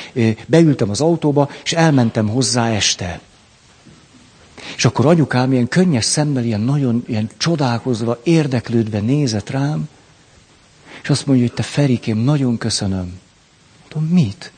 beültem 0.46 0.90
az 0.90 1.00
autóba, 1.00 1.50
és 1.64 1.72
elmentem 1.72 2.28
hozzá 2.28 2.70
este. 2.70 3.20
És 4.76 4.84
akkor 4.84 5.06
anyukám 5.06 5.52
ilyen 5.52 5.68
könnyes 5.68 6.04
szemmel, 6.04 6.44
ilyen 6.44 6.60
nagyon 6.60 7.04
ilyen 7.06 7.30
csodálkozva, 7.36 8.20
érdeklődve 8.22 9.00
nézett 9.00 9.50
rám, 9.50 9.88
és 11.02 11.10
azt 11.10 11.26
mondja, 11.26 11.46
hogy 11.46 11.54
te 11.54 11.62
Ferikém, 11.62 12.18
nagyon 12.18 12.58
köszönöm. 12.58 13.18
Mondom, 13.92 14.12
mit? 14.12 14.52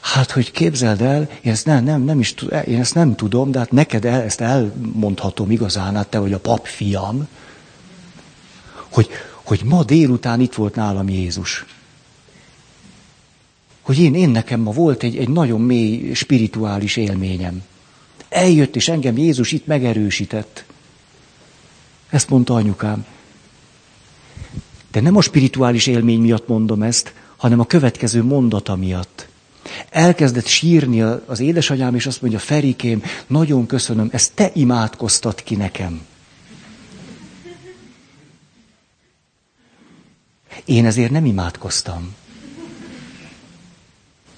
Hát, 0.00 0.30
hogy 0.30 0.50
képzeld 0.50 1.00
el, 1.00 1.28
én 1.42 1.52
ezt 1.52 1.66
nem, 1.66 1.84
nem, 1.84 2.02
nem 2.02 2.20
is, 2.20 2.34
én 2.66 2.80
ezt 2.80 2.94
nem 2.94 3.14
tudom, 3.14 3.50
de 3.50 3.58
hát 3.58 3.72
neked 3.72 4.04
el, 4.04 4.22
ezt 4.22 4.40
elmondhatom 4.40 5.50
igazán, 5.50 5.94
hát 5.94 6.08
te 6.08 6.18
vagy 6.18 6.32
a 6.32 6.38
pap 6.38 6.66
fiam, 6.66 7.28
hogy, 8.88 9.08
hogy 9.42 9.60
ma 9.64 9.84
délután 9.84 10.40
itt 10.40 10.54
volt 10.54 10.74
nálam 10.74 11.08
Jézus. 11.08 11.64
Hogy 13.86 13.98
én, 13.98 14.14
én 14.14 14.28
nekem 14.28 14.60
ma 14.60 14.70
volt 14.70 15.02
egy, 15.02 15.16
egy 15.16 15.28
nagyon 15.28 15.60
mély 15.60 16.12
spirituális 16.12 16.96
élményem. 16.96 17.62
Eljött, 18.28 18.76
és 18.76 18.88
engem 18.88 19.16
Jézus 19.16 19.52
itt 19.52 19.66
megerősített. 19.66 20.64
Ezt 22.10 22.28
mondta 22.28 22.54
anyukám. 22.54 23.06
De 24.90 25.00
nem 25.00 25.16
a 25.16 25.20
spirituális 25.20 25.86
élmény 25.86 26.20
miatt 26.20 26.48
mondom 26.48 26.82
ezt, 26.82 27.12
hanem 27.36 27.60
a 27.60 27.66
következő 27.66 28.22
mondata 28.22 28.76
miatt. 28.76 29.28
Elkezdett 29.90 30.46
sírni 30.46 31.00
az 31.26 31.40
édesanyám, 31.40 31.94
és 31.94 32.06
azt 32.06 32.20
mondja, 32.20 32.38
Ferikém, 32.38 33.02
nagyon 33.26 33.66
köszönöm, 33.66 34.08
ezt 34.12 34.32
te 34.34 34.50
imádkoztat 34.54 35.42
ki 35.42 35.54
nekem. 35.54 36.00
Én 40.64 40.86
ezért 40.86 41.10
nem 41.10 41.24
imádkoztam. 41.24 42.14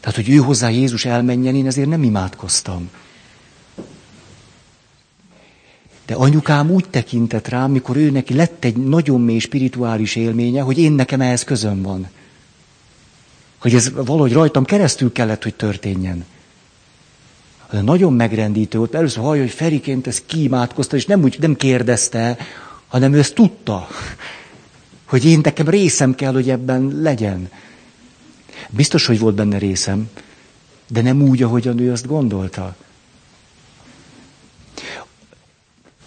Tehát, 0.09 0.25
hogy 0.25 0.35
ő 0.35 0.39
hozzá 0.39 0.69
Jézus 0.69 1.05
elmenjen, 1.05 1.55
én 1.55 1.67
ezért 1.67 1.89
nem 1.89 2.03
imádkoztam. 2.03 2.91
De 6.07 6.15
anyukám 6.15 6.71
úgy 6.71 6.89
tekintett 6.91 7.49
rám, 7.49 7.71
mikor 7.71 7.97
ő 7.97 8.11
neki 8.11 8.35
lett 8.35 8.65
egy 8.65 8.77
nagyon 8.77 9.21
mély 9.21 9.39
spirituális 9.39 10.17
élménye, 10.17 10.63
hogy 10.63 10.79
én 10.79 10.93
nekem 10.93 11.21
ehhez 11.21 11.45
közöm 11.45 11.83
van. 11.83 12.09
Hogy 13.59 13.75
ez 13.75 13.93
valahogy 13.93 14.33
rajtam 14.33 14.65
keresztül 14.65 15.13
kellett, 15.13 15.43
hogy 15.43 15.55
történjen. 15.55 16.25
De 17.71 17.81
nagyon 17.81 18.13
megrendítő 18.13 18.79
volt. 18.79 18.95
Először 18.95 19.23
hallja, 19.23 19.43
hogy 19.43 19.51
Feriként 19.51 20.07
ez 20.07 20.23
kiimádkozta, 20.27 20.97
és 20.97 21.07
nem 21.07 21.23
úgy 21.23 21.37
nem 21.41 21.57
kérdezte, 21.57 22.37
hanem 22.87 23.13
ő 23.13 23.19
ezt 23.19 23.35
tudta. 23.35 23.89
Hogy 25.05 25.25
én 25.25 25.41
nekem 25.43 25.69
részem 25.69 26.15
kell, 26.15 26.33
hogy 26.33 26.51
ebben 26.51 27.01
legyen. 27.03 27.51
Biztos, 28.71 29.07
hogy 29.07 29.19
volt 29.19 29.35
benne 29.35 29.59
részem, 29.59 30.11
de 30.89 31.03
nem 31.03 31.23
úgy, 31.23 31.43
ahogyan 31.43 31.79
ő 31.79 31.93
azt 31.93 32.07
gondolta. 32.07 32.77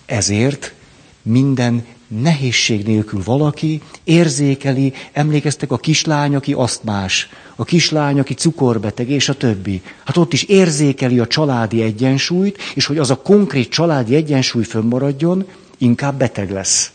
Ezért 0.05 0.73
minden 1.21 1.85
nehézség 2.07 2.85
nélkül 2.85 3.21
valaki 3.23 3.81
érzékeli, 4.03 4.93
emlékeztek 5.11 5.71
a 5.71 5.77
kislány, 5.77 6.35
aki 6.35 6.55
más, 6.81 7.29
a 7.55 7.63
kislány, 7.63 8.19
aki 8.19 8.33
cukorbeteg, 8.33 9.09
és 9.09 9.29
a 9.29 9.33
többi. 9.33 9.81
Hát 10.03 10.17
ott 10.17 10.33
is 10.33 10.43
érzékeli 10.43 11.19
a 11.19 11.27
családi 11.27 11.81
egyensúlyt, 11.81 12.57
és 12.75 12.85
hogy 12.85 12.97
az 12.97 13.09
a 13.09 13.21
konkrét 13.21 13.69
családi 13.69 14.15
egyensúly 14.15 14.63
fönnmaradjon, 14.63 15.47
inkább 15.77 16.17
beteg 16.17 16.51
lesz. 16.51 16.91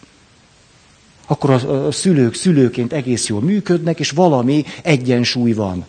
Akkor 1.26 1.50
a, 1.50 1.92
szülők 1.92 2.34
szülőként 2.34 2.92
egész 2.92 3.26
jól 3.26 3.40
működnek, 3.40 4.00
és 4.00 4.10
valami 4.10 4.64
egyensúly 4.82 5.52
van. 5.52 5.86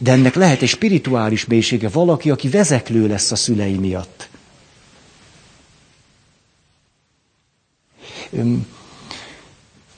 De 0.00 0.12
ennek 0.12 0.34
lehet 0.34 0.62
egy 0.62 0.68
spirituális 0.68 1.44
mélysége, 1.44 1.88
valaki, 1.88 2.30
aki 2.30 2.48
vezeklő 2.48 3.06
lesz 3.06 3.30
a 3.30 3.36
szülei 3.36 3.74
miatt. 3.74 4.28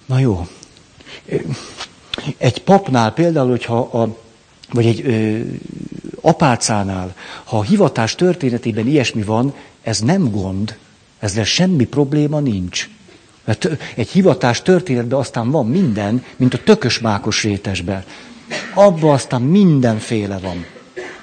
Na 0.06 0.18
jó. 0.18 0.46
Egy 2.36 2.62
papnál 2.62 3.12
például, 3.12 3.48
hogyha 3.48 3.78
a, 3.78 4.16
vagy 4.70 4.86
egy 4.86 5.06
ö, 5.06 5.40
apácánál, 6.20 7.14
ha 7.44 7.58
a 7.58 7.62
hivatás 7.62 8.14
történetében 8.14 8.86
ilyesmi 8.86 9.22
van, 9.22 9.54
ez 9.82 10.00
nem 10.00 10.30
gond, 10.30 10.78
ezzel 11.18 11.44
semmi 11.44 11.84
probléma 11.84 12.40
nincs. 12.40 12.88
Mert 13.48 13.68
egy 13.94 14.08
hivatás 14.08 14.62
történetben 14.62 15.18
aztán 15.18 15.50
van 15.50 15.66
minden, 15.66 16.24
mint 16.36 16.54
a 16.54 16.62
tökös 16.64 16.98
mákos 16.98 17.42
rétesben. 17.42 18.04
Abban 18.74 19.10
aztán 19.10 19.42
mindenféle 19.42 20.38
van. 20.38 20.64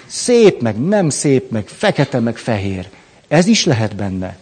Szép, 0.05 0.61
meg 0.61 0.80
nem 0.80 1.09
szép, 1.09 1.51
meg 1.51 1.67
fekete, 1.67 2.19
meg 2.19 2.38
fehér. 2.38 2.89
Ez 3.28 3.47
is 3.47 3.65
lehet 3.65 3.95
benne. 3.95 4.38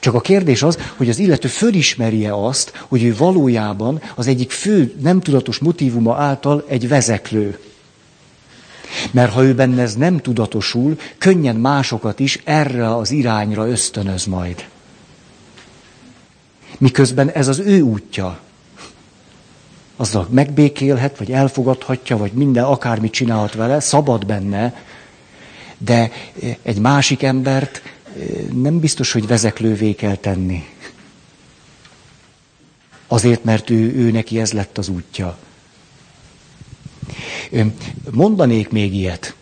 Csak 0.00 0.14
a 0.14 0.20
kérdés 0.20 0.62
az, 0.62 0.78
hogy 0.96 1.08
az 1.08 1.18
illető 1.18 1.48
fölismerje 1.48 2.34
azt, 2.44 2.84
hogy 2.88 3.02
ő 3.02 3.16
valójában 3.16 4.02
az 4.14 4.26
egyik 4.26 4.50
fő 4.50 4.94
nem 5.02 5.20
tudatos 5.20 5.58
motivuma 5.58 6.16
által 6.16 6.64
egy 6.68 6.88
vezeklő. 6.88 7.58
Mert 9.10 9.32
ha 9.32 9.42
ő 9.42 9.54
benne 9.54 9.82
ez 9.82 9.94
nem 9.94 10.18
tudatosul, 10.18 10.98
könnyen 11.18 11.56
másokat 11.56 12.20
is 12.20 12.40
erre 12.44 12.96
az 12.96 13.10
irányra 13.10 13.68
ösztönöz 13.68 14.24
majd. 14.24 14.64
Miközben 16.80 17.30
ez 17.30 17.48
az 17.48 17.58
ő 17.58 17.80
útja. 17.80 18.40
Azzal 19.96 20.26
megbékélhet, 20.30 21.18
vagy 21.18 21.32
elfogadhatja, 21.32 22.16
vagy 22.16 22.32
minden, 22.32 22.64
akármit 22.64 23.12
csinálhat 23.12 23.54
vele, 23.54 23.80
szabad 23.80 24.26
benne, 24.26 24.84
de 25.78 26.10
egy 26.62 26.78
másik 26.78 27.22
embert 27.22 27.82
nem 28.52 28.78
biztos, 28.78 29.12
hogy 29.12 29.26
vezeklővé 29.26 29.92
kell 29.92 30.16
tenni. 30.16 30.64
Azért, 33.06 33.44
mert 33.44 33.70
ő, 33.70 33.94
ő 33.94 34.10
neki 34.10 34.40
ez 34.40 34.52
lett 34.52 34.78
az 34.78 34.88
útja. 34.88 35.38
Mondanék 38.10 38.68
még 38.70 38.94
ilyet. 38.94 39.34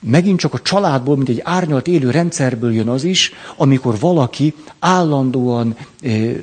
Megint 0.00 0.38
csak 0.38 0.54
a 0.54 0.60
családból, 0.60 1.16
mint 1.16 1.28
egy 1.28 1.40
árnyalt 1.44 1.86
élő 1.86 2.10
rendszerből 2.10 2.74
jön 2.74 2.88
az 2.88 3.04
is, 3.04 3.32
amikor 3.56 3.98
valaki 3.98 4.54
állandóan 4.78 5.76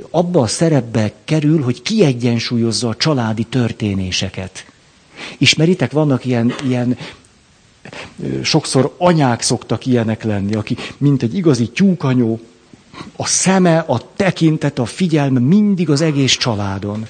abba 0.09 0.41
a 0.41 0.47
szerepbe 0.47 1.11
kerül, 1.23 1.61
hogy 1.61 1.81
kiegyensúlyozza 1.81 2.89
a 2.89 2.95
családi 2.95 3.43
történéseket. 3.43 4.65
Ismeritek, 5.37 5.91
vannak 5.91 6.25
ilyen, 6.25 6.53
ilyen 6.63 6.97
sokszor 8.43 8.95
anyák 8.97 9.41
szoktak 9.41 9.85
ilyenek 9.85 10.23
lenni, 10.23 10.53
aki 10.55 10.77
mint 10.97 11.23
egy 11.23 11.35
igazi 11.35 11.69
tyúkanyó, 11.69 12.39
a 13.15 13.25
szeme, 13.25 13.77
a 13.77 14.01
tekintet, 14.15 14.79
a 14.79 14.85
figyelme 14.85 15.39
mindig 15.39 15.89
az 15.89 16.01
egész 16.01 16.37
családon. 16.37 17.07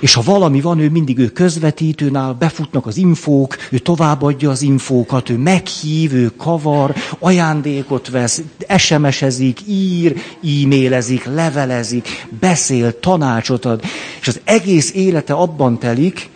És 0.00 0.14
ha 0.14 0.22
valami 0.22 0.60
van, 0.60 0.78
ő 0.78 0.90
mindig 0.90 1.18
ő 1.18 1.28
közvetítőnál, 1.28 2.32
befutnak 2.32 2.86
az 2.86 2.96
infók, 2.96 3.56
ő 3.70 3.78
továbbadja 3.78 4.50
az 4.50 4.62
infókat, 4.62 5.28
ő 5.30 5.36
meghív, 5.36 6.12
ő 6.12 6.32
kavar, 6.36 6.94
ajándékot 7.18 8.08
vesz, 8.08 8.42
SMS-ezik, 8.78 9.60
ír, 9.66 10.22
e-mailezik, 10.42 11.24
levelezik, 11.24 12.26
beszél, 12.40 13.00
tanácsot 13.00 13.64
ad. 13.64 13.82
És 14.20 14.28
az 14.28 14.40
egész 14.44 14.92
élete 14.94 15.32
abban 15.32 15.78
telik, 15.78 16.28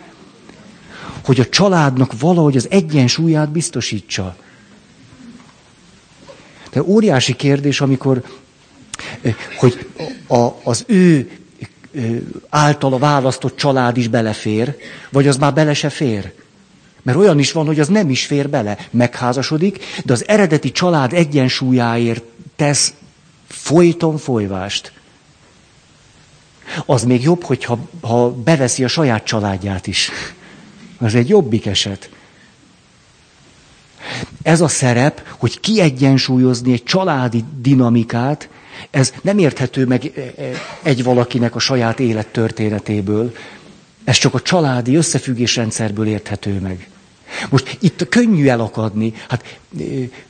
hogy 1.25 1.39
a 1.39 1.49
családnak 1.49 2.19
valahogy 2.19 2.57
az 2.57 2.67
egyensúlyát 2.69 3.51
biztosítsa. 3.51 4.35
De 6.71 6.83
óriási 6.83 7.35
kérdés, 7.35 7.81
amikor, 7.81 8.23
hogy 9.57 9.87
a, 10.27 10.47
az 10.63 10.83
ő 10.87 11.29
általa 12.49 12.97
választott 12.97 13.55
család 13.55 13.97
is 13.97 14.07
belefér, 14.07 14.75
vagy 15.09 15.27
az 15.27 15.37
már 15.37 15.53
bele 15.53 15.73
se 15.73 15.89
fér. 15.89 16.33
Mert 17.01 17.17
olyan 17.17 17.39
is 17.39 17.51
van, 17.51 17.65
hogy 17.65 17.79
az 17.79 17.87
nem 17.87 18.09
is 18.09 18.25
fér 18.25 18.49
bele. 18.49 18.77
Megházasodik, 18.91 19.83
de 20.05 20.13
az 20.13 20.27
eredeti 20.27 20.71
család 20.71 21.13
egyensúlyáért 21.13 22.23
tesz 22.55 22.93
folyton 23.47 24.17
folyvást. 24.17 24.91
Az 26.85 27.03
még 27.03 27.23
jobb, 27.23 27.43
hogyha 27.43 27.79
ha 28.01 28.31
beveszi 28.31 28.83
a 28.83 28.87
saját 28.87 29.23
családját 29.23 29.87
is. 29.87 30.09
Az 30.97 31.15
egy 31.15 31.29
jobbik 31.29 31.65
eset. 31.65 32.09
Ez 34.41 34.61
a 34.61 34.67
szerep, 34.67 35.27
hogy 35.37 35.59
kiegyensúlyozni 35.59 36.71
egy 36.73 36.83
családi 36.83 37.43
dinamikát, 37.61 38.49
ez 38.89 39.13
nem 39.21 39.37
érthető 39.37 39.85
meg 39.85 40.11
e, 40.15 40.41
e, 40.41 40.51
egy 40.83 41.03
valakinek 41.03 41.55
a 41.55 41.59
saját 41.59 41.99
élettörténetéből. 41.99 43.35
Ez 44.03 44.17
csak 44.17 44.33
a 44.33 44.41
családi 44.41 44.95
összefüggésrendszerből 44.95 46.07
érthető 46.07 46.59
meg. 46.59 46.89
Most 47.49 47.77
itt 47.79 48.07
könnyű 48.09 48.47
elakadni. 48.47 49.13
Hát 49.27 49.59
e, 49.79 49.83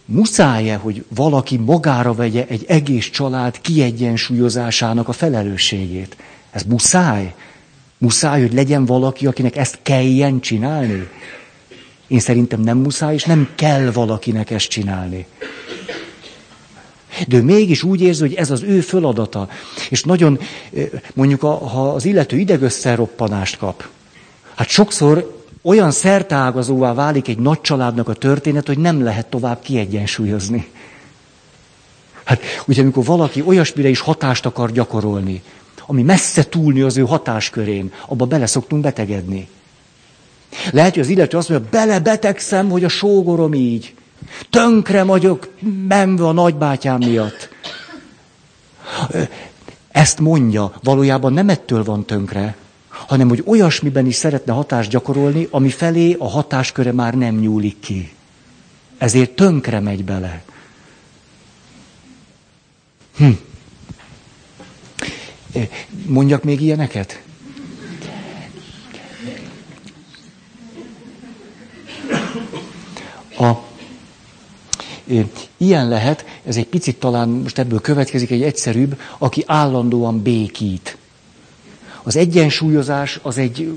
muszáj-e, 0.05 0.75
hogy 0.75 1.05
valaki 1.15 1.57
magára 1.57 2.13
vegye 2.13 2.45
egy 2.47 2.65
egész 2.67 3.09
család 3.09 3.61
kiegyensúlyozásának 3.61 5.07
a 5.07 5.11
felelősségét? 5.11 6.15
Ez 6.51 6.63
muszáj? 6.63 7.33
Muszáj, 7.97 8.41
hogy 8.41 8.53
legyen 8.53 8.85
valaki, 8.85 9.27
akinek 9.27 9.55
ezt 9.55 9.79
kelljen 9.81 10.39
csinálni? 10.39 11.07
Én 12.07 12.19
szerintem 12.19 12.59
nem 12.61 12.77
muszáj, 12.77 13.13
és 13.13 13.23
nem 13.23 13.49
kell 13.55 13.91
valakinek 13.91 14.49
ezt 14.51 14.67
csinálni. 14.67 15.25
De 17.27 17.37
ő 17.37 17.43
mégis 17.43 17.83
úgy 17.83 18.01
érzi, 18.01 18.21
hogy 18.21 18.33
ez 18.33 18.51
az 18.51 18.61
ő 18.61 18.81
föladata. 18.81 19.49
És 19.89 20.03
nagyon, 20.03 20.39
eh, 20.73 20.89
mondjuk, 21.13 21.41
ha 21.41 21.91
az 21.93 22.05
illető 22.05 22.37
idegösszerroppanást 22.37 23.57
kap, 23.57 23.87
hát 24.55 24.67
sokszor 24.67 25.39
olyan 25.61 25.91
szertágazóvá 25.91 26.93
válik 26.93 27.27
egy 27.27 27.39
nagy 27.39 27.61
családnak 27.61 28.09
a 28.09 28.13
történet, 28.13 28.67
hogy 28.67 28.77
nem 28.77 29.03
lehet 29.03 29.25
tovább 29.25 29.61
kiegyensúlyozni. 29.61 30.67
Hát 32.23 32.41
ugye, 32.65 32.81
amikor 32.81 33.05
valaki 33.05 33.43
olyasmire 33.45 33.89
is 33.89 33.99
hatást 33.99 34.45
akar 34.45 34.71
gyakorolni, 34.71 35.41
ami 35.85 36.01
messze 36.01 36.43
túlni 36.43 36.81
az 36.81 36.97
ő 36.97 37.01
hatáskörén, 37.01 37.91
abba 38.07 38.25
bele 38.25 38.45
szoktunk 38.45 38.81
betegedni. 38.81 39.47
Lehet, 40.71 40.93
hogy 40.93 41.01
az 41.01 41.09
illető 41.09 41.37
azt 41.37 41.49
mondja, 41.49 41.69
belebetegszem, 41.71 42.69
hogy 42.69 42.83
a 42.83 42.89
sógorom 42.89 43.53
így. 43.53 43.93
Tönkre 44.49 45.03
vagyok, 45.03 45.49
menve 45.87 46.27
a 46.27 46.31
nagybátyám 46.31 46.97
miatt. 46.97 47.49
Ezt 49.91 50.19
mondja, 50.19 50.73
valójában 50.83 51.33
nem 51.33 51.49
ettől 51.49 51.83
van 51.83 52.05
tönkre, 52.05 52.55
hanem 52.87 53.27
hogy 53.27 53.43
olyasmiben 53.45 54.05
is 54.05 54.15
szeretne 54.15 54.53
hatást 54.53 54.89
gyakorolni, 54.89 55.47
ami 55.51 55.69
felé 55.69 56.15
a 56.19 56.29
hatásköre 56.29 56.91
már 56.91 57.13
nem 57.13 57.35
nyúlik 57.35 57.79
ki. 57.79 58.13
Ezért 58.97 59.31
tönkre 59.31 59.79
megy 59.79 60.03
bele. 60.03 60.43
Hm. 63.17 63.29
Mondjak 66.05 66.43
még 66.43 66.61
ilyeneket? 66.61 67.21
A, 73.37 73.70
ilyen 75.57 75.87
lehet, 75.87 76.25
ez 76.45 76.55
egy 76.55 76.67
picit 76.67 76.99
talán 76.99 77.29
most 77.29 77.59
ebből 77.59 77.81
következik 77.81 78.31
egy 78.31 78.41
egyszerűbb, 78.41 78.99
aki 79.17 79.43
állandóan 79.45 80.21
békít. 80.21 80.97
Az 82.03 82.15
egyensúlyozás 82.15 83.19
az 83.21 83.37
egy, 83.37 83.73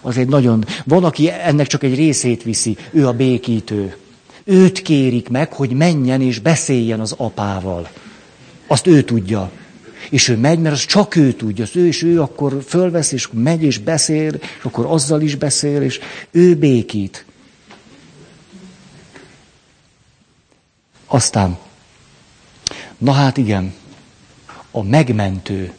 az 0.00 0.16
egy 0.16 0.28
nagyon... 0.28 0.64
Van, 0.84 1.04
aki 1.04 1.30
ennek 1.30 1.66
csak 1.66 1.82
egy 1.82 1.94
részét 1.94 2.42
viszi, 2.42 2.76
ő 2.90 3.06
a 3.06 3.12
békítő. 3.12 3.96
Őt 4.44 4.82
kérik 4.82 5.28
meg, 5.28 5.52
hogy 5.52 5.70
menjen 5.70 6.20
és 6.20 6.38
beszéljen 6.38 7.00
az 7.00 7.14
apával. 7.16 7.88
Azt 8.66 8.86
ő 8.86 9.02
tudja. 9.02 9.50
És 10.10 10.28
ő 10.28 10.36
megy, 10.36 10.58
mert 10.58 10.74
az 10.74 10.84
csak 10.84 11.16
ő 11.16 11.32
tudja. 11.32 11.64
Az 11.64 11.76
ő 11.76 11.86
és 11.86 12.02
ő 12.02 12.20
akkor 12.20 12.62
fölvesz, 12.66 13.12
és 13.12 13.28
megy 13.32 13.62
és 13.62 13.78
beszél, 13.78 14.34
és 14.34 14.62
akkor 14.62 14.86
azzal 14.86 15.20
is 15.20 15.34
beszél, 15.34 15.82
és 15.82 16.00
ő 16.30 16.54
békít. 16.54 17.24
Aztán, 21.14 21.58
na 22.98 23.12
hát 23.12 23.36
igen, 23.36 23.74
a 24.70 24.82
megmentő. 24.82 25.72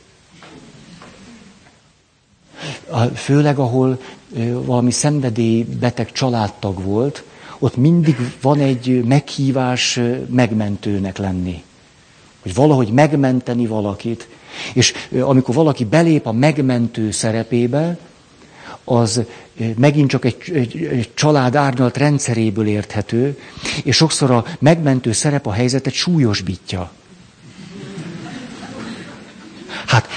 Főleg, 3.15 3.59
ahol 3.59 3.99
valami 4.65 4.91
szenvedélybeteg 4.91 6.11
családtag 6.11 6.83
volt, 6.83 7.23
ott 7.59 7.75
mindig 7.75 8.15
van 8.41 8.59
egy 8.59 9.03
meghívás 9.05 9.99
megmentőnek 10.29 11.17
lenni. 11.17 11.63
Hogy 12.41 12.53
valahogy 12.53 12.91
megmenteni 12.91 13.65
valakit. 13.67 14.27
És 14.73 14.93
amikor 15.19 15.55
valaki 15.55 15.85
belép 15.85 16.25
a 16.25 16.31
megmentő 16.31 17.11
szerepébe, 17.11 17.97
az 18.85 19.21
megint 19.75 20.09
csak 20.09 20.25
egy, 20.25 20.37
egy, 20.53 20.83
egy 20.83 21.09
család 21.13 21.55
árnyalt 21.55 21.97
rendszeréből 21.97 22.67
érthető, 22.67 23.39
és 23.83 23.95
sokszor 23.95 24.31
a 24.31 24.45
megmentő 24.59 25.11
szerep 25.11 25.47
a 25.47 25.51
helyzetet 25.51 25.93
súlyosbítja. 25.93 26.91
Hát, 29.85 30.07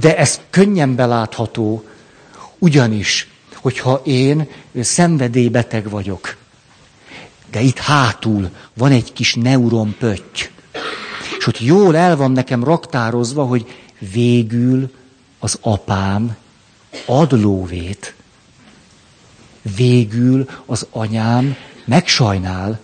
de 0.00 0.16
ez 0.16 0.40
könnyen 0.50 0.94
belátható, 0.94 1.84
ugyanis, 2.58 3.28
hogyha 3.54 4.00
én 4.04 4.48
szenvedélybeteg 4.80 5.90
vagyok, 5.90 6.36
de 7.50 7.60
itt 7.60 7.78
hátul 7.78 8.50
van 8.74 8.92
egy 8.92 9.12
kis 9.12 9.34
neuronpötty, 9.34 10.50
és 11.38 11.44
hogy 11.44 11.56
jól 11.60 11.96
el 11.96 12.16
van 12.16 12.32
nekem 12.32 12.64
raktározva, 12.64 13.44
hogy 13.44 13.66
végül 14.12 14.90
az 15.38 15.58
apám 15.60 16.36
ad 17.06 17.32
lóvét, 17.40 18.14
végül 19.76 20.48
az 20.66 20.86
anyám 20.90 21.56
megsajnál, 21.84 22.80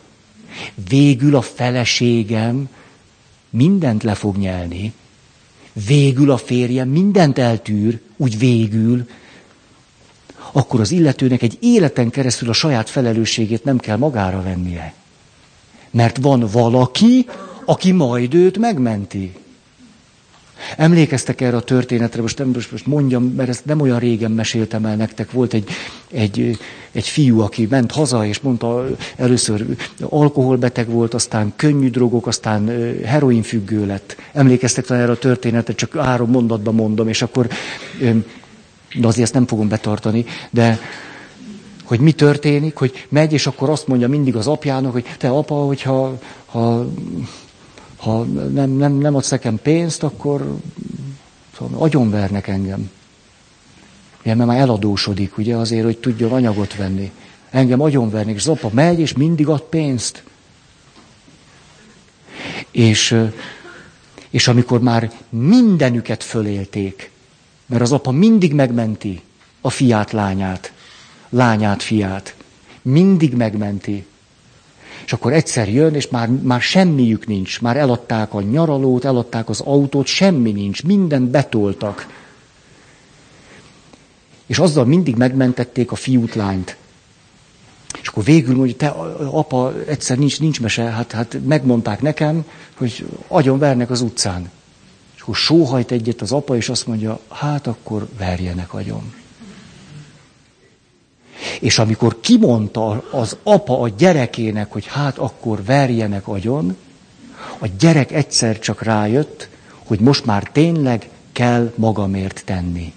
végül 0.88 1.36
a 1.36 1.40
feleségem 1.40 2.68
mindent 3.50 4.02
le 4.02 4.14
fog 4.14 4.36
nyelni, 4.36 4.92
végül 5.86 6.30
a 6.30 6.36
férjem 6.36 6.88
mindent 6.88 7.38
eltűr, 7.38 8.00
úgy 8.16 8.38
végül, 8.38 9.08
akkor 10.52 10.80
az 10.80 10.90
illetőnek 10.90 11.42
egy 11.42 11.58
életen 11.60 12.10
keresztül 12.10 12.48
a 12.48 12.52
saját 12.52 12.90
felelősségét 12.90 13.64
nem 13.64 13.78
kell 13.78 13.96
magára 13.96 14.42
vennie. 14.42 14.94
Mert 15.90 16.16
van 16.16 16.48
valaki, 16.52 17.26
aki 17.64 17.92
majd 17.92 18.34
őt 18.34 18.58
megmenti. 18.58 19.32
Emlékeztek 20.76 21.40
erre 21.40 21.56
a 21.56 21.60
történetre, 21.60 22.20
most, 22.20 22.38
nem, 22.38 22.50
most 22.70 22.86
mondjam, 22.86 23.24
mert 23.24 23.48
ezt 23.48 23.64
nem 23.64 23.80
olyan 23.80 23.98
régen 23.98 24.30
meséltem 24.30 24.84
el 24.84 24.96
nektek. 24.96 25.30
Volt 25.30 25.52
egy, 25.54 25.68
egy, 26.10 26.58
egy 26.92 27.08
fiú, 27.08 27.40
aki 27.40 27.66
ment 27.70 27.92
haza, 27.92 28.26
és 28.26 28.40
mondta, 28.40 28.86
először 29.16 29.66
alkoholbeteg 30.00 30.88
volt, 30.88 31.14
aztán 31.14 31.52
könnyű 31.56 31.90
drogok, 31.90 32.26
aztán 32.26 32.70
heroinfüggő 33.04 33.86
lett. 33.86 34.16
Emlékeztek 34.32 34.90
erre 34.90 35.10
a 35.10 35.18
történetre, 35.18 35.74
csak 35.74 35.96
három 35.96 36.30
mondatban 36.30 36.74
mondom, 36.74 37.08
és 37.08 37.22
akkor, 37.22 37.48
de 38.94 39.06
azért 39.06 39.24
ezt 39.24 39.34
nem 39.34 39.46
fogom 39.46 39.68
betartani, 39.68 40.24
de 40.50 40.78
hogy 41.84 42.00
mi 42.00 42.12
történik, 42.12 42.76
hogy 42.76 43.06
megy, 43.08 43.32
és 43.32 43.46
akkor 43.46 43.70
azt 43.70 43.86
mondja 43.86 44.08
mindig 44.08 44.36
az 44.36 44.46
apjának, 44.46 44.92
hogy 44.92 45.04
te 45.18 45.28
apa, 45.28 45.54
hogyha 45.54 46.18
ha 46.46 46.86
ha 48.02 48.24
nem, 48.24 48.70
nem, 48.70 48.92
nem 48.92 49.14
adsz 49.14 49.30
nekem 49.30 49.58
pénzt, 49.62 50.02
akkor 50.02 50.56
szóval 51.56 51.82
agyonvernek 51.82 52.48
engem. 52.48 52.90
Ugye, 54.20 54.34
mert 54.34 54.48
már 54.48 54.58
eladósodik, 54.58 55.38
ugye, 55.38 55.56
azért, 55.56 55.84
hogy 55.84 55.98
tudjon 55.98 56.32
anyagot 56.32 56.76
venni. 56.76 57.12
Engem 57.50 57.80
agyonvernek, 57.80 58.34
és 58.34 58.40
az 58.40 58.48
apa 58.48 58.70
megy, 58.72 58.98
és 58.98 59.12
mindig 59.12 59.48
ad 59.48 59.60
pénzt. 59.62 60.22
És, 62.70 63.18
és 64.30 64.48
amikor 64.48 64.80
már 64.80 65.10
mindenüket 65.28 66.22
fölélték, 66.22 67.10
mert 67.66 67.82
az 67.82 67.92
apa 67.92 68.10
mindig 68.10 68.52
megmenti 68.52 69.20
a 69.60 69.70
fiát, 69.70 70.12
lányát, 70.12 70.72
lányát, 71.28 71.82
fiát. 71.82 72.34
Mindig 72.82 73.34
megmenti. 73.34 74.06
És 75.04 75.12
akkor 75.12 75.32
egyszer 75.32 75.68
jön, 75.68 75.94
és 75.94 76.08
már, 76.08 76.28
már 76.28 76.60
semmiük 76.60 77.26
nincs. 77.26 77.60
Már 77.60 77.76
eladták 77.76 78.34
a 78.34 78.40
nyaralót, 78.40 79.04
eladták 79.04 79.48
az 79.48 79.60
autót, 79.60 80.06
semmi 80.06 80.52
nincs. 80.52 80.82
Mindent 80.82 81.30
betoltak. 81.30 82.06
És 84.46 84.58
azzal 84.58 84.84
mindig 84.84 85.16
megmentették 85.16 85.92
a 85.92 85.94
fiút, 85.94 86.34
lányt. 86.34 86.76
És 88.00 88.08
akkor 88.08 88.24
végül 88.24 88.56
mondja, 88.56 88.76
te 88.76 88.86
apa, 89.30 89.72
egyszer 89.86 90.18
nincs, 90.18 90.40
nincs 90.40 90.60
mese, 90.60 90.82
hát, 90.82 91.12
hát 91.12 91.36
megmondták 91.46 92.00
nekem, 92.00 92.44
hogy 92.76 93.06
agyon 93.28 93.58
vernek 93.58 93.90
az 93.90 94.00
utcán. 94.00 94.50
És 95.14 95.20
akkor 95.20 95.36
sóhajt 95.36 95.90
egyet 95.90 96.20
az 96.20 96.32
apa, 96.32 96.56
és 96.56 96.68
azt 96.68 96.86
mondja, 96.86 97.20
hát 97.28 97.66
akkor 97.66 98.08
verjenek 98.18 98.74
agyon. 98.74 99.21
És 101.60 101.78
amikor 101.78 102.20
kimondta 102.20 103.04
az 103.10 103.36
apa 103.42 103.80
a 103.80 103.88
gyerekének, 103.88 104.72
hogy 104.72 104.86
hát 104.86 105.18
akkor 105.18 105.64
verjenek 105.64 106.28
agyon, 106.28 106.76
a 107.58 107.66
gyerek 107.78 108.12
egyszer 108.12 108.58
csak 108.58 108.82
rájött, 108.82 109.48
hogy 109.86 110.00
most 110.00 110.24
már 110.24 110.42
tényleg 110.52 111.08
kell 111.32 111.72
magamért 111.76 112.42
tenni. 112.44 112.92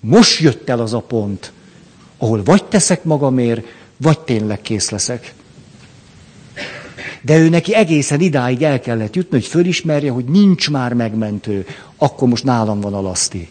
Most 0.00 0.40
jött 0.40 0.68
el 0.68 0.80
az 0.80 0.92
a 0.92 1.00
pont, 1.00 1.52
ahol 2.18 2.42
vagy 2.42 2.64
teszek 2.64 3.04
magamért, 3.04 3.66
vagy 3.96 4.18
tényleg 4.20 4.60
kész 4.60 4.90
leszek. 4.90 5.34
De 7.20 7.36
ő 7.36 7.48
neki 7.48 7.74
egészen 7.74 8.20
idáig 8.20 8.62
el 8.62 8.80
kellett 8.80 9.14
jutni, 9.14 9.38
hogy 9.38 9.46
fölismerje, 9.46 10.10
hogy 10.10 10.24
nincs 10.24 10.70
már 10.70 10.92
megmentő, 10.92 11.66
akkor 11.96 12.28
most 12.28 12.44
nálam 12.44 12.80
van 12.80 12.94
a 12.94 13.00
laszti. 13.00 13.50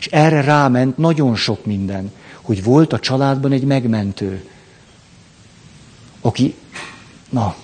És 0.00 0.06
erre 0.06 0.40
ráment 0.40 0.96
nagyon 0.96 1.36
sok 1.36 1.64
minden, 1.64 2.12
hogy 2.40 2.64
volt 2.64 2.92
a 2.92 2.98
családban 2.98 3.52
egy 3.52 3.64
megmentő, 3.64 4.48
aki, 6.20 6.54
na, 7.28 7.56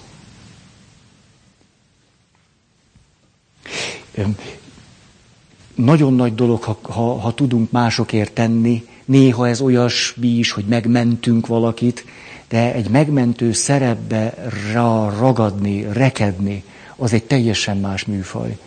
nagyon 5.74 6.14
nagy 6.14 6.34
dolog, 6.34 6.62
ha, 6.62 6.78
ha, 6.82 7.18
ha 7.18 7.34
tudunk 7.34 7.70
másokért 7.70 8.32
tenni, 8.32 8.86
néha 9.04 9.48
ez 9.48 9.60
olyasmi 9.60 10.28
is, 10.28 10.50
hogy 10.50 10.64
megmentünk 10.64 11.46
valakit, 11.46 12.04
de 12.48 12.72
egy 12.72 12.88
megmentő 12.88 13.52
szerepbe 13.52 14.34
rá 14.72 15.08
ragadni, 15.18 15.86
rekedni, 15.92 16.62
az 16.96 17.12
egy 17.12 17.24
teljesen 17.24 17.76
más 17.76 18.04
műfaj. 18.04 18.58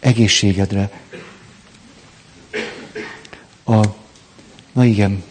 Egészségedre. 0.00 0.90
A, 3.68 3.80
na 4.72 4.84
igen, 4.84 5.22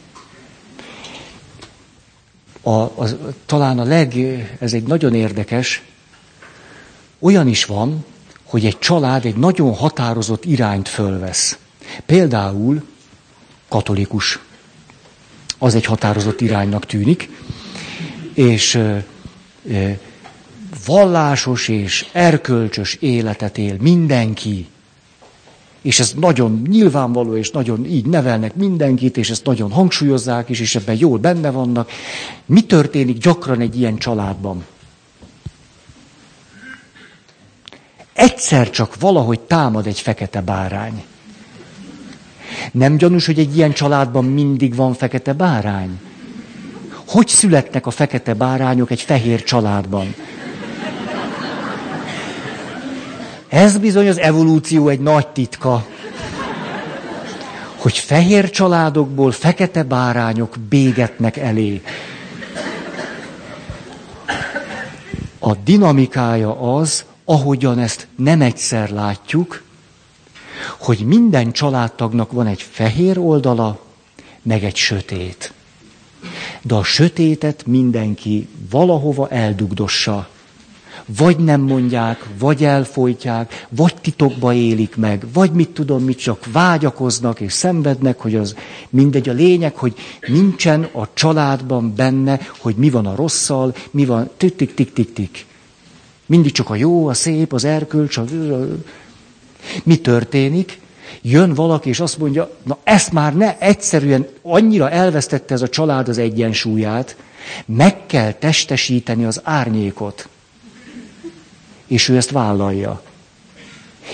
a, 2.61 2.91
az, 2.95 3.15
talán 3.45 3.79
a 3.79 3.83
leg, 3.83 4.15
ez 4.59 4.73
egy 4.73 4.83
nagyon 4.83 5.13
érdekes, 5.13 5.83
olyan 7.19 7.47
is 7.47 7.65
van, 7.65 8.05
hogy 8.43 8.65
egy 8.65 8.79
család 8.79 9.25
egy 9.25 9.35
nagyon 9.35 9.73
határozott 9.73 10.45
irányt 10.45 10.87
fölvesz. 10.87 11.57
Például 12.05 12.83
katolikus. 13.67 14.39
Az 15.57 15.75
egy 15.75 15.85
határozott 15.85 16.41
iránynak 16.41 16.85
tűnik, 16.85 17.29
és 18.33 18.83
vallásos 20.85 21.67
és 21.67 22.07
erkölcsös 22.11 22.93
életet 22.93 23.57
él 23.57 23.75
mindenki. 23.79 24.67
És 25.87 25.99
ez 25.99 26.13
nagyon 26.19 26.61
nyilvánvaló, 26.69 27.37
és 27.37 27.51
nagyon 27.51 27.85
így 27.85 28.05
nevelnek 28.05 28.55
mindenkit, 28.55 29.17
és 29.17 29.29
ezt 29.29 29.45
nagyon 29.45 29.71
hangsúlyozzák 29.71 30.49
is, 30.49 30.59
és 30.59 30.75
ebben 30.75 30.95
jól 30.99 31.17
benne 31.17 31.49
vannak. 31.49 31.91
Mi 32.45 32.61
történik 32.61 33.17
gyakran 33.17 33.59
egy 33.59 33.79
ilyen 33.79 33.97
családban? 33.97 34.65
Egyszer 38.13 38.69
csak 38.69 38.99
valahogy 38.99 39.39
támad 39.39 39.87
egy 39.87 39.99
fekete 39.99 40.41
bárány. 40.41 41.03
Nem 42.71 42.97
gyanús, 42.97 43.25
hogy 43.25 43.39
egy 43.39 43.57
ilyen 43.57 43.73
családban 43.73 44.25
mindig 44.25 44.75
van 44.75 44.93
fekete 44.93 45.33
bárány? 45.33 45.99
Hogy 47.07 47.27
születnek 47.27 47.85
a 47.85 47.91
fekete 47.91 48.33
bárányok 48.33 48.91
egy 48.91 49.01
fehér 49.01 49.43
családban? 49.43 50.15
Ez 53.49 53.77
bizony 53.77 54.07
az 54.07 54.17
evolúció 54.17 54.87
egy 54.87 54.99
nagy 54.99 55.27
titka. 55.27 55.85
Hogy 57.75 57.97
fehér 57.97 58.49
családokból 58.49 59.31
fekete 59.31 59.83
bárányok 59.83 60.55
bégetnek 60.69 61.37
elé. 61.37 61.81
A 65.39 65.55
dinamikája 65.55 66.75
az, 66.75 67.05
ahogyan 67.25 67.79
ezt 67.79 68.07
nem 68.15 68.41
egyszer 68.41 68.89
látjuk, 68.89 69.63
hogy 70.79 70.99
minden 70.99 71.51
családtagnak 71.51 72.31
van 72.31 72.47
egy 72.47 72.61
fehér 72.61 73.19
oldala, 73.19 73.79
meg 74.41 74.63
egy 74.63 74.75
sötét. 74.75 75.53
De 76.61 76.75
a 76.75 76.83
sötétet 76.83 77.65
mindenki 77.65 78.47
valahova 78.69 79.29
eldugdossa. 79.29 80.27
Vagy 81.15 81.37
nem 81.37 81.61
mondják, 81.61 82.25
vagy 82.39 82.63
elfolytják, 82.63 83.65
vagy 83.69 83.95
titokba 84.01 84.53
élik 84.53 84.95
meg, 84.95 85.25
vagy 85.33 85.51
mit 85.51 85.69
tudom, 85.69 86.03
mit 86.03 86.17
csak 86.17 86.51
vágyakoznak 86.51 87.39
és 87.39 87.53
szenvednek, 87.53 88.19
hogy 88.19 88.35
az 88.35 88.55
mindegy. 88.89 89.29
A 89.29 89.33
lényeg, 89.33 89.75
hogy 89.75 89.93
nincsen 90.27 90.83
a 90.83 91.07
családban 91.13 91.95
benne, 91.95 92.39
hogy 92.57 92.75
mi 92.75 92.89
van 92.89 93.05
a 93.05 93.15
rosszal, 93.15 93.75
mi 93.91 94.05
van, 94.05 94.29
tik-tik-tik-tik-tik. 94.37 95.45
Mindig 96.25 96.51
csak 96.51 96.69
a 96.69 96.75
jó, 96.75 97.07
a 97.07 97.13
szép, 97.13 97.53
az 97.53 97.63
erkölcs, 97.63 98.17
a... 98.17 98.23
Mi 99.83 99.97
történik? 99.97 100.79
Jön 101.21 101.53
valaki, 101.53 101.89
és 101.89 101.99
azt 101.99 102.17
mondja, 102.17 102.51
na 102.63 102.77
ezt 102.83 103.11
már 103.11 103.35
ne, 103.35 103.57
egyszerűen 103.57 104.27
annyira 104.41 104.89
elvesztette 104.89 105.53
ez 105.53 105.61
a 105.61 105.69
család 105.69 106.07
az 106.07 106.17
egyensúlyát, 106.17 107.15
meg 107.65 108.05
kell 108.05 108.31
testesíteni 108.31 109.25
az 109.25 109.41
árnyékot. 109.43 110.29
És 111.87 112.09
ő 112.09 112.15
ezt 112.15 112.31
vállalja. 112.31 113.01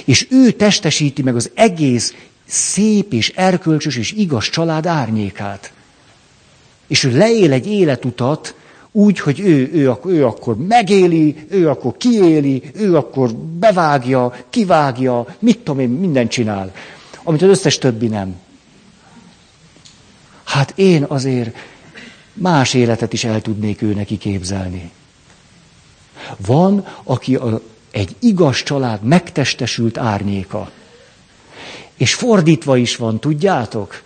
És 0.06 0.28
ő 0.30 0.52
testesíti 0.52 1.22
meg 1.22 1.36
az 1.36 1.52
egész 1.54 2.14
szép 2.46 3.14
és 3.14 3.32
erkölcsös 3.36 3.96
és 3.96 4.12
igaz 4.12 4.50
család 4.50 4.86
árnyékát. 4.86 5.74
És 6.88 7.04
ő 7.04 7.18
leél 7.18 7.52
egy 7.52 7.68
életutat, 7.68 8.56
úgy, 8.92 9.20
hogy 9.20 9.40
ő, 9.40 9.70
ő, 9.74 9.96
ő 10.06 10.26
akkor 10.26 10.58
megéli, 10.58 11.36
ő 11.50 11.70
akkor 11.70 11.98
kiéli, 11.98 12.64
ő 12.74 12.96
akkor 12.96 13.34
bevágja, 13.36 14.36
kivágja, 14.50 15.26
mit 15.40 15.58
tudom 15.58 15.80
én, 15.80 15.90
mindent 15.90 16.32
csinál, 16.32 16.74
amit 17.24 17.42
az 17.42 17.50
összes 17.50 17.78
többi 17.78 18.08
nem. 18.08 18.36
Hát 20.44 20.74
én 20.76 21.04
azért 21.08 21.56
más 22.34 22.74
életet 22.74 23.14
is 23.14 23.24
el 23.24 23.42
tudnék 23.42 23.82
ő 23.82 23.94
neki 23.94 24.18
képzelni. 24.18 24.92
Van, 26.38 26.86
aki 27.04 27.36
a, 27.36 27.62
egy 27.92 28.16
igaz 28.20 28.64
család 28.64 29.04
megtestesült 29.04 29.98
árnyéka. 29.98 30.72
És 31.98 32.14
fordítva 32.14 32.78
is 32.78 32.96
van, 32.96 33.20
tudjátok? 33.20 34.02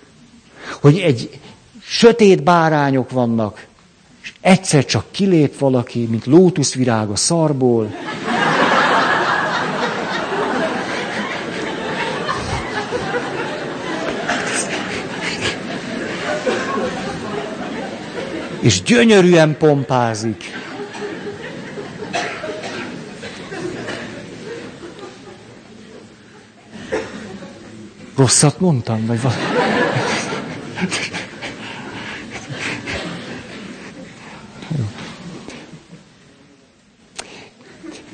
Hogy 0.82 0.97
egy 0.99 1.39
sötét 1.84 2.43
bárányok 2.43 3.11
vannak, 3.11 3.65
és 4.24 4.34
egyszer 4.41 4.86
csak 4.86 5.11
kilép 5.11 5.57
valaki, 5.57 6.05
mint 6.05 6.26
lótuszvirág 6.26 7.09
a 7.09 7.15
szarból. 7.15 7.95
És 18.59 18.82
gyönyörűen 18.82 19.57
pompázik. 19.57 20.43
Rosszat 28.18 28.59
mondtam, 28.59 29.05
vagy 29.05 29.22
valami? 29.22 29.41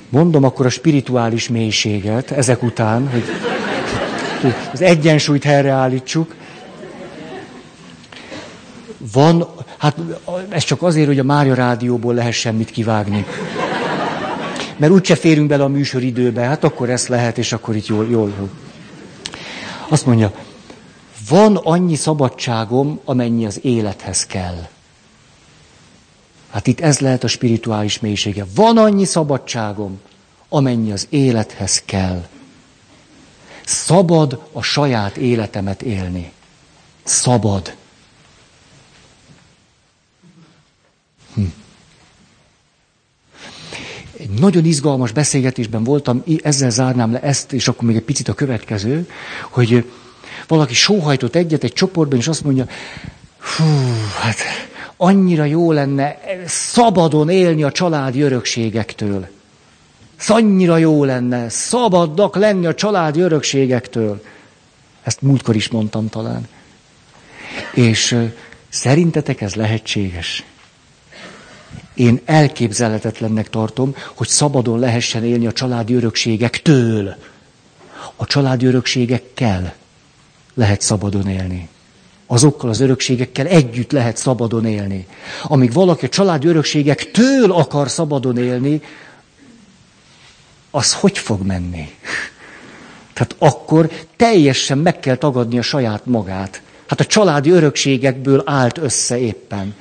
Mondom 0.10 0.43
akkor 0.43 0.66
a 0.66 0.70
spirituális 0.70 1.49
mélységet 1.49 2.32
ezek 2.32 2.64
után, 2.64 3.10
hogy 3.10 3.24
az 4.74 4.82
egyensúlyt 4.82 5.43
helyreállítsuk. 5.43 6.36
Van, 9.14 9.47
hát 9.78 9.95
ez 10.49 10.64
csak 10.64 10.82
azért, 10.82 11.08
hogy 11.08 11.20
a 11.20 11.24
Mária 11.24 11.54
rádióból 11.54 12.14
lehessen 12.14 12.56
mit 12.56 12.72
kivágni. 12.72 13.26
Mert 14.78 14.91
úgyse 14.91 15.16
férünk 15.16 15.47
bele 15.47 15.64
a 15.64 15.68
műsoridőbe, 15.68 16.41
hát 16.41 16.64
akkor 16.64 16.89
ezt 16.89 17.08
lehet, 17.08 17.38
és 17.38 17.54
akkor 17.54 17.76
itt 17.76 17.88
jól, 17.88 18.08
jól. 18.10 18.49
Azt 19.88 20.05
mondja, 20.05 20.34
van 21.29 21.55
annyi 21.55 21.95
szabadságom, 21.95 22.99
amennyi 23.05 23.45
az 23.45 23.59
élethez 23.63 24.25
kell. 24.25 24.67
Hát 26.49 26.67
itt 26.67 26.79
ez 26.79 26.99
lehet 26.99 27.23
a 27.23 27.27
spirituális 27.27 27.99
mélysége. 27.99 28.45
Van 28.55 28.77
annyi 28.77 29.05
szabadságom, 29.05 30.01
amennyi 30.49 30.91
az 30.91 31.07
élethez 31.09 31.81
kell. 31.86 32.27
Szabad 33.65 34.47
a 34.51 34.61
saját 34.61 35.17
életemet 35.17 35.81
élni. 35.81 36.31
Szabad. 37.03 37.75
Hm. 41.34 41.43
Nagyon 44.39 44.65
izgalmas 44.65 45.11
beszélgetésben 45.11 45.84
voltam, 45.84 46.23
ezzel 46.41 46.69
zárnám 46.69 47.11
le 47.11 47.19
ezt, 47.19 47.53
és 47.53 47.67
akkor 47.67 47.88
még 47.88 47.95
egy 47.95 48.03
picit 48.03 48.27
a 48.27 48.34
következő, 48.34 49.09
hogy 49.49 49.86
valaki 50.47 50.73
sóhajtott 50.73 51.36
egyet 51.36 51.63
egy 51.63 51.73
csoportban, 51.73 52.19
és 52.19 52.27
azt 52.27 52.43
mondja, 52.43 52.65
hú, 53.57 53.63
hát 54.21 54.38
annyira 54.97 55.43
jó 55.43 55.71
lenne 55.71 56.17
szabadon 56.45 57.29
élni 57.29 57.63
a 57.63 57.71
családi 57.71 58.21
örökségektől. 58.21 59.27
Annyira 60.27 60.77
jó 60.77 61.03
lenne 61.03 61.49
szabadnak 61.49 62.36
lenni 62.36 62.65
a 62.65 62.73
családi 62.73 63.19
örökségektől. 63.19 64.23
Ezt 65.03 65.21
múltkor 65.21 65.55
is 65.55 65.69
mondtam 65.69 66.09
talán. 66.09 66.47
És 67.73 68.17
szerintetek 68.69 69.41
ez 69.41 69.53
lehetséges? 69.53 70.43
Én 71.94 72.22
elképzelhetetlennek 72.26 73.50
tartom, 73.50 73.96
hogy 74.16 74.28
szabadon 74.28 74.80
lehessen 74.80 75.24
élni 75.24 75.48
a 75.48 75.52
családi 75.52 75.94
örökségektől. 75.94 77.16
A 78.16 78.26
családi 78.26 78.66
örökségekkel 78.66 79.74
lehet 80.54 80.82
szabadon 80.82 81.28
élni 81.28 81.70
azokkal 82.34 82.70
az 82.70 82.80
örökségekkel 82.80 83.48
együtt 83.48 83.91
lehet 83.91 84.18
szabadon 84.18 84.66
élni. 84.66 85.08
Amíg 85.44 85.74
valaki 85.74 86.06
a 86.06 86.10
családi 86.10 86.48
örökségektől 86.48 87.52
akar 87.52 87.89
szabadon 87.89 88.38
élni, 88.38 88.82
az 90.72 90.94
hogy 90.94 91.18
fog 91.18 91.41
menni? 91.46 91.89
Tehát 93.14 93.36
akkor 93.38 93.91
teljesen 94.16 94.78
meg 94.78 95.00
kell 95.00 95.16
tagadni 95.16 95.58
a 95.58 95.62
saját 95.62 96.06
magát. 96.06 96.62
Hát 96.88 97.00
a 97.00 97.06
családi 97.06 97.50
örökségekből 97.50 98.44
állt 98.46 98.78
össze 98.78 99.18
éppen. 99.20 99.76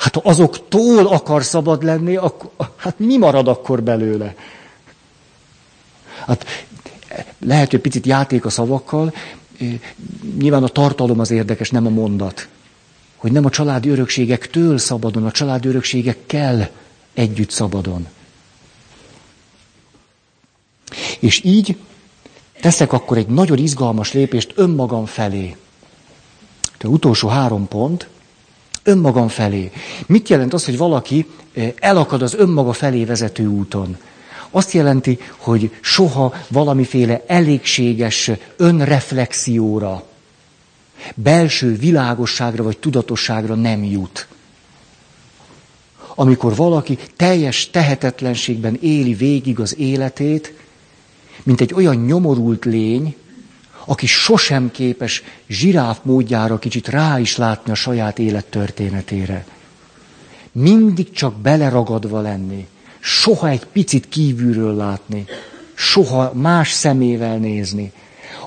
Hát 0.00 0.14
ha 0.14 0.20
azoktól 0.24 1.06
akar 1.06 1.44
szabad 1.44 1.82
lenni, 1.82 2.16
akkor, 2.16 2.50
hát 2.76 2.98
mi 2.98 3.16
marad 3.16 3.48
akkor 3.48 3.82
belőle? 3.82 4.34
Hát 6.26 6.46
lehet, 7.38 7.70
hogy 7.70 7.80
picit 7.80 8.06
játék 8.06 8.44
a 8.44 8.50
szavakkal, 8.50 9.14
nyilván 10.38 10.62
a 10.62 10.68
tartalom 10.68 11.20
az 11.20 11.30
érdekes, 11.30 11.70
nem 11.70 11.86
a 11.86 11.90
mondat. 11.90 12.48
Hogy 13.16 13.32
nem 13.32 13.44
a 13.44 13.50
családi 13.50 13.88
örökségektől 13.88 14.78
szabadon, 14.78 15.26
a 15.26 15.30
családi 15.30 15.68
örökségekkel 15.68 16.70
együtt 17.14 17.50
szabadon. 17.50 18.06
És 21.18 21.44
így 21.44 21.76
teszek 22.60 22.92
akkor 22.92 23.16
egy 23.16 23.28
nagyon 23.28 23.58
izgalmas 23.58 24.12
lépést 24.12 24.52
önmagam 24.54 25.06
felé. 25.06 25.56
De 26.78 26.88
utolsó 26.88 27.28
három 27.28 27.68
pont, 27.68 28.08
önmagam 28.90 29.28
felé. 29.28 29.70
Mit 30.06 30.28
jelent 30.28 30.52
az, 30.52 30.64
hogy 30.64 30.76
valaki 30.76 31.26
eh, 31.54 31.72
elakad 31.78 32.22
az 32.22 32.34
önmaga 32.34 32.72
felé 32.72 33.04
vezető 33.04 33.46
úton? 33.46 33.96
Azt 34.50 34.72
jelenti, 34.72 35.18
hogy 35.36 35.70
soha 35.80 36.34
valamiféle 36.48 37.22
elégséges 37.26 38.30
önreflexióra, 38.56 40.04
belső 41.14 41.76
világosságra 41.76 42.62
vagy 42.62 42.78
tudatosságra 42.78 43.54
nem 43.54 43.84
jut. 43.84 44.26
Amikor 46.14 46.56
valaki 46.56 46.98
teljes 47.16 47.70
tehetetlenségben 47.70 48.78
éli 48.80 49.14
végig 49.14 49.60
az 49.60 49.78
életét, 49.78 50.54
mint 51.42 51.60
egy 51.60 51.74
olyan 51.74 51.96
nyomorult 51.96 52.64
lény, 52.64 53.16
aki 53.84 54.06
sosem 54.06 54.70
képes 54.70 55.22
zsiráf 55.48 55.98
módjára 56.02 56.58
kicsit 56.58 56.88
rá 56.88 57.18
is 57.18 57.36
látni 57.36 57.72
a 57.72 57.74
saját 57.74 58.18
élettörténetére. 58.18 59.46
Mindig 60.52 61.10
csak 61.10 61.34
beleragadva 61.34 62.20
lenni, 62.20 62.66
soha 63.00 63.48
egy 63.48 63.64
picit 63.64 64.08
kívülről 64.08 64.74
látni, 64.74 65.24
soha 65.74 66.32
más 66.34 66.70
szemével 66.70 67.36
nézni, 67.36 67.92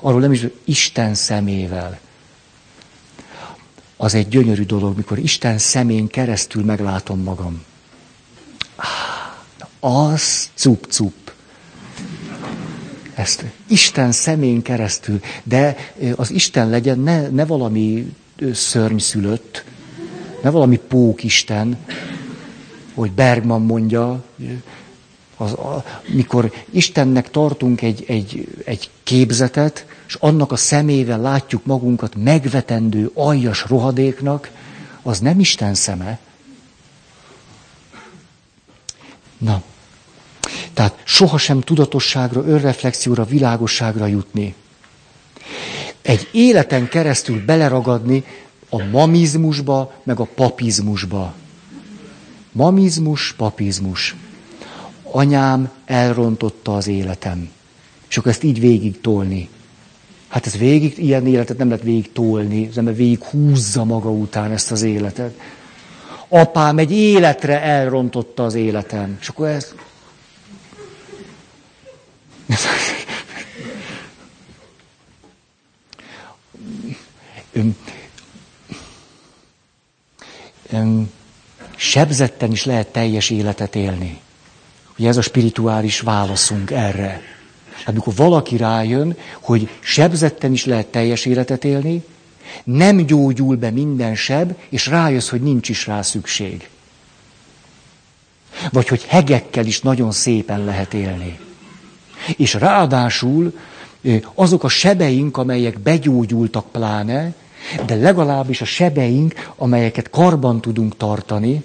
arról 0.00 0.20
nem 0.20 0.32
is, 0.32 0.46
Isten 0.64 1.14
szemével. 1.14 1.98
Az 3.96 4.14
egy 4.14 4.28
gyönyörű 4.28 4.64
dolog, 4.64 4.96
mikor 4.96 5.18
Isten 5.18 5.58
szemén 5.58 6.06
keresztül 6.06 6.64
meglátom 6.64 7.22
magam. 7.22 7.64
Az 9.80 10.50
cup-cup 10.54 11.23
ezt 13.24 13.44
Isten 13.66 14.12
szemén 14.12 14.62
keresztül, 14.62 15.20
de 15.42 15.76
az 16.16 16.30
Isten 16.30 16.68
legyen 16.68 16.98
ne, 16.98 17.28
ne 17.28 17.44
valami 17.44 18.14
szörnyszülött, 18.52 19.64
ne 20.42 20.50
valami 20.50 20.76
pókisten, 20.78 21.76
hogy 22.94 23.12
Bergman 23.12 23.62
mondja, 23.62 24.24
az, 25.36 25.52
a, 25.52 25.84
mikor 26.06 26.52
Istennek 26.70 27.30
tartunk 27.30 27.82
egy, 27.82 28.04
egy, 28.06 28.48
egy 28.64 28.90
képzetet, 29.02 29.86
és 30.06 30.14
annak 30.14 30.52
a 30.52 30.56
szemével 30.56 31.20
látjuk 31.20 31.64
magunkat 31.66 32.14
megvetendő, 32.16 33.10
aljas 33.14 33.64
rohadéknak, 33.68 34.50
az 35.02 35.18
nem 35.18 35.40
Isten 35.40 35.74
szeme. 35.74 36.18
Na, 39.38 39.62
tehát 40.74 41.00
sohasem 41.04 41.60
tudatosságra, 41.60 42.44
önreflexióra, 42.46 43.24
világosságra 43.24 44.06
jutni. 44.06 44.54
Egy 46.02 46.28
életen 46.32 46.88
keresztül 46.88 47.44
beleragadni 47.44 48.24
a 48.68 48.84
mamizmusba, 48.84 49.92
meg 50.02 50.20
a 50.20 50.28
papizmusba. 50.34 51.34
Mamizmus, 52.52 53.32
papizmus. 53.32 54.14
Anyám 55.02 55.70
elrontotta 55.84 56.76
az 56.76 56.86
életem. 56.86 57.48
És 58.08 58.16
akkor 58.16 58.30
ezt 58.30 58.42
így 58.42 58.60
végig 58.60 59.00
tolni. 59.00 59.48
Hát 60.28 60.46
ez 60.46 60.56
végig, 60.56 60.98
ilyen 60.98 61.26
életet 61.26 61.58
nem 61.58 61.68
lehet 61.68 61.84
végig 61.84 62.12
tolni, 62.12 62.66
az 62.68 62.78
ember 62.78 62.94
végig 62.94 63.22
húzza 63.22 63.84
maga 63.84 64.10
után 64.10 64.50
ezt 64.50 64.70
az 64.70 64.82
életet. 64.82 65.38
Apám 66.28 66.78
egy 66.78 66.92
életre 66.92 67.62
elrontotta 67.62 68.44
az 68.44 68.54
életem. 68.54 69.16
És 69.20 69.28
akkor 69.28 69.48
ez 69.48 69.74
sebzetten 81.94 82.52
is 82.52 82.64
lehet 82.64 82.86
teljes 82.86 83.30
életet 83.30 83.74
élni. 83.74 84.20
Ugye 84.98 85.08
ez 85.08 85.16
a 85.16 85.22
spirituális 85.22 86.00
válaszunk 86.00 86.70
erre. 86.70 87.22
Hát 87.74 87.88
amikor 87.88 88.14
valaki 88.14 88.56
rájön, 88.56 89.16
hogy 89.40 89.68
sebzetten 89.80 90.52
is 90.52 90.64
lehet 90.64 90.86
teljes 90.86 91.24
életet 91.24 91.64
élni, 91.64 92.04
nem 92.64 92.96
gyógyul 92.96 93.56
be 93.56 93.70
minden 93.70 94.14
seb, 94.14 94.56
és 94.68 94.86
rájössz, 94.86 95.28
hogy 95.28 95.42
nincs 95.42 95.68
is 95.68 95.86
rá 95.86 96.02
szükség. 96.02 96.68
Vagy 98.72 98.88
hogy 98.88 99.04
hegekkel 99.04 99.66
is 99.66 99.80
nagyon 99.80 100.12
szépen 100.12 100.64
lehet 100.64 100.94
élni. 100.94 101.38
És 102.36 102.54
ráadásul 102.54 103.58
azok 104.34 104.64
a 104.64 104.68
sebeink, 104.68 105.36
amelyek 105.36 105.78
begyógyultak 105.78 106.66
pláne, 106.70 107.34
de 107.86 107.94
legalábbis 107.94 108.60
a 108.60 108.64
sebeink, 108.64 109.52
amelyeket 109.56 110.10
karban 110.10 110.60
tudunk 110.60 110.96
tartani, 110.96 111.64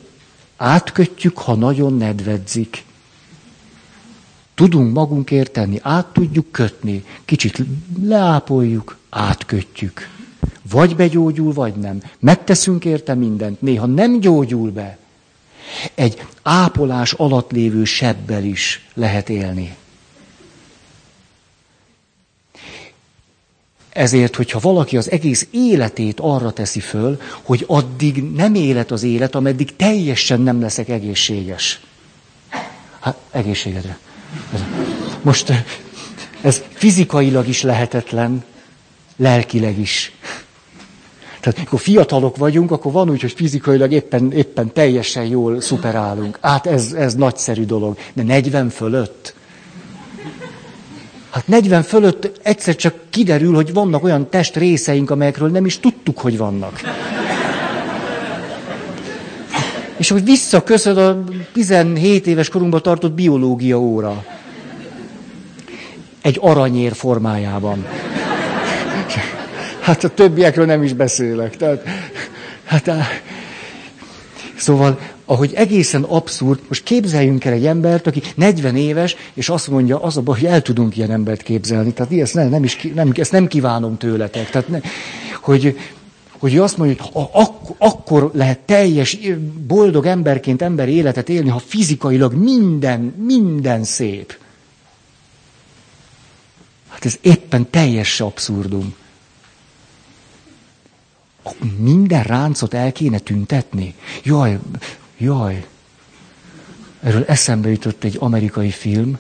átkötjük, 0.58 1.38
ha 1.38 1.56
nagyon 1.56 1.94
nedvedzik. 1.94 2.84
Tudunk 4.56 4.94
magunk 4.94 5.50
tenni, 5.52 5.80
át 5.82 6.06
tudjuk 6.06 6.52
kötni, 6.52 7.06
kicsit 7.26 7.64
leápoljuk, 8.02 8.98
átkötjük. 9.10 10.10
Vagy 10.72 10.96
begyógyul, 10.96 11.54
vagy 11.54 11.74
nem. 11.74 12.02
Megteszünk 12.20 12.86
érte 12.86 13.14
mindent, 13.14 13.62
néha 13.62 13.86
nem 13.86 14.20
gyógyul 14.20 14.72
be. 14.72 14.98
Egy 15.96 16.26
ápolás 16.44 17.14
alatt 17.14 17.52
lévő 17.52 17.84
sebbel 17.84 18.44
is 18.44 18.86
lehet 18.94 19.30
élni. 19.30 19.76
Ezért, 24.00 24.36
hogyha 24.36 24.60
valaki 24.60 24.98
az 24.98 25.12
egész 25.12 25.48
életét 25.52 26.20
arra 26.20 26.52
teszi 26.52 26.80
föl, 26.80 27.22
hogy 27.42 27.64
addig 27.68 28.24
nem 28.24 28.56
élet 28.56 28.92
az 28.92 29.04
élet, 29.04 29.36
ameddig 29.36 29.76
teljesen 29.76 30.42
nem 30.42 30.62
leszek 30.62 30.90
egészséges. 30.90 31.82
Hát, 33.00 33.18
egészségedre. 33.32 33.98
Most 35.22 35.54
ez 36.42 36.64
fizikailag 36.70 37.48
is 37.48 37.62
lehetetlen, 37.62 38.44
lelkileg 39.18 39.80
is. 39.80 40.12
Tehát, 41.40 41.58
amikor 41.58 41.80
fiatalok 41.80 42.38
vagyunk, 42.38 42.72
akkor 42.72 42.92
van 42.92 43.10
úgy, 43.10 43.22
hogy 43.22 43.34
fizikailag 43.34 43.92
éppen, 43.92 44.32
éppen 44.32 44.74
teljesen 44.74 45.26
jól 45.26 45.62
szuperálunk. 45.62 46.38
Hát 46.42 46.66
ez, 46.66 46.92
ez 46.94 47.16
nagyszerű 47.16 47.66
dolog. 47.66 47.98
De 48.14 48.24
40 48.24 48.70
fölött, 48.70 49.34
Hát 51.30 51.48
40 51.48 51.84
fölött 51.84 52.40
egyszer 52.42 52.76
csak 52.76 52.94
kiderül, 53.10 53.56
hogy 53.56 53.74
vannak 53.74 54.04
olyan 54.04 54.30
test 54.30 54.56
részeink, 54.56 55.10
amelyekről 55.10 55.50
nem 55.50 55.66
is 55.66 55.80
tudtuk, 55.80 56.18
hogy 56.20 56.38
vannak. 56.38 56.82
És 59.98 60.10
hogy 60.10 60.24
visszaköszön 60.24 60.98
a 60.98 61.24
17 61.54 62.28
éves 62.28 62.50
korunkban 62.50 62.82
tartott 62.82 63.12
biológia 63.12 63.80
óra. 63.80 64.26
Egy 66.22 66.38
aranyér 66.42 66.94
formájában. 66.94 67.86
Hát 69.80 70.04
a 70.04 70.10
többiekről 70.10 70.66
nem 70.66 70.84
is 70.84 70.94
beszélek. 70.94 71.58
Tehát, 71.58 71.84
hát, 72.66 72.90
szóval 74.56 75.00
ahogy 75.30 75.54
egészen 75.54 76.04
abszurd, 76.04 76.60
most 76.68 76.84
képzeljünk 76.84 77.46
el 77.46 77.54
egy 77.54 77.66
embert, 77.66 78.08
aki 78.08 78.22
40 78.36 78.76
éves, 78.76 79.16
és 79.34 79.50
azt 79.50 79.68
mondja, 79.68 80.04
az 80.04 80.18
a 80.18 80.22
baj, 80.22 80.40
hogy 80.40 80.50
el 80.50 80.62
tudunk 80.62 80.98
ilyen 80.98 81.12
embert 81.12 81.42
képzelni. 81.42 81.94
Tehát 81.94 82.12
ezt 82.14 82.34
nem, 82.34 82.50
nem, 82.50 82.64
is, 82.64 82.88
nem, 82.94 83.12
ezt 83.16 83.32
nem 83.32 83.48
kívánom 83.48 83.98
tőletek. 83.98 84.50
Tehát 84.50 84.68
ne, 84.68 84.80
hogy, 85.42 85.78
hogy 86.40 86.58
azt 86.58 86.78
mondja, 86.78 87.04
hogy 87.04 87.28
ak- 87.32 87.76
akkor 87.78 88.32
lehet 88.34 88.60
teljes, 88.60 89.18
boldog 89.68 90.06
emberként 90.06 90.62
ember 90.62 90.90
életet 90.90 91.30
élni, 91.30 91.50
ha 91.50 91.60
fizikailag 91.60 92.34
minden, 92.34 93.00
minden 93.26 93.84
szép. 93.84 94.38
Hát 96.88 97.06
ez 97.06 97.18
éppen 97.22 97.70
teljes 97.70 98.22
abszurdum. 98.22 98.96
Minden 101.78 102.24
ráncot 102.24 102.74
el 102.74 102.92
kéne 102.92 103.20
tüntetni. 103.20 103.96
Jaj, 104.24 104.60
Jaj, 105.22 105.66
erről 107.02 107.24
eszembe 107.28 107.70
jutott 107.70 108.04
egy 108.04 108.18
amerikai 108.20 108.70
film. 108.70 109.18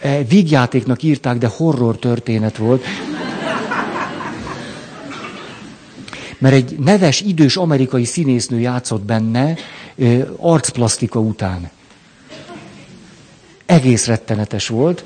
E, 0.00 0.22
vígjátéknak 0.24 1.02
írták, 1.02 1.38
de 1.38 1.46
horror 1.46 1.98
történet 1.98 2.56
volt. 2.56 2.84
Mert 6.38 6.54
egy 6.54 6.78
neves, 6.78 7.20
idős 7.20 7.56
amerikai 7.56 8.04
színésznő 8.04 8.60
játszott 8.60 9.02
benne 9.02 9.54
arcplasztika 10.36 11.20
után. 11.20 11.70
Egész 13.72 14.06
rettenetes 14.06 14.68
volt. 14.68 15.04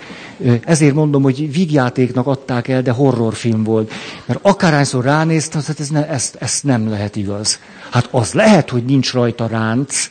Ezért 0.65 0.95
mondom, 0.95 1.23
hogy 1.23 1.53
vígjátéknak 1.53 2.27
adták 2.27 2.69
el, 2.69 2.83
de 2.83 2.91
horrorfilm 2.91 3.65
volt. 3.65 3.93
Mert 4.25 4.39
akárhányszor 4.43 5.05
ránéztem, 5.05 5.63
hát 5.67 5.81
ez, 5.81 5.89
ne, 5.89 6.09
ez, 6.09 6.33
ez 6.39 6.61
nem 6.63 6.89
lehet 6.89 7.17
igaz. 7.17 7.59
Hát 7.91 8.09
az 8.11 8.33
lehet, 8.33 8.71
hogy 8.71 8.85
nincs 8.85 9.13
rajta 9.13 9.47
ránc, 9.47 10.11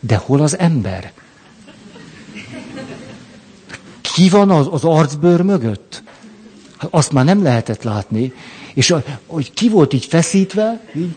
de 0.00 0.16
hol 0.16 0.40
az 0.40 0.58
ember? 0.58 1.12
ki 4.16 4.28
van 4.28 4.50
az, 4.50 4.66
az 4.70 4.84
arcbőr 4.84 5.40
mögött? 5.40 6.02
Hát 6.78 6.88
azt 6.92 7.12
már 7.12 7.24
nem 7.24 7.42
lehetett 7.42 7.82
látni. 7.82 8.32
És 8.74 8.90
a, 8.90 9.02
hogy 9.26 9.52
ki 9.52 9.68
volt 9.68 9.92
így 9.92 10.04
feszítve, 10.04 10.80
így, 10.94 11.14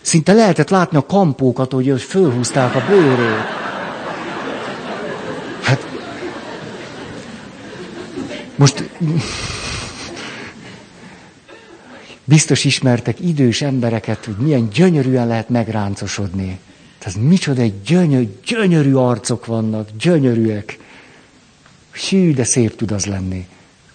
szinte 0.00 0.32
lehetett 0.32 0.70
látni 0.70 0.96
a 0.96 1.06
kampókat, 1.06 1.72
hogy 1.72 2.00
fölhúzták 2.02 2.74
a 2.74 2.82
bőrét. 2.88 3.65
Most 8.56 8.90
biztos 12.24 12.64
ismertek 12.64 13.20
idős 13.20 13.62
embereket, 13.62 14.24
hogy 14.24 14.34
milyen 14.38 14.68
gyönyörűen 14.68 15.26
lehet 15.26 15.48
megráncosodni. 15.48 16.58
Ez 16.98 17.14
micsoda 17.14 17.62
egy 17.62 17.82
gyönyör, 17.86 18.26
gyönyörű 18.46 18.94
arcok 18.94 19.46
vannak, 19.46 19.88
gyönyörűek. 20.00 20.78
Hű, 22.08 22.34
de 22.34 22.44
szép 22.44 22.76
tud 22.76 22.90
az 22.90 23.06
lenni. 23.06 23.46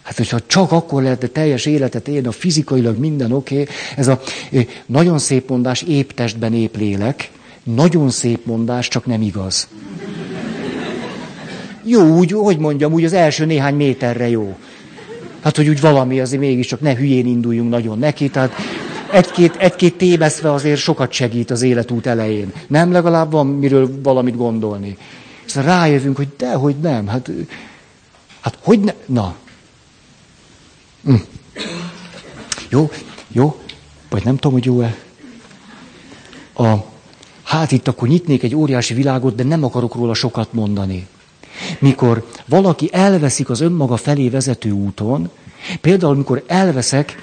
Hát, 0.02 0.18
hogyha 0.18 0.40
csak 0.46 0.72
akkor 0.72 1.02
lehet, 1.02 1.20
de 1.20 1.28
teljes 1.28 1.66
életet 1.66 2.08
élni, 2.08 2.28
a 2.28 2.32
fizikailag 2.32 2.98
minden 2.98 3.32
oké. 3.32 3.62
Okay. 3.62 3.76
Ez 3.96 4.08
a 4.08 4.22
nagyon 4.86 5.20
szép 5.20 5.50
mondás, 5.50 5.82
épp 5.82 6.12
testben, 6.12 6.54
épp 6.54 6.76
lélek. 6.76 7.30
Nagyon 7.64 8.10
szép 8.10 8.46
mondás, 8.46 8.88
csak 8.88 9.06
nem 9.06 9.22
igaz. 9.22 9.68
Jó, 11.84 12.18
úgy, 12.18 12.32
hogy 12.32 12.58
mondjam, 12.58 12.94
úgy 12.94 13.04
az 13.04 13.14
első 13.14 13.46
néhány 13.46 13.76
méterre 13.76 14.30
jó. 14.30 14.58
Hát, 15.42 15.56
hogy 15.56 15.70
úgy 15.70 15.82
valami 15.82 16.20
azért 16.20 16.42
mégiscsak 16.42 16.82
ne 16.82 16.96
hülyén 16.96 17.26
induljunk 17.26 17.70
nagyon 17.70 18.00
neki, 18.00 18.30
tehát 18.30 18.54
egy-két, 19.12 19.56
egy-két 19.56 19.98
téveszve 19.98 20.52
azért 20.52 20.80
sokat 20.80 21.12
segít 21.12 21.52
az 21.52 21.62
életút 21.62 22.06
elején. 22.06 22.54
Nem 22.68 22.92
legalább 22.92 23.32
van 23.32 23.48
miről 23.48 24.02
valamit 24.02 24.36
gondolni. 24.36 24.98
Aztán 25.46 25.64
rájövünk, 25.64 26.16
hogy 26.16 26.28
dehogy 26.38 26.76
nem. 26.76 27.08
Hát, 27.08 27.30
hát 28.42 28.58
hogy 28.62 28.80
ne? 28.80 28.94
Na. 29.06 29.36
Hm. 31.04 31.16
Jó, 32.70 32.90
jó. 33.28 33.60
Vagy 34.10 34.24
nem 34.24 34.36
tudom, 34.36 34.52
hogy 34.52 34.66
jó-e. 34.66 34.96
A, 36.54 36.76
hát 37.44 37.72
itt 37.72 37.88
akkor 37.88 38.08
nyitnék 38.08 38.44
egy 38.44 38.56
óriási 38.56 38.94
világot, 38.94 39.36
de 39.36 39.44
nem 39.44 39.64
akarok 39.64 39.96
róla 39.96 40.14
sokat 40.14 40.54
mondani. 40.54 41.08
Mikor 41.80 42.28
valaki 42.46 42.90
elveszik 42.92 43.50
az 43.50 43.62
önmaga 43.62 43.98
felé 43.98 44.30
vezető 44.30 44.72
úton, 44.72 45.30
például 45.82 46.16
mikor 46.16 46.44
elveszek 46.48 47.16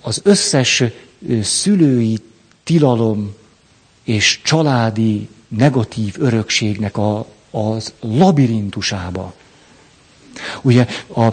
az 0.00 0.20
összes 0.24 0.82
szülői 1.42 2.18
tilalom 2.64 3.34
és 4.04 4.40
családi 4.44 5.28
negatív 5.48 6.14
örökségnek 6.18 6.96
a, 6.96 7.26
az 7.50 7.92
labirintusába. 8.00 9.34
Ugye 10.62 10.86
a 11.16 11.28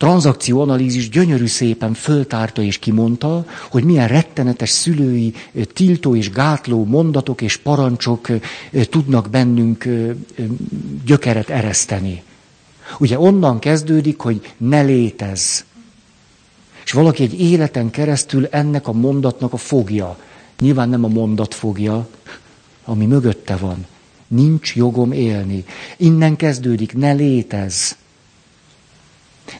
tranzakcióanalízis 0.00 1.08
gyönyörű 1.08 1.46
szépen 1.46 1.94
föltárta 1.94 2.62
és 2.62 2.78
kimondta, 2.78 3.46
hogy 3.70 3.84
milyen 3.84 4.08
rettenetes 4.08 4.70
szülői 4.70 5.34
tiltó 5.72 6.16
és 6.16 6.30
gátló 6.30 6.84
mondatok 6.84 7.40
és 7.40 7.56
parancsok 7.56 8.28
tudnak 8.90 9.30
bennünk 9.30 9.88
gyökeret 11.04 11.50
ereszteni. 11.50 12.22
Ugye 12.98 13.18
onnan 13.18 13.58
kezdődik, 13.58 14.18
hogy 14.20 14.54
ne 14.56 14.82
létezz. 14.82 15.60
És 16.84 16.92
valaki 16.92 17.22
egy 17.22 17.40
életen 17.40 17.90
keresztül 17.90 18.46
ennek 18.46 18.88
a 18.88 18.92
mondatnak 18.92 19.52
a 19.52 19.56
fogja. 19.56 20.18
Nyilván 20.58 20.88
nem 20.88 21.04
a 21.04 21.08
mondat 21.08 21.54
fogja, 21.54 22.08
ami 22.84 23.06
mögötte 23.06 23.56
van. 23.56 23.86
Nincs 24.28 24.76
jogom 24.76 25.12
élni. 25.12 25.64
Innen 25.96 26.36
kezdődik, 26.36 26.96
ne 26.96 27.12
létezz. 27.12 27.92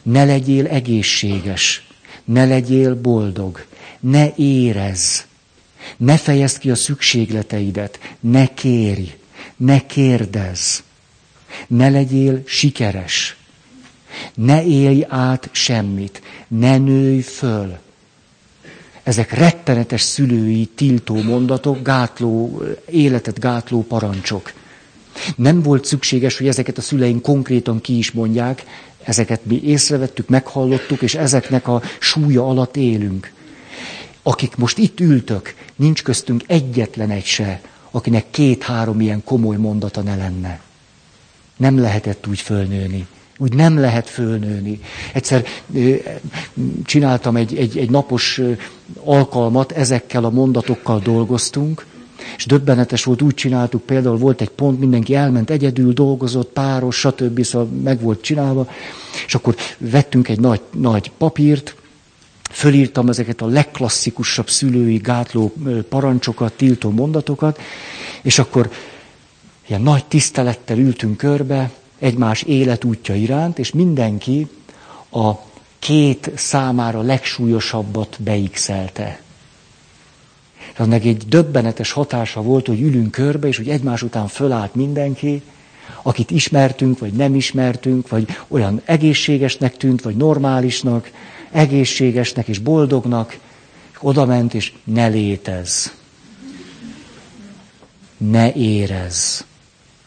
Ne 0.03 0.25
legyél 0.25 0.67
egészséges. 0.67 1.87
Ne 2.25 2.45
legyél 2.45 2.95
boldog. 2.95 3.65
Ne 3.99 4.33
érezz. 4.35 5.19
Ne 5.97 6.17
fejezd 6.17 6.57
ki 6.57 6.71
a 6.71 6.75
szükségleteidet. 6.75 7.99
Ne 8.19 8.53
kérj. 8.53 9.13
Ne 9.55 9.85
kérdezz. 9.85 10.79
Ne 11.67 11.89
legyél 11.89 12.41
sikeres. 12.45 13.35
Ne 14.35 14.65
élj 14.65 15.05
át 15.09 15.49
semmit. 15.51 16.21
Ne 16.47 16.77
nőj 16.77 17.19
föl. 17.21 17.77
Ezek 19.03 19.31
rettenetes 19.31 20.01
szülői 20.01 20.65
tiltó 20.75 21.21
mondatok, 21.21 21.83
gátló, 21.83 22.63
életet 22.89 23.39
gátló 23.39 23.83
parancsok. 23.83 24.53
Nem 25.35 25.61
volt 25.61 25.85
szükséges, 25.85 26.37
hogy 26.37 26.47
ezeket 26.47 26.77
a 26.77 26.81
szüleink 26.81 27.21
konkrétan 27.21 27.81
ki 27.81 27.97
is 27.97 28.11
mondják, 28.11 28.63
ezeket 29.03 29.45
mi 29.45 29.61
észrevettük, 29.63 30.29
meghallottuk, 30.29 31.01
és 31.01 31.15
ezeknek 31.15 31.67
a 31.67 31.81
súlya 31.99 32.47
alatt 32.47 32.77
élünk. 32.77 33.31
Akik 34.23 34.55
most 34.55 34.77
itt 34.77 34.99
ültök, 34.99 35.55
nincs 35.75 36.03
köztünk 36.03 36.43
egyetlen 36.47 37.09
egy 37.09 37.25
se, 37.25 37.61
akinek 37.91 38.25
két-három 38.29 39.01
ilyen 39.01 39.23
komoly 39.23 39.55
mondata 39.55 40.01
ne 40.01 40.15
lenne. 40.15 40.61
Nem 41.57 41.79
lehetett 41.79 42.27
úgy 42.27 42.39
fölnőni. 42.39 43.07
Úgy 43.37 43.53
nem 43.53 43.79
lehet 43.79 44.09
fölnőni. 44.09 44.79
Egyszer 45.13 45.45
csináltam 46.85 47.35
egy, 47.35 47.55
egy, 47.57 47.77
egy 47.77 47.89
napos 47.89 48.41
alkalmat, 49.03 49.71
ezekkel 49.71 50.23
a 50.23 50.29
mondatokkal 50.29 50.99
dolgoztunk, 50.99 51.85
és 52.37 52.45
döbbenetes 52.45 53.03
volt, 53.03 53.21
úgy 53.21 53.33
csináltuk, 53.33 53.81
például 53.81 54.17
volt 54.17 54.41
egy 54.41 54.49
pont, 54.49 54.79
mindenki 54.79 55.15
elment 55.15 55.49
egyedül, 55.49 55.93
dolgozott, 55.93 56.51
páros, 56.51 56.99
stb. 56.99 57.43
Szóval 57.43 57.67
meg 57.67 58.01
volt 58.01 58.21
csinálva, 58.21 58.69
és 59.25 59.35
akkor 59.35 59.55
vettünk 59.77 60.27
egy 60.27 60.39
nagy, 60.39 60.61
nagy 60.71 61.11
papírt, 61.17 61.75
fölírtam 62.51 63.09
ezeket 63.09 63.41
a 63.41 63.45
legklasszikusabb 63.45 64.49
szülői 64.49 64.97
gátló 64.97 65.53
parancsokat, 65.89 66.53
tiltó 66.53 66.89
mondatokat, 66.89 67.59
és 68.21 68.39
akkor 68.39 68.71
ilyen 69.67 69.81
nagy 69.81 70.05
tisztelettel 70.05 70.77
ültünk 70.77 71.17
körbe, 71.17 71.71
egymás 71.99 72.41
életútja 72.41 73.15
iránt, 73.15 73.59
és 73.59 73.71
mindenki 73.71 74.47
a 75.11 75.31
két 75.79 76.31
számára 76.35 77.01
legsúlyosabbat 77.01 78.17
beixelte. 78.19 79.21
Meg 80.77 81.05
egy 81.05 81.23
döbbenetes 81.27 81.91
hatása 81.91 82.41
volt, 82.41 82.67
hogy 82.67 82.81
ülünk 82.81 83.11
körbe, 83.11 83.47
és 83.47 83.57
hogy 83.57 83.69
egymás 83.69 84.01
után 84.01 84.27
fölállt 84.27 84.75
mindenki, 84.75 85.41
akit 86.01 86.31
ismertünk, 86.31 86.99
vagy 86.99 87.13
nem 87.13 87.35
ismertünk, 87.35 88.09
vagy 88.09 88.27
olyan 88.47 88.81
egészségesnek 88.85 89.77
tűnt, 89.77 90.01
vagy 90.01 90.15
normálisnak, 90.15 91.11
egészségesnek 91.51 92.47
és 92.47 92.59
boldognak, 92.59 93.37
és 93.91 93.97
oda 93.99 94.25
ment, 94.25 94.53
és 94.53 94.73
ne 94.83 95.07
létezz. 95.07 95.87
Ne 98.17 98.53
érez. 98.53 99.45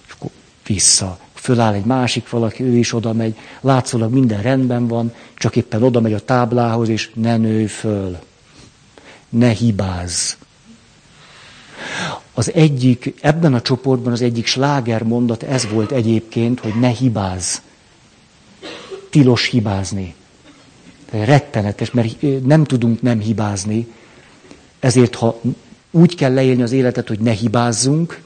És 0.06 0.12
akkor 0.12 0.30
vissza 0.66 1.18
föláll 1.44 1.74
egy 1.74 1.84
másik 1.84 2.30
valaki, 2.30 2.62
ő 2.62 2.76
is 2.76 2.92
oda 2.92 3.12
megy, 3.12 3.36
látszólag 3.60 4.12
minden 4.12 4.42
rendben 4.42 4.88
van, 4.88 5.12
csak 5.34 5.56
éppen 5.56 5.82
oda 5.82 6.00
megy 6.00 6.12
a 6.12 6.24
táblához, 6.24 6.88
és 6.88 7.10
ne 7.14 7.36
nőj 7.36 7.66
föl. 7.66 8.18
Ne 9.28 9.48
hibázz. 9.48 10.32
Az 12.34 12.52
egyik, 12.52 13.14
ebben 13.20 13.54
a 13.54 13.62
csoportban 13.62 14.12
az 14.12 14.22
egyik 14.22 14.46
sláger 14.46 15.02
mondat 15.02 15.42
ez 15.42 15.68
volt 15.68 15.92
egyébként, 15.92 16.60
hogy 16.60 16.74
ne 16.78 16.88
hibázz. 16.88 17.56
Tilos 19.10 19.46
hibázni. 19.46 20.14
Rettenetes, 21.10 21.90
mert 21.90 22.22
nem 22.44 22.64
tudunk 22.64 23.02
nem 23.02 23.20
hibázni. 23.20 23.86
Ezért, 24.80 25.14
ha 25.14 25.40
úgy 25.90 26.14
kell 26.14 26.34
leélni 26.34 26.62
az 26.62 26.72
életet, 26.72 27.08
hogy 27.08 27.20
ne 27.20 27.32
hibázzunk, 27.32 28.20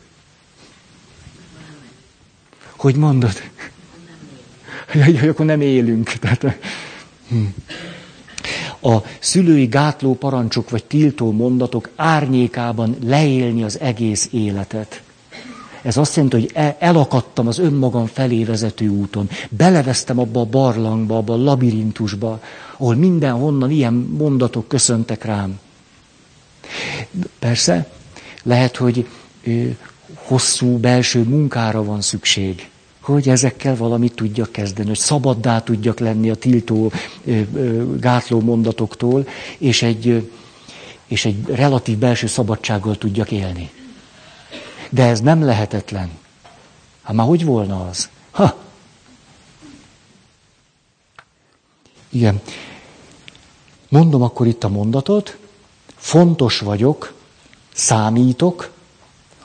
hogy 2.77 2.97
mondod? 2.97 3.43
Jaj, 4.95 5.13
jaj, 5.13 5.29
akkor 5.29 5.47
nem 5.47 5.61
élünk. 5.61 6.13
Tehát, 6.13 6.59
hm. 7.29 7.45
A 8.83 8.97
szülői 9.19 9.67
gátló 9.67 10.15
parancsok 10.15 10.71
vagy 10.71 10.85
tiltó 10.85 11.33
mondatok 11.33 11.91
árnyékában 11.97 12.97
leélni 13.05 13.63
az 13.63 13.81
egész 13.81 14.29
életet. 14.31 15.03
Ez 15.83 15.97
azt 15.97 16.17
jelenti, 16.17 16.37
hogy 16.37 16.75
elakadtam 16.79 17.47
az 17.47 17.59
önmagam 17.59 18.07
felé 18.07 18.45
vezető 18.45 18.89
úton. 18.89 19.29
Belevesztem 19.49 20.19
abba 20.19 20.41
a 20.41 20.45
barlangba, 20.45 21.17
abba 21.17 21.33
a 21.33 21.43
labirintusba, 21.43 22.41
ahol 22.77 22.95
mindenhonnan 22.95 23.71
ilyen 23.71 23.93
mondatok 23.93 24.69
köszöntek 24.69 25.25
rám. 25.25 25.59
Persze, 27.39 27.91
lehet, 28.43 28.77
hogy 28.77 29.07
hosszú 30.15 30.79
belső 30.79 31.23
munkára 31.23 31.85
van 31.85 32.01
szükség, 32.01 32.69
hogy 33.13 33.29
ezekkel 33.29 33.77
valamit 33.77 34.15
tudjak 34.15 34.53
kezdeni, 34.53 34.89
hogy 34.89 34.99
szabaddá 34.99 35.61
tudjak 35.61 35.99
lenni 35.99 36.31
a 36.31 36.35
tiltó, 36.35 36.93
gátló 38.01 38.41
mondatoktól, 38.41 39.29
és 39.59 39.83
egy, 39.83 40.31
és 41.07 41.25
egy 41.25 41.47
relatív 41.47 41.99
belső 41.99 42.27
szabadsággal 42.27 42.97
tudjak 42.97 43.31
élni. 43.31 43.71
De 44.91 45.07
ez 45.07 45.21
nem 45.21 45.43
lehetetlen. 45.45 46.11
Hát 47.03 47.15
már 47.15 47.27
hogy 47.27 47.45
volna 47.45 47.89
az? 47.89 48.09
Ha! 48.31 48.57
Igen. 52.09 52.41
Mondom 53.89 54.23
akkor 54.23 54.47
itt 54.47 54.65
a 54.65 54.69
mondatot. 54.69 55.37
Fontos 55.97 56.59
vagyok, 56.59 57.13
számítok, 57.75 58.71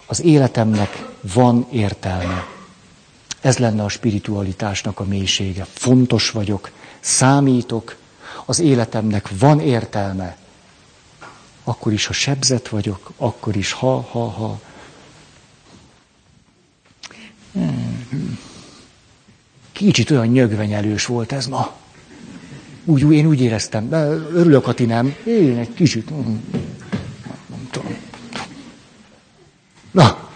az 0.05 0.21
életemnek 0.21 1.09
van 1.33 1.67
értelme. 1.71 2.52
Ez 3.43 3.57
lenne 3.57 3.83
a 3.83 3.89
spiritualitásnak 3.89 4.99
a 4.99 5.03
mélysége. 5.03 5.65
Fontos 5.73 6.29
vagyok, 6.29 6.71
számítok, 6.99 7.95
az 8.45 8.59
életemnek 8.59 9.29
van 9.39 9.59
értelme. 9.59 10.37
Akkor 11.63 11.93
is, 11.93 12.05
ha 12.05 12.13
sebzett 12.13 12.67
vagyok, 12.67 13.11
akkor 13.17 13.55
is, 13.55 13.71
ha, 13.71 14.01
ha, 14.01 14.29
ha. 14.29 14.59
Kicsit 19.71 20.11
olyan 20.11 20.27
nyögvenyelős 20.27 21.05
volt 21.05 21.31
ez 21.31 21.45
ma. 21.45 21.75
Úgy, 22.85 23.11
én 23.11 23.25
úgy 23.25 23.41
éreztem. 23.41 23.89
De 23.89 23.97
örülök, 24.11 24.65
ha 24.65 24.73
nem. 24.77 25.15
Én 25.25 25.57
egy 25.57 25.73
kicsit. 25.73 26.05
Tudom. 27.71 28.03
Na. 29.91 30.29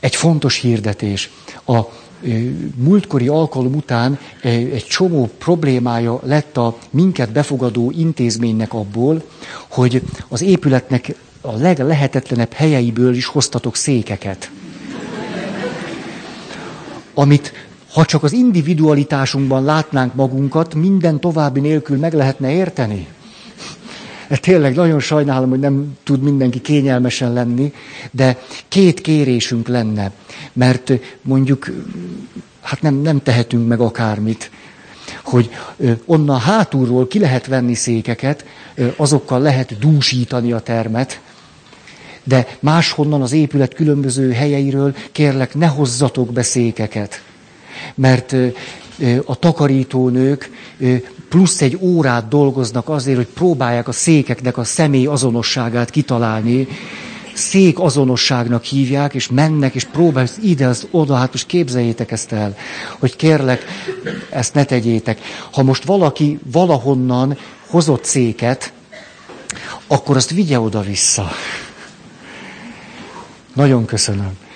Egy 0.00 0.16
fontos 0.16 0.60
hirdetés. 0.60 1.30
A 1.66 1.80
múltkori 2.74 3.28
alkalom 3.28 3.74
után 3.74 4.18
egy 4.42 4.86
csomó 4.88 5.30
problémája 5.38 6.20
lett 6.22 6.56
a 6.56 6.78
minket 6.90 7.32
befogadó 7.32 7.92
intézménynek 7.96 8.72
abból, 8.74 9.22
hogy 9.68 10.02
az 10.28 10.42
épületnek 10.42 11.14
a 11.40 11.52
leglehetetlenebb 11.52 12.52
helyeiből 12.52 13.14
is 13.14 13.26
hoztatok 13.26 13.76
székeket. 13.76 14.50
Amit 17.14 17.52
ha 17.92 18.04
csak 18.04 18.22
az 18.22 18.32
individualitásunkban 18.32 19.64
látnánk 19.64 20.14
magunkat, 20.14 20.74
minden 20.74 21.20
további 21.20 21.60
nélkül 21.60 21.98
meg 21.98 22.12
lehetne 22.12 22.50
érteni. 22.50 23.06
Tényleg 24.28 24.74
nagyon 24.74 25.00
sajnálom, 25.00 25.50
hogy 25.50 25.58
nem 25.58 25.96
tud 26.02 26.22
mindenki 26.22 26.60
kényelmesen 26.60 27.32
lenni, 27.32 27.72
de 28.10 28.38
két 28.68 29.00
kérésünk 29.00 29.68
lenne, 29.68 30.12
mert 30.52 30.92
mondjuk, 31.22 31.70
hát 32.60 32.82
nem, 32.82 32.94
nem 32.94 33.22
tehetünk 33.22 33.68
meg 33.68 33.80
akármit, 33.80 34.50
hogy 35.24 35.50
onnan 36.04 36.40
hátulról 36.40 37.06
ki 37.06 37.18
lehet 37.18 37.46
venni 37.46 37.74
székeket, 37.74 38.44
azokkal 38.96 39.40
lehet 39.40 39.78
dúsítani 39.78 40.52
a 40.52 40.60
termet, 40.60 41.20
de 42.24 42.46
máshonnan 42.60 43.22
az 43.22 43.32
épület 43.32 43.74
különböző 43.74 44.32
helyeiről 44.32 44.94
kérlek, 45.12 45.54
ne 45.54 45.66
hozzatok 45.66 46.32
be 46.32 46.42
székeket. 46.42 47.22
Mert 47.94 48.34
a 49.24 49.38
takarítónők 49.38 50.50
plusz 51.28 51.60
egy 51.60 51.78
órát 51.80 52.28
dolgoznak 52.28 52.88
azért, 52.88 53.16
hogy 53.16 53.26
próbálják 53.26 53.88
a 53.88 53.92
székeknek 53.92 54.56
a 54.58 54.64
személy 54.64 55.06
azonosságát 55.06 55.90
kitalálni. 55.90 56.66
Szék 57.34 57.78
azonosságnak 57.78 58.64
hívják, 58.64 59.14
és 59.14 59.28
mennek, 59.28 59.74
és 59.74 59.84
próbálják 59.84 60.32
ide, 60.42 60.66
az 60.66 60.86
oda, 60.90 61.14
hát 61.14 61.32
most 61.32 61.46
képzeljétek 61.46 62.10
ezt 62.10 62.32
el, 62.32 62.56
hogy 62.98 63.16
kérlek, 63.16 63.64
ezt 64.30 64.54
ne 64.54 64.64
tegyétek. 64.64 65.20
Ha 65.52 65.62
most 65.62 65.84
valaki 65.84 66.38
valahonnan 66.52 67.38
hozott 67.66 68.04
széket, 68.04 68.72
akkor 69.86 70.16
azt 70.16 70.30
vigye 70.30 70.60
oda-vissza. 70.60 71.30
Nagyon 73.54 73.84
köszönöm. 73.84 74.47